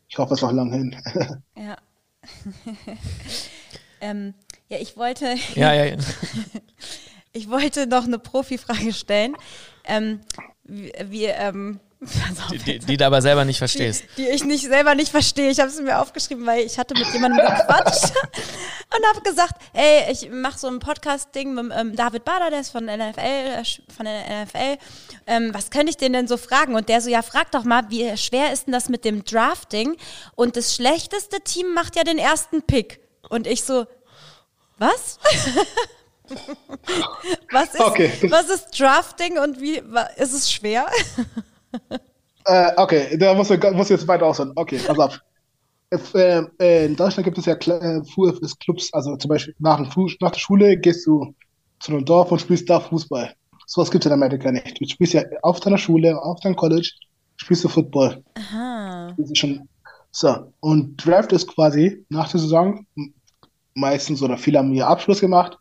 ich 0.09 0.19
hoffe, 0.19 0.35
es 0.35 0.43
noch 0.43 0.53
lang 0.53 0.73
hin. 0.73 0.97
ja. 1.57 1.77
ähm, 4.01 4.35
ja, 4.69 4.79
ich 4.79 4.97
wollte. 4.97 5.35
Ja, 5.55 5.73
ja, 5.73 5.85
ja. 5.85 5.97
ich 7.33 7.51
wollte 7.51 7.87
noch 7.87 8.05
eine 8.05 8.19
Profifrage 8.19 8.93
stellen. 8.93 9.35
Ähm, 9.85 10.21
wir, 10.65 11.35
ähm, 11.37 11.81
die, 12.01 12.59
die, 12.59 12.79
die, 12.79 12.97
du 12.97 13.07
aber 13.07 13.21
selber 13.21 13.45
nicht 13.45 13.59
verstehst. 13.59 14.05
Die, 14.17 14.23
die 14.23 14.29
ich 14.29 14.45
nicht 14.45 14.65
selber 14.65 14.95
nicht 14.95 15.11
verstehe. 15.11 15.51
Ich 15.51 15.59
habe 15.59 15.69
es 15.69 15.81
mir 15.81 16.01
aufgeschrieben, 16.01 16.47
weil 16.47 16.65
ich 16.65 16.79
hatte 16.79 16.95
mit 16.95 17.13
jemandem 17.13 17.45
gequatscht 17.45 18.13
und 18.97 19.07
habe 19.09 19.21
gesagt, 19.25 19.61
ey, 19.73 20.13
ich 20.13 20.31
mache 20.31 20.59
so 20.59 20.69
ein 20.69 20.79
Podcast-Ding 20.79 21.55
mit 21.55 21.73
ähm, 21.77 21.97
David 21.97 22.25
Bader, 22.25 22.51
der 22.51 22.61
ist 22.61 22.71
von 22.71 22.85
NFL, 22.85 23.21
äh, 23.21 23.65
von 23.97 24.07
der 24.07 24.45
NFL. 24.45 24.79
Ähm, 25.27 25.53
was 25.53 25.71
könnte 25.71 25.91
ich 25.91 25.97
den 25.97 26.13
denn 26.13 26.29
so 26.29 26.37
fragen? 26.37 26.77
Und 26.77 26.89
der 26.89 27.01
so, 27.01 27.11
ja, 27.11 27.23
frag 27.23 27.51
doch 27.51 27.65
mal, 27.65 27.91
wie 27.91 28.17
schwer 28.17 28.53
ist 28.53 28.67
denn 28.67 28.73
das 28.73 28.89
mit 28.89 29.05
dem 29.05 29.25
Drafting? 29.25 29.97
Und 30.37 30.57
das 30.57 30.77
schlechteste 30.77 31.41
Team 31.41 31.75
macht 31.75 31.97
ja 31.97 32.05
den 32.05 32.19
ersten 32.19 32.63
Pick. 32.63 33.01
Und 33.29 33.49
ich 33.49 33.65
so, 33.65 33.87
was? 34.79 35.19
was, 37.51 37.75
ist, 37.75 37.81
okay. 37.81 38.13
was 38.31 38.49
ist 38.49 38.79
Drafting 38.79 39.39
und 39.39 39.61
wie 39.61 39.83
ist 40.17 40.33
es 40.33 40.53
schwer? 40.53 40.87
äh, 42.45 42.73
okay, 42.77 43.17
da 43.19 43.35
muss, 43.35 43.51
muss 43.73 43.89
jetzt 43.89 44.09
weiter 44.09 44.27
ausholen. 44.27 44.53
Okay, 44.55 44.79
pass 44.87 44.99
auf. 44.99 45.21
Äh, 45.91 46.43
äh, 46.61 46.87
in 46.87 46.97
Deutschland 46.97 47.25
gibt 47.25 47.39
es 47.39 47.47
ja 47.47 47.55
äh, 47.55 48.03
Clubs, 48.61 48.93
also 48.93 49.17
zum 49.17 49.29
Beispiel 49.29 49.55
nach, 49.59 49.81
nach, 49.81 50.31
der 50.31 50.39
Schule 50.39 50.77
gehst 50.77 51.07
du 51.07 51.35
zu 51.81 51.93
einem 51.93 52.05
Dorf 52.05 52.31
und 52.31 52.41
spielst 52.41 52.69
da 52.69 52.81
Fußball. 52.81 53.33
Sowas 53.67 53.91
gibt 53.91 54.05
es 54.05 54.11
in 54.11 54.13
Amerika 54.13 54.51
nicht. 54.51 54.81
Du 54.81 54.87
spielst 54.87 55.15
ja 55.15 55.23
auf 55.43 55.61
deiner 55.61 55.79
Schule, 55.79 56.21
auf 56.21 56.41
deinem 56.41 56.57
College, 56.57 56.91
spielst 57.37 57.65
du 57.65 57.69
Football. 57.69 58.23
Aha. 58.35 59.15
Das 59.17 59.31
ist 59.31 59.39
schon, 59.39 59.69
so, 60.11 60.53
und 60.61 60.97
Draft 60.97 61.33
ist 61.33 61.47
quasi 61.49 62.05
nach 62.09 62.31
der 62.31 62.41
Saison, 62.41 62.87
meistens 63.75 64.23
oder 64.23 64.37
viele 64.37 64.59
haben 64.59 64.73
ihr 64.75 64.87
Abschluss 64.87 65.21
gemacht 65.21 65.57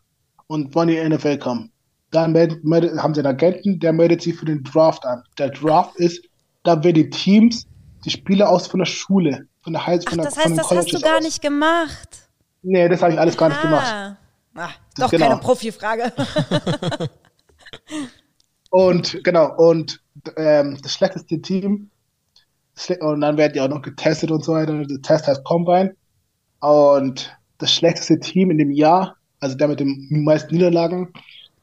und 0.46 0.74
wollen 0.74 0.88
in 0.88 1.10
die 1.10 1.16
NFL 1.16 1.38
kommen. 1.38 1.70
Dann 2.10 2.32
meldet, 2.32 2.64
meldet, 2.64 3.02
haben 3.02 3.14
sie 3.14 3.20
einen 3.20 3.34
Agenten, 3.34 3.80
der 3.80 3.92
meldet 3.92 4.22
sich 4.22 4.34
für 4.34 4.46
den 4.46 4.62
Draft 4.64 5.04
an. 5.04 5.22
Der 5.38 5.50
Draft 5.50 5.96
ist, 5.96 6.24
da 6.64 6.82
werden 6.82 6.94
die 6.94 7.10
Teams 7.10 7.66
die 8.04 8.10
Spieler 8.10 8.48
aus 8.48 8.66
von 8.66 8.78
der 8.78 8.86
Schule, 8.86 9.46
von 9.62 9.72
der 9.72 9.86
High 9.86 10.02
von, 10.04 10.18
der, 10.18 10.26
das 10.26 10.38
heißt, 10.38 10.56
das 10.56 10.70
hast 10.70 10.92
du 10.92 11.00
gar 11.00 11.18
aus. 11.18 11.24
nicht 11.24 11.42
gemacht. 11.42 12.28
Nee, 12.62 12.88
das 12.88 13.02
habe 13.02 13.12
ich 13.12 13.18
alles 13.18 13.36
gar 13.36 13.48
nicht 13.48 13.60
gemacht. 13.60 13.86
Ah 13.86 14.16
doch 14.98 15.10
genau. 15.10 15.28
keine 15.28 15.40
Profifrage. 15.40 16.12
und 18.70 19.22
genau, 19.24 19.54
und 19.56 20.00
ähm, 20.36 20.78
das 20.82 20.94
schlechteste 20.94 21.40
Team, 21.40 21.90
und 23.00 23.20
dann 23.20 23.36
werden 23.36 23.52
die 23.54 23.60
auch 23.60 23.68
noch 23.68 23.82
getestet 23.82 24.30
und 24.30 24.44
so 24.44 24.52
weiter. 24.52 24.84
Der 24.84 25.02
Test 25.02 25.26
heißt 25.26 25.44
Combine. 25.44 25.96
Und 26.60 27.36
das 27.58 27.72
schlechteste 27.72 28.20
Team 28.20 28.52
in 28.52 28.58
dem 28.58 28.70
Jahr, 28.70 29.16
also 29.40 29.56
der 29.56 29.68
mit 29.68 29.80
den 29.80 30.06
meisten 30.10 30.54
Niederlagen, 30.54 31.12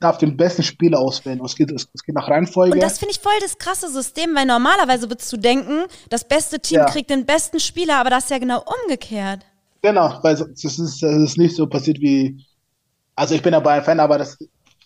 darf 0.05 0.17
den 0.17 0.37
besten 0.37 0.63
Spieler 0.63 0.99
auswählen. 0.99 1.43
Es 1.43 1.55
geht, 1.55 1.71
es, 1.71 1.87
geht 2.03 2.15
nach 2.15 2.29
Reihenfolge. 2.29 2.73
Und 2.73 2.83
das 2.83 2.99
finde 2.99 3.13
ich 3.13 3.19
voll 3.19 3.33
das 3.41 3.57
krasse 3.57 3.89
System, 3.89 4.35
weil 4.35 4.45
normalerweise 4.45 5.09
würdest 5.09 5.31
du 5.33 5.37
denken, 5.37 5.85
das 6.09 6.27
beste 6.27 6.59
Team 6.59 6.79
ja. 6.79 6.85
kriegt 6.85 7.09
den 7.09 7.25
besten 7.25 7.59
Spieler, 7.59 7.97
aber 7.97 8.09
das 8.09 8.25
ist 8.25 8.29
ja 8.29 8.37
genau 8.37 8.63
umgekehrt. 8.83 9.45
Genau, 9.81 10.19
weil 10.21 10.35
das 10.35 10.63
ist, 10.63 11.03
ist 11.03 11.37
nicht 11.37 11.55
so 11.55 11.67
passiert 11.67 11.99
wie. 11.99 12.43
Also 13.15 13.35
ich 13.35 13.41
bin 13.41 13.53
ja 13.53 13.59
Bayern-Fan, 13.59 13.99
aber 13.99 14.17
das, 14.17 14.37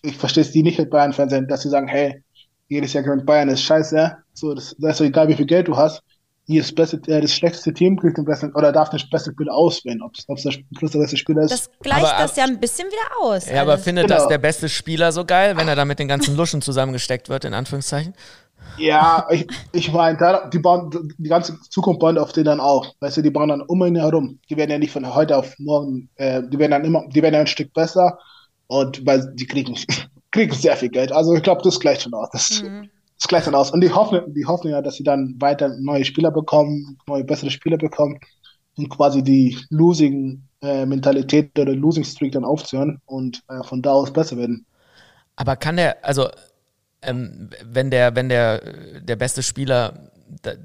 ich 0.02 0.16
verstehe 0.16 0.44
es 0.44 0.52
die 0.52 0.64
nicht 0.64 0.80
mit 0.80 0.90
Bayern-Fan 0.90 1.30
sind, 1.30 1.50
dass 1.50 1.62
sie 1.62 1.70
sagen, 1.70 1.88
hey, 1.88 2.24
jedes 2.68 2.94
Jahr 2.94 3.04
gewinnt 3.04 3.26
Bayern 3.26 3.50
ist 3.50 3.64
scheiße. 3.64 4.16
So, 4.34 4.54
das, 4.54 4.76
das 4.78 4.92
ist 4.92 4.98
so 4.98 5.04
egal, 5.04 5.28
wie 5.28 5.36
viel 5.36 5.48
Geld 5.48 5.68
du 5.68 5.76
hast 5.76 6.02
hier 6.50 6.64
das, 6.64 6.72
beste, 6.72 6.98
äh, 7.06 7.22
das 7.22 7.32
schlechteste 7.32 7.72
Team 7.72 7.96
kriegt 7.96 8.18
den 8.18 8.26
besten 8.26 8.52
oder 8.56 8.72
darf 8.72 8.90
den 8.90 9.00
besten 9.12 9.34
Spieler 9.34 9.54
auswählen, 9.54 10.02
ob 10.02 10.14
es 10.18 10.26
der 10.26 10.52
plus 10.76 10.92
der 10.92 11.00
beste 11.00 11.16
Spieler 11.16 11.44
ist. 11.44 11.52
Das 11.52 11.70
gleicht 11.80 12.06
aber, 12.06 12.24
das 12.24 12.36
ja 12.36 12.46
ein 12.46 12.60
bisschen 12.60 12.88
wieder 12.88 13.22
aus. 13.22 13.48
Ja, 13.48 13.62
aber 13.62 13.78
findet 13.78 14.08
genau. 14.08 14.18
das 14.18 14.28
der 14.28 14.40
beste 14.40 14.68
Spieler 14.68 15.12
so 15.12 15.26
geil, 15.26 15.56
wenn 15.58 15.68
er 15.68 15.76
da 15.76 15.86
mit 15.86 16.00
den 16.00 16.08
ganzen 16.08 16.36
Luschen 16.36 16.64
zusammengesteckt 16.64 17.30
wird, 17.30 17.46
in 17.46 17.54
Anführungszeichen? 17.54 18.16
Ja, 18.78 19.28
ich, 19.30 19.46
ich 19.74 19.92
meine, 19.92 20.50
die 20.52 20.58
bauen 20.58 21.14
die 21.20 21.30
ganze 21.30 21.60
Zukunft 21.70 22.00
bauen 22.00 22.18
auf 22.18 22.32
den 22.32 22.46
dann 22.46 22.60
auch. 22.60 22.96
Weißt 23.00 23.18
du, 23.18 23.22
die 23.22 23.30
bauen 23.30 23.50
dann 23.50 23.62
um 23.62 23.86
ihn 23.86 23.96
herum. 23.96 24.40
Die 24.50 24.58
werden 24.58 24.72
ja 24.72 24.80
nicht 24.80 24.92
von 24.92 25.14
heute 25.14 25.38
auf 25.38 25.54
morgen, 25.60 26.10
äh, 26.16 26.42
die 26.50 26.58
werden 26.58 26.72
dann 26.72 26.86
immer, 26.86 27.06
die 27.10 27.22
werden 27.22 27.36
ein 27.36 27.48
Stück 27.48 27.72
besser 27.76 28.18
und 28.66 29.06
weil 29.06 29.32
die 29.36 29.46
kriegen, 29.46 29.78
kriegen 30.32 30.56
sehr 30.56 30.76
viel 30.78 30.90
Geld. 30.90 31.12
Also 31.12 31.36
ich 31.36 31.44
glaube, 31.44 31.62
das 31.64 31.80
gleicht 31.80 32.02
schon 32.02 32.14
aus. 32.16 32.30
Das, 32.32 32.64
mhm 32.64 32.90
es 33.20 33.28
gleicht 33.28 33.48
dann 33.48 33.56
aus. 33.56 33.72
Und 33.72 33.82
die 33.82 33.92
hoffen, 33.94 34.34
die 34.34 34.46
hoffen 34.46 34.70
ja, 34.72 34.82
dass 34.82 34.96
sie 34.96 35.04
dann 35.04 35.36
weiter 35.40 35.70
neue 35.80 36.06
Spieler 36.06 36.32
bekommen, 36.32 36.98
neue 37.08 37.24
bessere 37.24 37.52
Spieler 37.52 37.78
bekommen 37.78 38.20
und 38.78 38.90
quasi 38.90 39.24
die 39.24 39.58
losing 39.70 40.44
äh, 40.62 40.86
Mentalität 40.86 41.58
oder 41.60 41.74
Losing 41.74 42.04
Streak 42.04 42.34
dann 42.34 42.46
aufzuhören 42.46 43.02
und 43.06 43.44
äh, 43.50 43.64
von 43.64 43.82
da 43.82 43.92
aus 43.92 44.12
besser 44.14 44.38
werden. 44.38 44.66
Aber 45.36 45.56
kann 45.56 45.78
der, 45.78 46.04
also 46.06 46.30
ähm, 47.02 47.50
wenn 47.64 47.92
der, 47.92 48.16
wenn 48.16 48.30
der, 48.30 49.02
der 49.02 49.16
beste 49.16 49.44
Spieler 49.44 50.12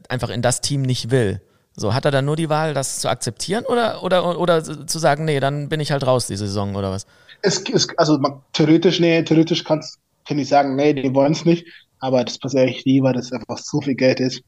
einfach 0.08 0.30
in 0.30 0.42
das 0.42 0.60
Team 0.60 0.82
nicht 0.82 1.10
will, 1.10 1.40
So, 1.76 1.92
hat 1.94 2.04
er 2.04 2.10
dann 2.12 2.24
nur 2.24 2.36
die 2.36 2.48
Wahl, 2.48 2.72
das 2.74 3.00
zu 3.00 3.08
akzeptieren 3.08 3.64
oder, 3.66 4.02
oder, 4.04 4.38
oder 4.38 4.62
zu 4.62 4.98
sagen, 4.98 5.24
nee, 5.24 5.40
dann 5.40 5.68
bin 5.68 5.80
ich 5.80 5.90
halt 5.90 6.06
raus 6.06 6.28
die 6.28 6.36
Saison 6.36 6.76
oder 6.76 6.90
was? 6.92 7.06
Es, 7.42 7.62
es, 7.72 7.88
also 7.98 8.18
man, 8.18 8.42
theoretisch, 8.52 9.00
nee, 9.00 9.22
theoretisch 9.24 9.64
kannst, 9.64 9.98
kann 10.26 10.38
ich 10.38 10.48
sagen, 10.48 10.76
nee, 10.76 10.94
die 10.94 11.14
wollen 11.14 11.32
es 11.32 11.44
nicht, 11.44 11.66
aber 12.04 12.24
das 12.24 12.38
passiert 12.38 12.68
echt 12.68 12.86
nie, 12.86 13.02
weil 13.02 13.14
das 13.14 13.32
einfach 13.32 13.58
so 13.58 13.80
viel 13.80 13.94
Geld 13.94 14.20
ist. 14.20 14.42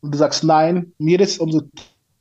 Und 0.00 0.12
du 0.14 0.18
sagst 0.18 0.44
nein, 0.44 0.92
mir 0.98 1.20
ist 1.20 1.40
umso 1.40 1.62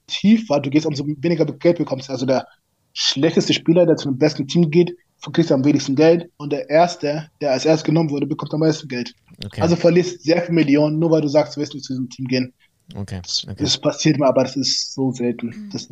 tiefer, 0.07 0.59
du 0.59 0.69
gehst, 0.69 0.85
umso 0.85 1.05
weniger 1.05 1.45
Geld 1.45 1.77
bekommst. 1.77 2.09
Also 2.09 2.25
der 2.25 2.45
schlechteste 2.93 3.53
Spieler, 3.53 3.85
der 3.85 3.97
zu 3.97 4.09
dem 4.09 4.17
besten 4.17 4.47
Team 4.47 4.69
geht, 4.71 4.95
kriegt 5.33 5.51
am 5.51 5.63
wenigsten 5.65 5.95
Geld 5.95 6.29
und 6.37 6.51
der 6.51 6.69
Erste, 6.69 7.29
der 7.41 7.51
als 7.51 7.65
erst 7.65 7.83
genommen 7.85 8.09
wurde, 8.09 8.25
bekommt 8.25 8.53
am 8.53 8.61
meisten 8.61 8.87
Geld. 8.87 9.13
Okay. 9.45 9.61
Also 9.61 9.75
verlierst 9.75 10.23
sehr 10.23 10.41
viele 10.41 10.53
Millionen, 10.55 10.97
nur 10.99 11.11
weil 11.11 11.21
du 11.21 11.27
sagst, 11.27 11.55
du 11.55 11.59
willst 11.61 11.73
nicht 11.73 11.85
zu 11.85 11.93
diesem 11.93 12.09
Team 12.09 12.25
gehen. 12.27 12.53
okay. 12.95 13.21
Das, 13.23 13.45
Okay. 13.47 13.63
das 13.63 13.77
passiert 13.77 14.17
mir, 14.19 14.27
aber 14.27 14.43
das 14.43 14.55
ist 14.55 14.93
so 14.93 15.11
selten. 15.11 15.53
Das 15.71 15.83
ist, 15.83 15.91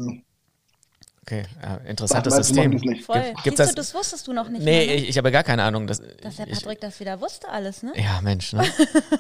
okay. 1.27 1.43
Ja, 1.61 1.77
interessantes 1.87 2.33
machen 2.33 2.43
System. 2.43 2.71
Gibt- 2.71 2.83
gibt's 2.83 3.07
Siehst 3.07 3.47
du, 3.47 3.53
das- 3.53 3.75
das 3.75 3.93
wusstest 3.93 4.27
du 4.27 4.33
noch 4.33 4.49
nicht. 4.49 4.63
Nee, 4.63 4.85
mal, 4.85 4.87
ne? 4.87 4.93
ich, 4.95 5.09
ich 5.09 5.17
habe 5.17 5.31
gar 5.31 5.43
keine 5.43 5.63
Ahnung. 5.63 5.87
Das, 5.87 6.01
Dass 6.21 6.37
der 6.37 6.47
ich, 6.47 6.53
Patrick 6.53 6.79
das 6.81 6.99
wieder 6.99 7.19
wusste, 7.21 7.49
alles, 7.49 7.83
ne? 7.83 7.91
ja, 7.95 8.19
Mensch, 8.21 8.53
ne? 8.53 8.63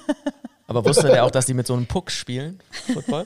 Aber 0.67 0.83
wusste 0.83 1.07
der 1.07 1.23
auch, 1.23 1.31
dass 1.31 1.45
die 1.45 1.53
mit 1.53 1.65
so 1.65 1.73
einem 1.73 1.85
Puck 1.85 2.11
spielen? 2.11 2.59
Football? 2.93 3.23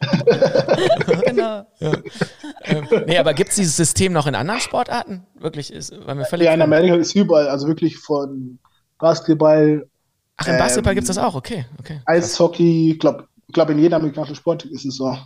genau. 1.26 1.66
ähm, 1.80 2.88
nee, 3.06 3.18
aber 3.18 3.34
gibt 3.34 3.50
es 3.50 3.56
dieses 3.56 3.76
System 3.76 4.12
noch 4.12 4.26
in 4.28 4.34
anderen 4.36 4.60
Sportarten? 4.60 5.26
Wirklich, 5.34 5.72
ist, 5.72 5.92
weil 6.06 6.14
mir 6.14 6.24
völlig. 6.24 6.46
Ja, 6.46 6.54
in 6.54 6.62
Amerika 6.62 6.94
ist 6.94 7.14
überall, 7.16 7.48
also 7.48 7.66
wirklich 7.66 7.96
von 7.98 8.58
Basketball, 8.98 9.88
Ach, 10.36 10.46
im 10.46 10.56
Basketball 10.56 10.92
ähm, 10.92 10.96
gibt 10.96 11.08
es 11.08 11.16
das 11.16 11.24
auch, 11.24 11.34
okay. 11.34 11.64
okay. 11.80 12.00
Eishockey, 12.06 12.92
ich 12.92 12.98
glaube, 12.98 13.26
glaub, 13.52 13.70
in 13.70 13.78
jedem 13.78 13.94
amerikanischen 13.94 14.36
Sport 14.36 14.64
ist 14.64 14.84
es 14.84 14.96
so. 14.96 15.16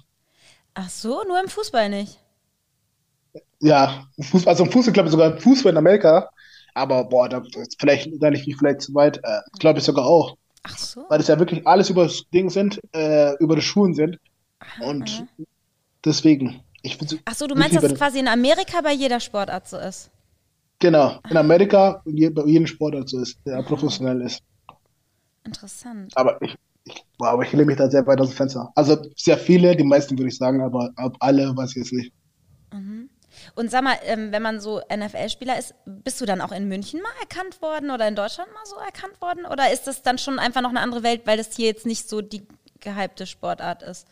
Ach 0.75 0.88
so, 0.88 1.23
nur 1.27 1.38
im 1.42 1.49
Fußball 1.49 1.88
nicht. 1.90 2.18
Ja, 3.61 4.07
Fußball, 4.21 4.53
also 4.53 4.64
im 4.64 4.71
Fußball, 4.71 4.93
glaube 4.93 5.09
ich 5.09 5.12
sogar 5.12 5.37
Fußball 5.38 5.73
in 5.73 5.79
Amerika, 5.79 6.29
aber 6.75 7.05
boah, 7.05 7.29
da, 7.29 7.43
vielleicht, 7.79 8.09
da 8.21 8.31
nicht 8.31 8.45
vielleicht 8.59 8.83
zu 8.83 8.95
weit, 8.95 9.19
äh, 9.25 9.41
glaube 9.59 9.81
ich 9.81 9.85
sogar 9.85 10.07
auch. 10.07 10.37
Ach 10.62 10.79
so. 10.79 11.05
Weil 11.09 11.19
das 11.19 11.29
ja 11.29 11.38
wirklich 11.38 11.67
alles 11.67 11.91
über 11.91 12.05
das 12.05 12.23
Ding 12.33 12.51
sind, 12.51 12.81
äh, 12.95 13.35
über 13.38 13.57
die 13.57 13.62
Schulen 13.62 13.95
sind. 13.95 14.19
Und 14.81 15.25
deswegen, 16.05 16.62
ich 16.83 17.01
würde 17.01 17.19
Ach 17.25 17.35
so, 17.35 17.47
du 17.47 17.55
meinst, 17.55 17.77
dass 17.77 17.85
es 17.85 17.95
quasi 17.95 18.21
in 18.21 18.29
Amerika 18.29 18.81
bei 18.83 18.93
jeder 18.93 19.21
Sportart 19.21 19.69
so 19.69 19.77
ist? 19.79 20.11
Genau, 20.81 21.19
in 21.29 21.37
Amerika, 21.37 22.01
je- 22.07 22.31
bei 22.31 22.45
jedem 22.45 22.67
Sportart 22.67 23.09
so 23.09 23.21
ist, 23.21 23.37
der 23.45 23.62
professionell 23.62 24.21
ist. 24.23 24.41
Interessant. 25.45 26.12
Aber 26.17 26.41
ich, 26.43 26.55
ich, 26.85 27.03
boah, 27.19 27.31
aber 27.31 27.43
ich 27.43 27.53
lehne 27.53 27.64
mich 27.67 27.77
da 27.77 27.91
sehr 27.91 28.07
weit 28.07 28.21
aus 28.21 28.29
dem 28.31 28.37
Fenster. 28.37 28.71
Also 28.75 28.97
sehr 29.17 29.38
viele, 29.38 29.75
die 29.77 29.85
meisten 29.85 30.17
würde 30.17 30.29
ich 30.29 30.37
sagen, 30.37 30.61
aber 30.62 30.91
ob 30.97 31.17
alle 31.21 31.57
weiß 31.57 31.71
ich 31.71 31.77
jetzt 31.77 31.93
nicht. 31.93 32.12
Und 33.55 33.70
sag 33.70 33.83
mal, 33.83 33.96
ähm, 34.05 34.33
wenn 34.33 34.42
man 34.42 34.61
so 34.61 34.81
NFL-Spieler 34.94 35.59
ist, 35.59 35.74
bist 35.85 36.20
du 36.20 36.27
dann 36.27 36.40
auch 36.40 36.53
in 36.53 36.68
München 36.68 37.01
mal 37.01 37.12
erkannt 37.20 37.61
worden 37.62 37.90
oder 37.90 38.07
in 38.09 38.14
Deutschland 38.14 38.51
mal 38.53 38.64
so 38.64 38.77
erkannt 38.77 39.20
worden? 39.20 39.46
Oder 39.46 39.72
ist 39.72 39.87
das 39.87 40.03
dann 40.03 40.18
schon 40.18 40.38
einfach 40.38 40.61
noch 40.61 40.70
eine 40.70 40.81
andere 40.81 41.03
Welt, 41.03 41.22
weil 41.24 41.37
das 41.37 41.55
hier 41.55 41.66
jetzt 41.66 41.87
nicht 41.87 42.09
so 42.09 42.20
die 42.20 42.42
gehypte 42.81 43.27
Sportart 43.27 43.83
ist? 43.83 44.07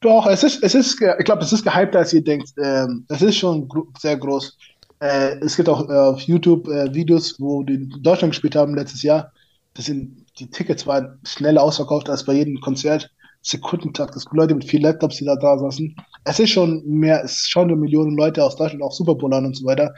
Doch, 0.00 0.26
es 0.26 0.44
ist, 0.44 0.62
es 0.62 0.74
ist, 0.74 1.00
ich 1.00 1.24
glaube, 1.24 1.42
es 1.42 1.52
ist 1.52 1.64
gehypter, 1.64 1.98
als 1.98 2.12
ihr 2.12 2.22
denkt. 2.22 2.50
Ähm, 2.62 3.04
es 3.08 3.20
ist 3.20 3.36
schon 3.36 3.66
gro 3.68 3.88
sehr 3.98 4.16
groß. 4.16 4.56
Äh, 5.00 5.38
es 5.40 5.56
gibt 5.56 5.68
auch 5.68 5.88
äh, 5.88 5.92
auf 5.92 6.20
YouTube 6.20 6.68
äh, 6.68 6.92
Videos, 6.94 7.40
wo 7.40 7.62
die 7.62 7.74
in 7.74 8.02
Deutschland 8.02 8.32
gespielt 8.32 8.54
haben 8.54 8.74
letztes 8.74 9.02
Jahr. 9.02 9.32
Das 9.74 9.86
sind, 9.86 10.26
die 10.38 10.50
Tickets 10.50 10.86
waren 10.86 11.18
schneller 11.24 11.62
ausverkauft 11.62 12.08
als 12.08 12.24
bei 12.24 12.34
jedem 12.34 12.60
Konzert. 12.60 13.10
Sekundentakt, 13.48 14.14
es 14.14 14.24
gibt 14.24 14.36
Leute 14.36 14.54
mit 14.54 14.64
vier 14.64 14.80
Laptops, 14.80 15.16
die 15.16 15.24
da 15.24 15.36
da 15.36 15.58
saßen. 15.58 15.96
Es 16.24 16.38
ist 16.38 16.50
schon 16.50 16.84
mehr, 16.86 17.24
es 17.24 17.48
schauen 17.48 17.68
eine 17.68 17.76
Millionen 17.76 18.16
Leute 18.16 18.44
aus 18.44 18.56
Deutschland 18.56 18.82
auch 18.82 18.92
Super 18.92 19.14
Bowl 19.14 19.32
an 19.32 19.46
und 19.46 19.56
so 19.56 19.64
weiter. 19.64 19.94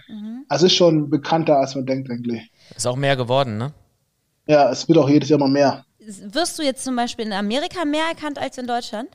Also 0.49 0.67
es 0.67 0.73
ist 0.73 0.79
schon 0.79 1.11
bekannter, 1.11 1.59
als 1.59 1.75
man 1.75 1.87
denkt 1.87 2.11
eigentlich. 2.11 2.51
Ist 2.77 2.87
auch 2.87 2.97
mehr 2.97 3.17
geworden, 3.17 3.59
ne? 3.59 3.73
Ja, 4.47 4.71
es 4.71 4.89
wird 4.89 4.99
auch 4.99 5.09
jedes 5.09 5.29
Jahr 5.29 5.41
mal 5.41 5.49
mehr. 5.49 5.85
Wirst 5.99 6.59
du 6.59 6.63
jetzt 6.63 6.85
zum 6.85 6.97
Beispiel 6.97 7.27
in 7.27 7.33
Amerika 7.33 7.85
mehr 7.85 8.05
erkannt 8.09 8.39
als 8.39 8.57
in 8.59 8.67
Deutschland? 8.67 9.09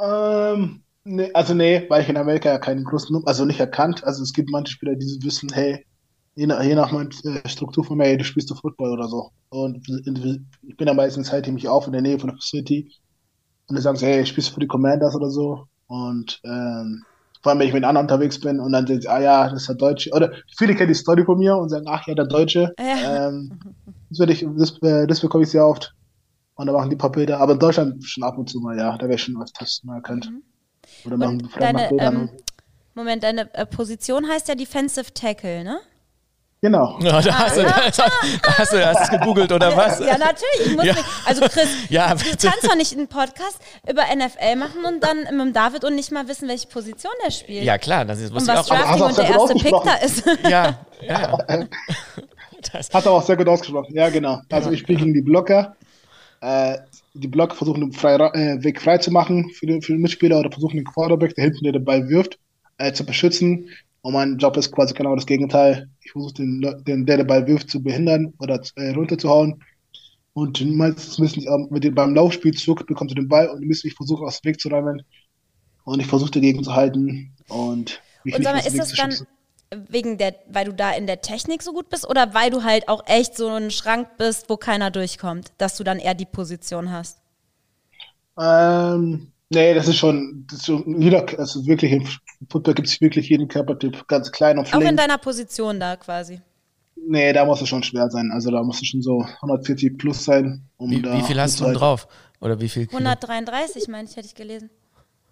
Ähm, 0.00 0.82
nee, 1.04 1.30
also 1.34 1.54
nee, 1.54 1.84
weil 1.88 2.02
ich 2.02 2.08
in 2.08 2.16
Amerika 2.16 2.48
ja 2.50 2.58
keinen 2.58 2.84
großen, 2.84 3.22
also 3.26 3.44
nicht 3.44 3.60
erkannt. 3.60 4.04
Also 4.04 4.22
es 4.22 4.32
gibt 4.32 4.50
manche 4.50 4.72
Spieler, 4.72 4.94
die 4.94 5.18
wissen, 5.22 5.50
hey, 5.52 5.84
je 6.40 6.46
nach, 6.46 6.62
je 6.62 6.74
nach 6.74 6.90
meiner 6.90 7.10
äh, 7.24 7.46
Struktur 7.46 7.84
von 7.84 7.98
mir, 7.98 8.04
hey, 8.04 8.16
du 8.16 8.24
spielst 8.24 8.50
du 8.50 8.54
Football 8.54 8.92
oder 8.92 9.08
so. 9.08 9.30
Und 9.50 9.86
ich 9.86 10.76
bin 10.76 10.88
ja 10.88 10.94
meistens 10.94 11.30
halt 11.30 11.46
nämlich 11.46 11.68
auch 11.68 11.86
in 11.86 11.92
der 11.92 12.00
Nähe 12.00 12.18
von 12.18 12.30
der 12.30 12.36
Facility. 12.36 12.90
Und 13.68 13.76
die 13.76 13.82
sagen 13.82 13.98
so, 13.98 14.06
hey, 14.06 14.24
spielst 14.24 14.48
du 14.48 14.54
für 14.54 14.60
die 14.60 14.66
Commanders 14.66 15.14
oder 15.14 15.30
so? 15.30 15.66
Und 15.86 16.40
ähm, 16.44 17.04
vor 17.42 17.52
allem, 17.52 17.58
wenn 17.58 17.68
ich 17.68 17.74
mit 17.74 17.84
anderen 17.84 18.06
unterwegs 18.06 18.40
bin 18.40 18.58
und 18.58 18.72
dann 18.72 18.86
sagen 18.86 19.02
sie, 19.02 19.08
ah 19.08 19.20
ja, 19.20 19.50
das 19.50 19.62
ist 19.62 19.68
der 19.68 19.76
Deutsche. 19.76 20.10
Oder 20.14 20.32
viele 20.56 20.74
kennen 20.74 20.88
die 20.88 20.94
Story 20.94 21.24
von 21.24 21.38
mir 21.38 21.56
und 21.56 21.68
sagen, 21.68 21.84
ach 21.88 22.06
ja, 22.06 22.14
der 22.14 22.26
Deutsche. 22.26 22.72
Ja. 22.78 23.28
Ähm, 23.28 23.60
das, 24.08 24.18
werde 24.18 24.32
ich, 24.32 24.46
das, 24.56 24.80
äh, 24.80 25.06
das 25.06 25.20
bekomme 25.20 25.44
ich 25.44 25.50
sehr 25.50 25.66
oft. 25.66 25.94
Und 26.54 26.66
dann 26.66 26.74
machen 26.74 26.88
die 26.88 26.96
paar 26.96 27.12
Bilder. 27.12 27.38
Aber 27.38 27.52
in 27.52 27.58
Deutschland 27.58 28.02
schon 28.02 28.24
ab 28.24 28.38
und 28.38 28.48
zu 28.48 28.60
mal, 28.60 28.78
ja. 28.78 28.96
Da 28.96 29.04
wäre 29.04 29.16
ich 29.16 29.22
schon 29.22 29.40
öfters 29.42 29.82
mal 29.84 29.96
erkannt. 29.96 30.32
Oder 31.04 31.18
machen 31.18 31.36
Mhm. 31.36 31.42
Und 31.42 31.52
vielleicht 31.52 31.72
mal 31.74 31.78
deine, 31.80 31.88
Bilder. 31.90 32.06
ähm, 32.06 32.30
Moment, 32.94 33.22
deine 33.24 33.54
äh, 33.54 33.66
Position 33.66 34.26
heißt 34.26 34.48
ja 34.48 34.54
Defensive 34.54 35.12
Tackle, 35.12 35.64
ne? 35.64 35.80
Genau. 36.62 36.98
Ja, 37.02 37.22
da 37.22 37.38
hast 37.38 37.56
du, 37.56 37.62
da 37.62 37.70
hast 37.86 37.98
du, 37.98 38.02
hast 38.02 38.72
du 38.72 38.86
hast 38.86 38.98
du 38.98 39.02
es 39.04 39.10
gegoogelt 39.10 39.50
oder 39.50 39.74
was? 39.76 39.98
Ja, 40.00 40.18
natürlich. 40.18 40.66
Ich 40.66 40.76
muss 40.76 40.84
Ja. 40.84 40.92
mich, 40.94 41.04
also 41.24 41.42
Chris, 41.48 41.68
Ja, 41.88 42.14
du 42.14 42.20
kannst 42.24 42.64
doch 42.64 42.76
nicht 42.76 42.92
einen 42.92 43.08
Podcast 43.08 43.58
über 43.88 44.02
NFL 44.14 44.56
machen 44.56 44.84
und 44.86 45.02
dann 45.02 45.20
mit 45.22 45.30
dem 45.46 45.52
David 45.54 45.84
und 45.84 45.94
nicht 45.94 46.12
mal 46.12 46.28
wissen, 46.28 46.48
welche 46.48 46.68
Position 46.68 47.12
er 47.24 47.30
spielt. 47.30 47.64
Ja, 47.64 47.78
klar, 47.78 48.04
das 48.04 48.20
ist, 48.20 48.30
und 48.30 48.36
wusste 48.36 48.52
ich 48.52 48.58
was 48.58 48.70
auch. 48.70 48.76
Drafting 48.76 49.02
und 49.06 49.18
der 49.18 49.28
erste 49.28 49.54
Pick 49.54 49.74
da 49.84 49.94
ist. 49.94 50.22
Ja, 50.50 50.78
ja, 51.00 51.38
ja. 51.48 51.66
Das, 52.72 52.90
Hat 52.92 53.06
er 53.06 53.12
auch 53.12 53.22
sehr 53.22 53.36
gut 53.36 53.48
ausgesprochen. 53.48 53.94
Ja, 53.94 54.10
genau. 54.10 54.40
Also 54.50 54.70
ich 54.70 54.80
spiele 54.80 54.98
gegen 54.98 55.14
die 55.14 55.22
Blocker. 55.22 55.76
Äh, 56.42 56.76
die 57.14 57.26
Blocker 57.28 57.54
versuchen 57.56 57.80
den 57.80 57.92
frei, 57.92 58.14
äh, 58.16 58.62
Weg 58.62 58.80
frei 58.82 58.98
zu 58.98 59.10
machen 59.10 59.50
für 59.50 59.66
den, 59.66 59.80
für 59.80 59.92
den 59.92 60.02
Mitspieler 60.02 60.38
oder 60.38 60.50
versuchen 60.52 60.76
den 60.76 60.84
Quarterback, 60.84 61.34
der 61.34 61.44
hinten 61.44 61.64
der 61.64 61.72
den 61.72 61.84
Ball 61.84 62.08
wirft, 62.10 62.38
äh, 62.78 62.92
zu 62.92 63.04
beschützen. 63.06 63.70
Und 64.02 64.14
mein 64.14 64.38
Job 64.38 64.56
ist 64.56 64.72
quasi 64.72 64.94
genau 64.94 65.14
das 65.14 65.26
Gegenteil. 65.26 65.88
Ich 66.02 66.12
versuche 66.12 66.34
den, 66.34 66.60
den, 66.86 67.04
der 67.04 67.18
den 67.18 67.26
Ball 67.26 67.46
wirft, 67.46 67.70
zu 67.70 67.82
behindern 67.82 68.32
oder 68.38 68.60
äh, 68.76 68.90
runterzuhauen. 68.90 69.62
Und 70.32 70.64
meistens 70.76 71.18
müssen 71.18 71.42
ähm, 71.42 71.68
mit 71.70 71.84
dem, 71.84 71.94
beim 71.94 72.14
Laufspielzug 72.14 72.86
bekommst 72.86 73.12
du 73.12 73.20
den 73.20 73.28
Ball 73.28 73.48
und 73.48 73.60
die 73.60 73.66
müssen 73.66 73.86
mich 73.88 73.96
versuchen, 73.96 74.26
aus 74.26 74.40
dem 74.40 74.50
Weg 74.50 74.60
zu 74.60 74.68
räumen. 74.68 75.02
Und 75.84 76.00
ich 76.00 76.06
versuche 76.06 76.30
dagegen 76.30 76.62
zu 76.62 76.74
halten 76.74 77.34
und 77.48 78.00
mich 78.24 78.34
Und 78.34 78.44
sag 78.44 78.54
mal, 78.54 78.66
ist 78.66 78.78
das 78.78 78.92
dann 78.92 79.12
wegen 79.88 80.18
der, 80.18 80.34
weil 80.48 80.66
du 80.66 80.74
da 80.74 80.92
in 80.92 81.06
der 81.06 81.20
Technik 81.20 81.62
so 81.62 81.72
gut 81.72 81.88
bist 81.90 82.08
oder 82.08 82.34
weil 82.34 82.50
du 82.50 82.64
halt 82.64 82.88
auch 82.88 83.02
echt 83.06 83.36
so 83.36 83.48
ein 83.48 83.70
Schrank 83.70 84.08
bist, 84.18 84.48
wo 84.48 84.56
keiner 84.56 84.90
durchkommt, 84.90 85.52
dass 85.58 85.76
du 85.76 85.84
dann 85.84 85.98
eher 85.98 86.14
die 86.14 86.26
Position 86.26 86.90
hast? 86.90 87.20
Ähm, 88.38 89.32
nee, 89.50 89.74
das 89.74 89.88
ist 89.88 89.96
schon, 89.96 90.46
das 90.48 90.60
ist 90.60 90.66
schon 90.66 91.00
jeder, 91.00 91.26
also 91.38 91.66
wirklich 91.66 91.92
im 91.92 92.06
Football 92.48 92.74
gibt 92.74 92.88
es 92.88 93.00
wirklich 93.00 93.28
jeden 93.28 93.48
Körpertyp, 93.48 94.06
ganz 94.08 94.32
klein 94.32 94.58
und 94.58 94.66
Auch 94.68 94.74
in 94.74 94.80
flink. 94.80 94.96
deiner 94.96 95.18
Position 95.18 95.78
da 95.78 95.96
quasi. 95.96 96.40
Nee, 96.96 97.32
da 97.32 97.44
muss 97.44 97.60
es 97.60 97.68
schon 97.68 97.82
schwer 97.82 98.08
sein. 98.10 98.30
Also 98.32 98.50
da 98.50 98.62
muss 98.62 98.80
es 98.80 98.88
schon 98.88 99.02
so 99.02 99.24
140 99.42 99.98
plus 99.98 100.24
sein, 100.24 100.62
um 100.76 100.90
wie, 100.90 101.02
da 101.02 101.16
wie 101.16 101.22
viel 101.22 101.40
hast 101.40 101.60
du 101.60 101.64
denn 101.64 101.74
drauf? 101.74 102.08
Oder 102.40 102.60
wie 102.60 102.68
viel 102.68 102.86
Kilo? 102.86 102.98
133, 102.98 103.88
meine 103.88 104.08
ich, 104.08 104.16
hätte 104.16 104.26
ich 104.26 104.34
gelesen. 104.34 104.70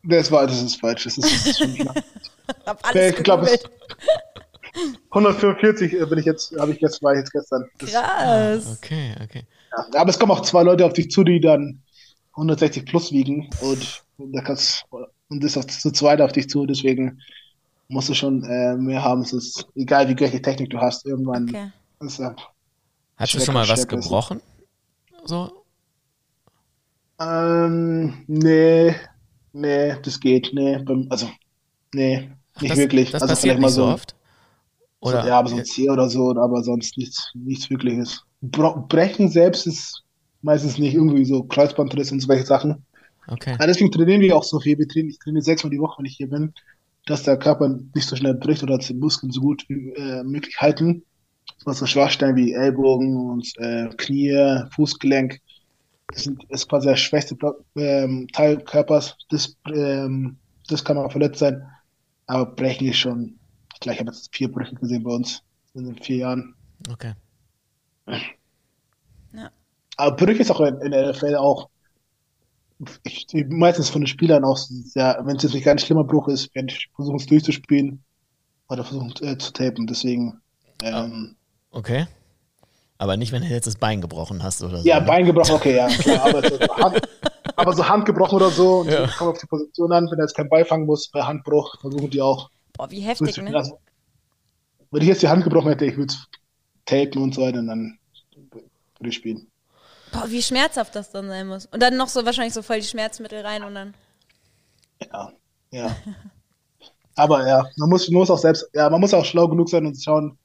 Das 0.04 0.30
war, 0.30 0.46
das 0.46 0.62
ist 0.62 0.80
falsch. 0.80 1.04
Das 1.04 1.18
ist, 1.18 1.24
das 1.24 1.46
ist 1.46 1.58
schon 1.58 1.74
klar. 1.74 1.94
Hab 2.66 2.94
Nee, 2.94 3.00
alles 3.00 3.18
ich 3.18 3.24
glaube, 3.24 3.46
es 3.46 3.62
gegoogelt. 3.62 3.80
145 5.10 5.92
äh, 5.94 6.06
bin 6.06 6.18
ich 6.18 6.24
jetzt, 6.26 6.54
habe 6.58 6.72
ich 6.72 6.80
jetzt, 6.80 7.02
war 7.02 7.12
ich 7.12 7.20
jetzt 7.20 7.32
gestern. 7.32 7.64
Das, 7.78 7.90
Krass. 7.92 8.78
Okay, 8.78 9.14
okay. 9.22 9.42
ja. 9.72 10.00
Aber 10.00 10.10
es 10.10 10.18
kommen 10.18 10.32
auch 10.32 10.42
zwei 10.42 10.62
Leute 10.62 10.84
auf 10.84 10.92
dich 10.92 11.10
zu, 11.10 11.24
die 11.24 11.40
dann 11.40 11.82
160 12.32 12.84
plus 12.86 13.12
wiegen 13.12 13.50
und 13.60 14.04
da 14.18 14.42
kannst 14.42 14.84
und 15.28 15.42
das 15.44 15.56
ist 15.56 15.58
auch 15.58 15.64
zu 15.66 15.92
zweit 15.92 16.20
auf 16.20 16.32
dich 16.32 16.48
zu, 16.48 16.66
deswegen 16.66 17.20
musst 17.88 18.08
du 18.08 18.14
schon 18.14 18.44
äh, 18.44 18.76
mehr 18.76 19.02
haben. 19.04 19.22
Es 19.22 19.32
ist 19.32 19.66
egal, 19.76 20.08
wie 20.08 20.18
welche 20.20 20.42
Technik 20.42 20.70
du 20.70 20.80
hast, 20.80 21.06
irgendwann 21.06 21.48
Okay. 21.48 21.72
ist 22.00 22.18
ja 22.18 22.34
Hast 23.18 23.34
du 23.34 23.40
schon 23.40 23.54
mal 23.54 23.68
was 23.68 23.86
gebrochen? 23.86 24.40
So? 25.24 25.64
Ähm, 27.20 28.24
nee, 28.28 28.94
nee, 29.52 29.96
das 30.02 30.20
geht, 30.20 30.50
nee, 30.52 30.78
also, 31.10 31.28
nee, 31.94 32.30
nicht 32.60 32.76
das, 32.76 32.76
wirklich. 32.76 33.12
Das 33.12 33.22
also 33.22 33.34
passiert 33.34 33.56
vielleicht 33.56 33.60
mal 33.60 33.68
nicht 33.68 33.74
so 33.74 33.84
so, 33.84 33.84
oft? 33.86 34.14
Oder? 35.00 35.22
so, 35.22 35.26
ja, 35.26 35.38
aber 35.38 35.48
so 35.48 35.56
ein 35.56 35.64
Zeh 35.64 35.90
oder 35.90 36.08
so, 36.10 36.30
aber 36.36 36.62
sonst 36.62 36.96
nichts, 36.98 37.30
nichts 37.34 37.70
wirkliches. 37.70 38.22
Bro 38.40 38.86
Brechen 38.88 39.28
selbst 39.30 39.66
ist 39.66 40.04
meistens 40.42 40.78
nicht 40.78 40.94
irgendwie 40.94 41.24
so 41.24 41.44
Kreuzbandriss 41.44 42.12
und 42.12 42.20
so 42.20 42.28
welche 42.28 42.46
Sachen. 42.46 42.86
Okay. 43.28 43.56
Ja, 43.58 43.66
deswegen 43.66 43.92
trainieren 43.92 44.20
wir 44.20 44.36
auch 44.36 44.44
so 44.44 44.58
viel. 44.58 44.78
Wir 44.78 44.88
trainieren, 44.88 45.10
ich 45.10 45.18
trainiere 45.18 45.42
sechsmal 45.42 45.70
die 45.70 45.78
Woche, 45.78 45.98
wenn 45.98 46.06
ich 46.06 46.16
hier 46.16 46.28
bin, 46.28 46.54
dass 47.06 47.22
der 47.22 47.38
Körper 47.38 47.68
nicht 47.94 48.08
so 48.08 48.16
schnell 48.16 48.34
bricht 48.34 48.62
oder 48.62 48.76
dass 48.76 48.86
die 48.86 48.94
Muskeln 48.94 49.32
so 49.32 49.40
gut 49.40 49.64
wie 49.68 49.90
äh, 49.92 50.22
möglich 50.24 50.56
halten. 50.58 51.04
Was 51.64 51.78
so 51.78 51.86
Schwachstellen 51.86 52.36
wie 52.36 52.52
Ellbogen 52.52 53.16
und 53.16 53.50
äh, 53.58 53.88
Knie, 53.96 54.64
Fußgelenk. 54.70 55.40
das 56.08 56.24
sind, 56.24 56.42
ist 56.50 56.68
quasi 56.68 56.88
der 56.88 56.96
schwächste 56.96 57.36
ähm, 57.76 58.28
Teil 58.32 58.58
Körpers. 58.58 59.16
Das, 59.30 59.56
ähm, 59.72 60.36
das 60.68 60.84
kann 60.84 60.96
mal 60.96 61.10
verletzt 61.10 61.40
sein. 61.40 61.62
Aber 62.26 62.46
brechen 62.46 62.88
ist 62.88 62.98
schon, 62.98 63.38
ich 63.74 63.80
glaube, 63.80 63.94
ich 63.94 64.00
habe 64.00 64.10
jetzt 64.10 64.34
vier 64.34 64.50
Brüche 64.50 64.74
gesehen 64.74 65.02
bei 65.02 65.10
uns 65.10 65.42
in 65.74 65.84
den 65.84 65.96
vier 65.96 66.16
Jahren. 66.16 66.54
Okay. 66.90 67.12
Aber 69.96 70.16
Brüche 70.16 70.42
ist 70.42 70.50
auch 70.50 70.60
in, 70.60 70.80
in 70.80 70.92
der 70.92 71.10
NFL 71.10 71.34
auch 71.36 71.68
ich, 73.02 73.26
meistens 73.48 73.90
von 73.90 74.02
den 74.02 74.06
Spielern 74.06 74.44
auch 74.44 74.56
sehr, 74.56 75.20
wenn 75.24 75.36
es 75.36 75.42
jetzt 75.42 75.54
nicht 75.54 75.64
ganz 75.64 75.82
schlimmer 75.82 76.04
Bruch 76.04 76.28
ist, 76.28 76.54
werden 76.54 76.68
die 76.68 76.76
versuchen 76.94 77.16
es 77.16 77.26
durchzuspielen 77.26 78.04
oder 78.68 78.84
versuchen 78.84 79.12
äh, 79.22 79.36
zu 79.38 79.52
tapen. 79.52 79.86
Deswegen, 79.86 80.40
ähm, 80.82 81.36
Okay. 81.70 82.06
Aber 82.98 83.16
nicht, 83.16 83.30
wenn 83.32 83.42
du 83.42 83.48
jetzt 83.48 83.66
das 83.66 83.76
Bein 83.76 84.00
gebrochen 84.00 84.42
hast 84.42 84.62
oder 84.62 84.78
so. 84.78 84.88
ja, 84.88 84.98
ne? 85.00 85.06
Bein 85.06 85.24
gebrochen, 85.24 85.52
okay, 85.54 85.76
ja, 85.76 85.88
klar. 85.88 86.26
Aber 86.26 86.48
so, 86.48 86.58
Hand, 86.68 87.00
aber 87.56 87.72
so 87.72 87.88
Hand 87.88 88.04
gebrochen 88.06 88.36
oder 88.36 88.50
so, 88.50 88.78
und 88.80 88.90
Ja. 88.90 89.06
kommt 89.06 89.30
auf 89.30 89.38
die 89.38 89.46
Position 89.46 89.92
an, 89.92 90.06
wenn 90.10 90.18
er 90.18 90.24
jetzt 90.24 90.34
keinen 90.34 90.48
Ball 90.48 90.64
fangen 90.64 90.86
muss, 90.86 91.08
bei 91.08 91.22
Handbruch, 91.22 91.78
versuchen 91.80 92.10
die 92.10 92.20
auch 92.20 92.50
Boah, 92.76 92.90
wie 92.90 93.00
heftig, 93.00 93.36
ne? 93.38 93.56
Also, 93.56 93.78
wenn 94.90 95.02
ich 95.02 95.08
jetzt 95.08 95.22
die 95.22 95.28
Hand 95.28 95.44
gebrochen 95.44 95.68
hätte, 95.68 95.84
ich 95.84 95.96
würde 95.96 96.12
es 96.12 96.26
tapen 96.86 97.22
und 97.22 97.34
so 97.34 97.42
weiter 97.42 97.58
und 97.58 97.66
dann 97.68 97.98
würde 98.50 99.08
ich 99.08 99.14
spielen. 99.14 99.48
Boah, 100.12 100.24
wie 100.28 100.42
schmerzhaft 100.42 100.94
das 100.94 101.10
dann 101.10 101.28
sein 101.28 101.46
muss. 101.46 101.66
Und 101.66 101.82
dann 101.82 101.96
noch 101.96 102.08
so 102.08 102.24
wahrscheinlich 102.24 102.54
so 102.54 102.62
voll 102.62 102.80
die 102.80 102.86
Schmerzmittel 102.86 103.40
rein 103.40 103.62
und 103.62 103.74
dann. 103.74 103.94
Ja, 105.00 105.32
ja. 105.70 105.96
Aber 107.16 107.46
ja, 107.46 107.68
man 107.76 107.90
muss, 107.90 108.08
man 108.08 108.20
muss 108.20 108.30
auch 108.30 108.38
selbst, 108.38 108.68
ja, 108.74 108.88
man 108.88 109.00
muss 109.00 109.12
auch 109.12 109.24
schlau 109.24 109.48
genug 109.48 109.68
sein 109.68 109.86
und 109.86 110.00
schauen, 110.00 110.38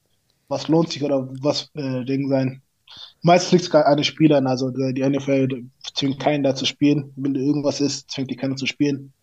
was 0.48 0.68
lohnt 0.68 0.92
sich 0.92 1.04
oder 1.04 1.28
was 1.42 1.70
äh, 1.76 2.04
Ding 2.04 2.30
sein. 2.30 2.62
Meistens 3.22 3.52
liegt 3.52 3.64
es 3.66 3.70
gar 3.70 3.86
an 3.86 3.98
den 3.98 4.04
Spielern, 4.04 4.48
also 4.48 4.70
die 4.70 4.94
die 4.94 5.08
NFL 5.08 5.48
zwingt 5.96 6.20
keinen 6.20 6.44
da 6.44 6.56
zu 6.56 6.66
spielen. 6.66 7.12
Wenn 7.16 7.36
irgendwas 7.36 7.80
ist, 7.80 8.10
zwingt 8.12 8.32
die 8.32 8.36
keiner 8.36 8.56
zu 8.56 8.66
spielen. 8.66 9.14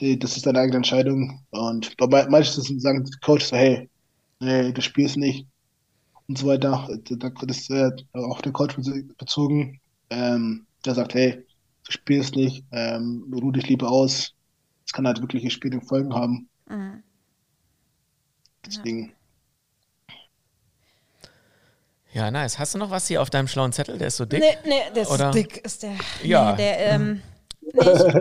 Die, 0.00 0.18
das 0.18 0.36
ist 0.36 0.46
deine 0.46 0.60
eigene 0.60 0.78
Entscheidung. 0.78 1.40
Und 1.50 1.96
bei 1.96 2.28
meistens 2.28 2.68
sagen 2.82 3.04
die 3.04 3.12
Coaches 3.24 3.48
so, 3.48 3.56
hey, 3.56 3.88
nee, 4.40 4.72
du 4.72 4.82
spielst 4.82 5.16
nicht 5.16 5.46
und 6.28 6.38
so 6.38 6.46
weiter. 6.48 6.88
Da- 7.04 7.30
Das 7.30 7.70
äh, 7.70 7.90
auf 8.12 8.42
den 8.42 8.52
Coach 8.52 8.76
bezogen. 9.18 9.80
Ähm, 10.10 10.66
der 10.84 10.94
sagt, 10.94 11.14
hey, 11.14 11.44
du 11.84 11.92
spielst 11.92 12.34
nicht, 12.36 12.64
ähm, 12.72 13.24
ruh 13.32 13.50
dich 13.52 13.68
lieber 13.68 13.90
aus. 13.90 14.32
Das 14.84 14.92
kann 14.92 15.06
halt 15.06 15.20
wirkliche 15.20 15.50
spätere 15.50 15.80
Folgen 15.80 16.14
haben. 16.14 16.48
Mhm. 16.68 17.02
Deswegen, 18.64 19.12
Ja, 22.12 22.30
nice. 22.30 22.58
Hast 22.58 22.74
du 22.74 22.78
noch 22.78 22.90
was 22.90 23.06
hier 23.08 23.20
auf 23.20 23.28
deinem 23.30 23.46
schlauen 23.46 23.72
Zettel? 23.72 23.98
Der 23.98 24.08
ist 24.08 24.16
so 24.16 24.24
dick. 24.24 24.40
Nee, 24.40 24.56
nee, 24.64 24.80
der 24.94 25.02
ist 25.02 25.10
Oder- 25.10 25.30
dick, 25.32 25.58
ist 25.58 25.82
der. 25.82 25.96
Ja. 26.22 26.52
Nee, 26.52 26.56
der, 26.56 26.78
ähm, 26.94 27.22
nee, 27.60 27.70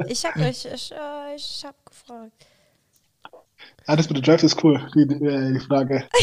ich, 0.07 0.11
ich 0.11 0.25
hab 0.25 0.35
euch, 0.35 0.65
ich, 0.65 0.91
äh, 0.91 1.35
ich 1.35 1.63
hab 1.65 1.85
gefragt. 1.85 2.33
Ah, 3.87 3.95
das 3.95 4.09
mit 4.09 4.17
der 4.17 4.23
Draft 4.23 4.43
ist 4.43 4.63
cool, 4.63 4.79
die, 4.95 5.07
die, 5.07 5.15
äh, 5.25 5.53
die 5.53 5.59
Frage. 5.59 6.05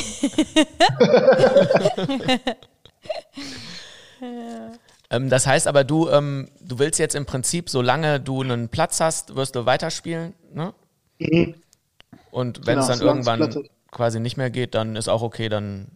Ähm, 5.10 5.28
das 5.28 5.46
heißt 5.46 5.66
aber, 5.66 5.84
du, 5.84 6.08
ähm, 6.08 6.48
du 6.60 6.78
willst 6.78 6.98
jetzt 6.98 7.14
im 7.14 7.26
Prinzip, 7.26 7.68
solange 7.70 8.20
du 8.20 8.42
einen 8.42 8.68
Platz 8.68 9.00
hast, 9.00 9.34
wirst 9.36 9.56
du 9.56 9.66
weiterspielen, 9.66 10.34
ne? 10.52 10.72
Und 12.30 12.66
wenn 12.66 12.74
Genau, 12.74 12.80
es 12.80 12.86
dann 12.86 12.98
solange 12.98 13.20
es 13.20 13.26
irgendwann 13.26 13.64
quasi 13.90 14.20
nicht 14.20 14.36
mehr 14.36 14.50
geht, 14.50 14.74
dann 14.74 14.96
ist 14.96 15.08
auch 15.08 15.22
okay, 15.22 15.48
dann, 15.48 15.88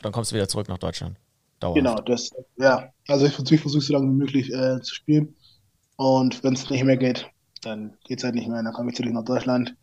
dann 0.00 0.12
kommst 0.12 0.30
du 0.32 0.36
wieder 0.36 0.48
zurück 0.48 0.68
nach 0.68 0.78
Deutschland. 0.78 1.16
Dauerhaft. 1.60 1.74
Genau, 1.74 1.96
das, 2.02 2.30
ja. 2.56 2.92
Also 3.08 3.26
ich, 3.26 3.38
ich 3.52 3.60
versuche 3.60 3.82
so 3.82 3.92
lange 3.94 4.06
wie 4.08 4.16
möglich 4.16 4.52
äh, 4.52 4.80
zu 4.80 4.94
spielen. 4.94 5.34
Und 5.96 6.42
wenn 6.44 6.54
es 6.54 6.68
nicht 6.70 6.84
mehr 6.84 6.96
geht, 6.96 7.28
dann 7.62 7.94
geht 8.04 8.18
es 8.18 8.24
halt 8.24 8.34
nicht 8.34 8.48
mehr. 8.48 8.62
Dann 8.62 8.72
komme 8.72 8.90
ich 8.90 8.96
zurück 8.96 9.12
nach 9.12 9.24
Deutschland. 9.24 9.74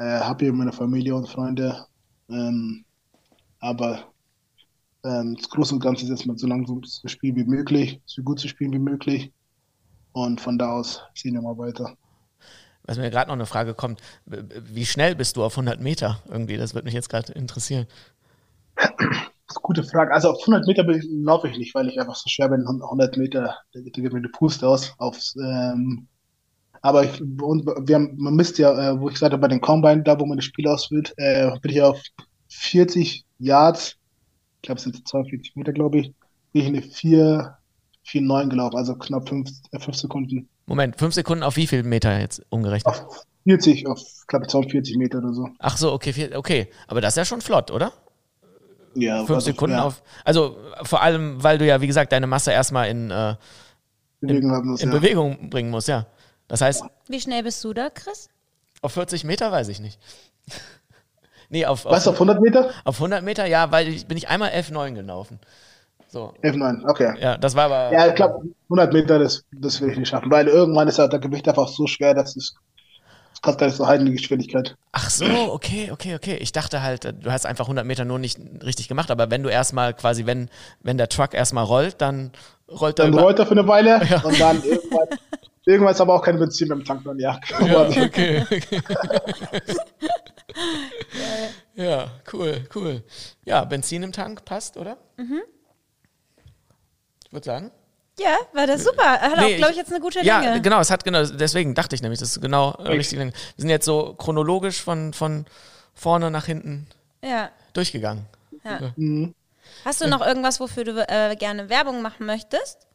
Äh, 0.00 0.20
habe 0.20 0.46
hier 0.46 0.52
meine 0.54 0.72
Familie 0.72 1.14
und 1.14 1.28
Freunde. 1.28 1.84
Ähm, 2.30 2.86
aber 3.58 4.04
ähm, 5.04 5.36
das 5.36 5.50
Große 5.50 5.74
und 5.74 5.82
Ganze 5.82 6.04
ist 6.04 6.10
erstmal 6.10 6.38
so 6.38 6.46
lange 6.46 6.66
so 6.66 6.80
zu 6.80 7.06
spielen 7.06 7.36
wie 7.36 7.44
möglich, 7.44 8.00
so 8.06 8.22
gut 8.22 8.40
zu 8.40 8.48
spielen 8.48 8.72
wie 8.72 8.78
möglich. 8.78 9.30
Und 10.12 10.40
von 10.40 10.58
da 10.58 10.72
aus 10.72 11.02
sehen 11.14 11.34
wir 11.34 11.42
mal 11.42 11.58
weiter. 11.58 11.94
Was 12.84 12.96
mir 12.96 13.10
gerade 13.10 13.28
noch 13.28 13.34
eine 13.34 13.44
Frage 13.44 13.74
kommt, 13.74 14.00
wie 14.24 14.86
schnell 14.86 15.14
bist 15.14 15.36
du 15.36 15.44
auf 15.44 15.52
100 15.58 15.82
Meter 15.82 16.22
irgendwie? 16.28 16.56
Das 16.56 16.72
würde 16.72 16.86
mich 16.86 16.94
jetzt 16.94 17.10
gerade 17.10 17.34
interessieren. 17.34 17.86
Das 18.76 18.86
ist 18.88 19.56
eine 19.58 19.62
gute 19.62 19.84
Frage. 19.84 20.14
Also 20.14 20.30
auf 20.30 20.40
100 20.40 20.66
Meter 20.66 20.84
laufe 21.10 21.48
ich 21.48 21.58
nicht, 21.58 21.74
weil 21.74 21.88
ich 21.88 22.00
einfach 22.00 22.16
so 22.16 22.28
schwer 22.30 22.48
bin. 22.48 22.66
100 22.66 23.18
Meter, 23.18 23.58
da 23.74 23.80
da 23.80 24.00
geht 24.00 24.12
mir 24.12 24.22
die 24.22 24.28
Puste 24.28 24.66
aus. 24.66 24.94
Aufs, 24.96 25.36
ähm, 25.36 26.08
aber 26.82 27.04
ich, 27.04 27.20
und 27.20 27.66
wir 27.66 27.94
haben, 27.94 28.16
man 28.16 28.34
misst 28.34 28.58
ja, 28.58 28.92
äh, 28.92 29.00
wo 29.00 29.08
ich 29.08 29.14
gesagt 29.14 29.32
habe, 29.32 29.40
bei 29.40 29.48
den 29.48 29.60
Combine, 29.60 30.02
da 30.02 30.18
wo 30.18 30.26
man 30.26 30.38
das 30.38 30.44
Spiel 30.44 30.66
auswählt, 30.66 31.12
äh, 31.16 31.50
bin 31.60 31.72
ich 31.72 31.82
auf 31.82 32.00
40 32.48 33.24
Yards, 33.38 33.96
ich 34.56 34.62
glaube 34.62 34.78
es 34.78 34.84
sind 34.84 35.06
42 35.06 35.56
Meter, 35.56 35.72
glaube 35.72 35.98
ich, 35.98 36.14
bin 36.52 36.62
ich 36.62 36.68
eine 36.68 36.82
4, 36.82 37.56
4, 38.04 38.20
9 38.22 38.50
gelaufen, 38.50 38.76
also 38.76 38.94
knapp 38.96 39.28
5, 39.28 39.50
äh, 39.72 39.78
5 39.78 39.96
Sekunden. 39.96 40.48
Moment, 40.66 40.96
fünf 40.96 41.14
Sekunden 41.14 41.42
auf 41.42 41.56
wie 41.56 41.66
viel 41.66 41.82
Meter 41.82 42.20
jetzt 42.20 42.46
umgerechnet? 42.48 42.94
Auf 42.94 43.26
40, 43.44 43.88
auf 43.88 44.00
knapp 44.28 44.48
42 44.48 44.96
Meter 44.96 45.18
oder 45.18 45.34
so. 45.34 45.48
Ach 45.58 45.76
so, 45.76 45.92
okay, 45.92 46.30
okay. 46.36 46.68
Aber 46.86 47.00
das 47.00 47.14
ist 47.14 47.16
ja 47.16 47.24
schon 47.24 47.40
flott, 47.40 47.72
oder? 47.72 47.92
Ja, 48.94 49.18
Fünf 49.18 49.30
also, 49.30 49.46
Sekunden 49.46 49.76
ja, 49.76 49.84
auf. 49.84 50.02
Also 50.24 50.56
vor 50.82 51.02
allem, 51.02 51.42
weil 51.42 51.58
du 51.58 51.66
ja, 51.66 51.80
wie 51.80 51.88
gesagt, 51.88 52.12
deine 52.12 52.28
Masse 52.28 52.52
erstmal 52.52 52.88
in, 52.88 53.10
äh, 53.10 53.34
Bewegung 54.20 54.50
haben 54.52 54.70
muss, 54.70 54.82
in 54.82 54.92
ja. 54.92 54.98
Bewegung 54.98 55.50
bringen 55.50 55.70
musst, 55.70 55.88
ja. 55.88 56.06
Das 56.50 56.60
heißt, 56.60 56.82
Wie 57.06 57.20
schnell 57.20 57.44
bist 57.44 57.62
du 57.62 57.72
da, 57.72 57.90
Chris? 57.90 58.28
auf 58.82 58.92
40 58.92 59.24
Meter 59.24 59.52
weiß 59.52 59.68
ich 59.68 59.78
nicht. 59.78 60.00
nee, 61.48 61.64
auf, 61.64 61.84
Was, 61.84 62.08
auf, 62.08 62.14
auf 62.14 62.20
100 62.20 62.40
Meter? 62.40 62.70
auf 62.84 62.96
100 62.96 63.22
Meter, 63.22 63.46
ja, 63.46 63.70
weil 63.70 63.86
ich 63.88 64.06
bin 64.06 64.18
ich 64.18 64.28
einmal 64.28 64.50
F9 64.50 64.94
gelaufen. 64.94 65.38
So, 66.08 66.34
F9, 66.42 66.88
okay. 66.90 67.14
ja, 67.20 67.38
das 67.38 67.54
war 67.54 67.66
aber. 67.66 67.92
Ja, 67.92 68.08
ich 68.08 68.16
glaube, 68.16 68.42
100 68.64 68.92
Meter, 68.92 69.20
das, 69.20 69.44
das 69.52 69.80
will 69.80 69.90
ich 69.90 69.98
nicht 69.98 70.08
schaffen, 70.08 70.28
weil 70.28 70.48
irgendwann 70.48 70.88
ist 70.88 70.98
halt 70.98 71.12
der 71.12 71.20
Gewicht 71.20 71.46
einfach 71.48 71.68
so 71.68 71.86
schwer, 71.86 72.14
dass 72.14 72.34
es 72.34 72.56
das 73.32 73.42
kannst 73.42 73.60
gar 73.60 73.66
nicht 73.68 73.76
so 73.76 73.86
halten, 73.86 74.06
die 74.06 74.12
Geschwindigkeit. 74.12 74.76
Ach 74.90 75.08
so, 75.08 75.24
okay, 75.52 75.90
okay, 75.92 76.16
okay. 76.16 76.34
Ich 76.40 76.50
dachte 76.50 76.82
halt, 76.82 77.04
äh, 77.04 77.14
du 77.14 77.30
hast 77.30 77.46
einfach 77.46 77.66
100 77.66 77.86
Meter 77.86 78.04
nur 78.04 78.18
nicht 78.18 78.40
richtig 78.64 78.88
gemacht, 78.88 79.10
aber 79.10 79.30
wenn 79.30 79.44
du 79.44 79.48
erstmal 79.48 79.94
quasi, 79.94 80.26
wenn, 80.26 80.50
wenn 80.82 80.98
der 80.98 81.08
Truck 81.08 81.32
erstmal 81.32 81.64
rollt, 81.64 82.00
dann 82.00 82.32
rollt 82.68 82.98
er 82.98 83.04
Dann 83.04 83.12
über. 83.14 83.22
rollt 83.22 83.38
er 83.38 83.46
für 83.46 83.52
eine 83.52 83.68
Weile 83.68 84.00
und 84.24 84.40
dann 84.40 84.62
irgendwann, 84.64 85.08
irgendwann 85.70 85.94
ist 85.94 86.00
aber 86.00 86.14
auch 86.14 86.22
kein 86.22 86.38
Benzin 86.38 86.68
beim 86.68 86.84
Tank 86.84 87.04
dann, 87.04 87.18
ja. 87.18 87.40
Ja, 87.60 87.80
okay, 87.88 88.42
okay. 88.42 88.80
ja, 91.74 92.10
cool, 92.32 92.64
cool. 92.74 93.02
Ja, 93.44 93.64
Benzin 93.64 94.02
im 94.02 94.12
Tank 94.12 94.44
passt, 94.44 94.76
oder? 94.76 94.96
Mhm. 95.16 95.42
Ich 97.26 97.32
würde 97.32 97.44
sagen. 97.46 97.70
Ja, 98.18 98.36
war 98.52 98.66
das 98.66 98.84
super. 98.84 99.02
Hat 99.20 99.32
auch, 99.38 99.42
Nee, 99.42 99.56
glaube 99.56 99.70
ich, 99.72 99.78
jetzt 99.78 99.90
eine 99.90 100.00
gute 100.00 100.22
Ja, 100.22 100.40
Länge. 100.40 100.60
genau, 100.60 100.80
es 100.80 100.90
hat 100.90 101.04
genau, 101.04 101.24
deswegen 101.24 101.74
dachte 101.74 101.94
ich 101.94 102.02
nämlich, 102.02 102.20
das 102.20 102.36
ist 102.36 102.42
genau 102.42 102.72
äh, 102.72 102.88
richtig. 102.88 103.18
lang. 103.18 103.28
Wir 103.32 103.62
sind 103.62 103.70
jetzt 103.70 103.86
so 103.86 104.14
chronologisch 104.14 104.82
von, 104.82 105.14
von 105.14 105.46
vorne 105.94 106.30
nach 106.30 106.44
hinten 106.46 106.86
Ja. 107.24 107.50
durchgegangen. 107.72 108.26
Hast 109.84 110.00
du 110.02 110.08
noch 110.08 110.20
irgendwas, 110.26 110.60
wofür 110.60 110.84
du 110.84 111.08
äh, 111.08 111.34
gerne 111.36 111.70
Werbung 111.70 112.02
machen 112.02 112.26
möchtest? 112.26 112.86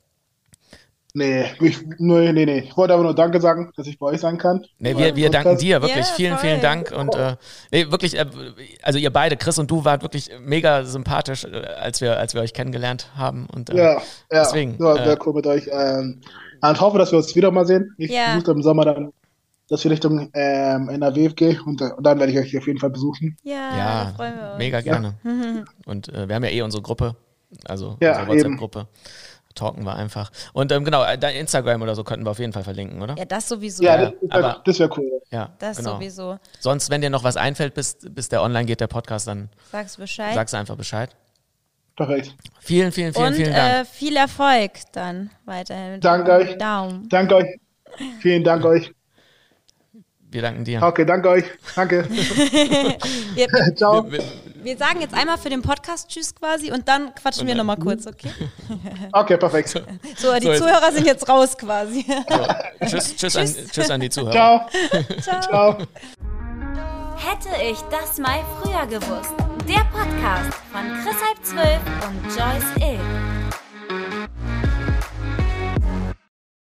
Nee, 1.17 1.45
ich, 1.61 1.77
nee, 1.97 2.33
nee, 2.33 2.45
nee. 2.45 2.59
Ich 2.59 2.75
wollte 2.75 2.93
aber 2.93 3.03
nur 3.03 3.15
Danke 3.15 3.39
sagen, 3.39 3.71
dass 3.77 3.87
ich 3.87 3.97
bei 3.97 4.07
euch 4.07 4.19
sein 4.19 4.37
kann. 4.37 4.65
Nee, 4.79 4.97
wir, 4.97 5.15
wir 5.15 5.29
danken 5.29 5.57
dir, 5.57 5.81
wirklich. 5.81 6.05
Ja, 6.05 6.13
vielen, 6.13 6.33
voll. 6.37 6.49
vielen 6.49 6.61
Dank. 6.61 6.91
Und 6.91 7.15
äh, 7.15 7.37
nee, 7.71 7.89
wirklich, 7.89 8.17
äh, 8.19 8.25
also 8.83 8.99
ihr 8.99 9.11
beide, 9.13 9.37
Chris 9.37 9.57
und 9.57 9.71
du, 9.71 9.85
wart 9.85 10.01
wirklich 10.01 10.29
mega 10.41 10.83
sympathisch, 10.83 11.45
äh, 11.45 11.55
als 11.79 12.01
wir, 12.01 12.19
als 12.19 12.33
wir 12.33 12.41
euch 12.41 12.53
kennengelernt 12.53 13.11
haben. 13.15 13.47
Und, 13.53 13.69
äh, 13.69 13.77
Ja, 13.77 13.93
ja. 13.93 14.01
Deswegen, 14.29 14.75
Ja, 14.77 14.95
äh, 14.97 15.05
sehr 15.05 15.17
cool 15.25 15.33
mit 15.35 15.47
euch. 15.47 15.69
Ähm, 15.71 16.19
und 16.61 16.81
hoffe, 16.81 16.97
dass 16.97 17.11
wir 17.13 17.17
uns 17.17 17.33
wieder 17.33 17.49
mal 17.49 17.65
sehen. 17.65 17.95
Ich 17.97 18.11
Ja. 18.11 18.31
versuche 18.31 18.51
im 18.51 18.61
Sommer 18.61 18.83
dann, 18.83 19.13
dass 19.69 19.85
wir 19.85 19.91
Richtung 19.91 20.29
ähm, 20.33 20.89
NRW 20.89 21.29
gehen 21.29 21.61
und, 21.61 21.79
äh, 21.79 21.91
und 21.95 22.03
dann 22.05 22.19
werde 22.19 22.33
ich 22.33 22.39
euch 22.39 22.57
auf 22.57 22.67
jeden 22.67 22.79
Fall 22.79 22.89
besuchen. 22.89 23.37
Ja, 23.43 23.53
Ja, 23.77 24.13
freuen 24.17 24.35
wir 24.35 24.49
uns. 24.49 24.57
mega 24.57 24.81
gerne. 24.81 25.15
Und 25.85 26.09
äh, 26.09 26.27
wir 26.27 26.35
haben 26.35 26.43
ja 26.43 26.49
eh 26.51 26.61
unsere 26.61 26.83
Gruppe, 26.83 27.15
also 27.65 27.95
Ja, 28.01 28.19
unsere 28.23 28.27
WhatsApp-Gruppe. 28.27 28.87
Talken 29.55 29.83
wir 29.85 29.95
einfach. 29.95 30.31
Und 30.53 30.71
ähm, 30.71 30.83
genau, 30.85 31.03
äh, 31.03 31.17
dein 31.17 31.35
Instagram 31.35 31.81
oder 31.81 31.95
so 31.95 32.03
könnten 32.03 32.25
wir 32.25 32.31
auf 32.31 32.39
jeden 32.39 32.53
Fall 32.53 32.63
verlinken, 32.63 33.01
oder? 33.01 33.15
Ja, 33.17 33.25
das 33.25 33.47
sowieso. 33.49 33.83
Ja, 33.83 33.95
Ja, 34.03 34.11
das, 34.11 34.31
aber- 34.31 34.41
wäre 34.43 34.61
das 34.65 34.79
wär 34.79 34.97
cool. 34.97 35.11
Ja, 35.31 35.49
das 35.59 35.77
genau. 35.77 35.95
sowieso. 35.95 36.37
Sonst, 36.59 36.89
wenn 36.89 37.01
dir 37.01 37.09
noch 37.09 37.23
was 37.23 37.37
einfällt, 37.37 37.73
bis, 37.73 37.97
bis 38.09 38.29
der 38.29 38.43
online 38.43 38.65
geht, 38.65 38.79
der 38.81 38.87
Podcast, 38.87 39.27
dann 39.27 39.49
Sagst 39.71 39.97
Bescheid. 39.97 40.35
sagst 40.35 40.53
du 40.53 40.57
einfach 40.57 40.75
Bescheid. 40.75 41.15
Perfekt. 41.95 42.35
Vielen, 42.59 42.91
vielen, 42.91 43.13
vielen, 43.13 43.27
Und 43.27 43.33
vielen 43.35 43.53
Dank. 43.53 43.73
äh, 43.81 43.85
viel 43.85 44.15
Erfolg 44.17 44.71
dann 44.91 45.29
weiterhin. 45.45 46.01
Danke 46.01 46.31
euch. 46.33 46.57
Daumen. 46.57 47.07
Danke 47.09 47.35
euch. 47.37 47.59
Vielen 48.19 48.43
Dank 48.43 48.65
euch. 48.65 48.91
wir 50.31 50.41
danken 50.41 50.65
dir. 50.65 50.83
Okay, 50.83 51.05
danke 51.05 51.29
euch. 51.29 51.45
Danke. 51.75 52.05
Ciao. 53.75 54.03
Wir, 54.11 54.19
wir 54.19 54.23
sagen 54.73 55.01
jetzt 55.01 55.13
einmal 55.13 55.37
für 55.37 55.49
den 55.49 55.61
Podcast 55.61 56.09
Tschüss 56.09 56.33
quasi 56.33 56.71
und 56.71 56.87
dann 56.87 57.13
quatschen 57.13 57.41
Und 57.41 57.47
wir 57.47 57.55
nochmal 57.55 57.77
kurz, 57.77 58.07
okay? 58.07 58.31
Okay, 59.11 59.37
perfekt. 59.37 59.69
So, 59.69 60.33
die 60.39 60.45
So, 60.47 60.55
Zuhörer 60.55 60.91
sind 60.91 61.05
jetzt 61.05 61.27
raus 61.29 61.57
quasi. 61.57 62.05
So, 62.29 62.85
tschüss, 62.87 63.15
tschüss, 63.15 63.35
An, 63.35 63.53
tschüss 63.71 63.89
an 63.91 63.99
die 64.01 64.09
Zuhörer. 64.09 64.67
Ciao. 65.21 65.41
Ciao. 65.41 65.77
Hätte 67.17 67.49
ich 67.63 67.79
das 67.91 68.17
mal 68.17 68.39
früher 68.61 68.85
gewusst. 68.87 69.33
Der 69.67 69.83
Podcast 69.85 70.57
von 70.71 70.83
Chris 71.03 71.15
Halb 71.23 71.43
Zwölf 71.43 71.79
und 72.07 72.25
Joyce 72.35 72.91
Ill. 72.91 73.34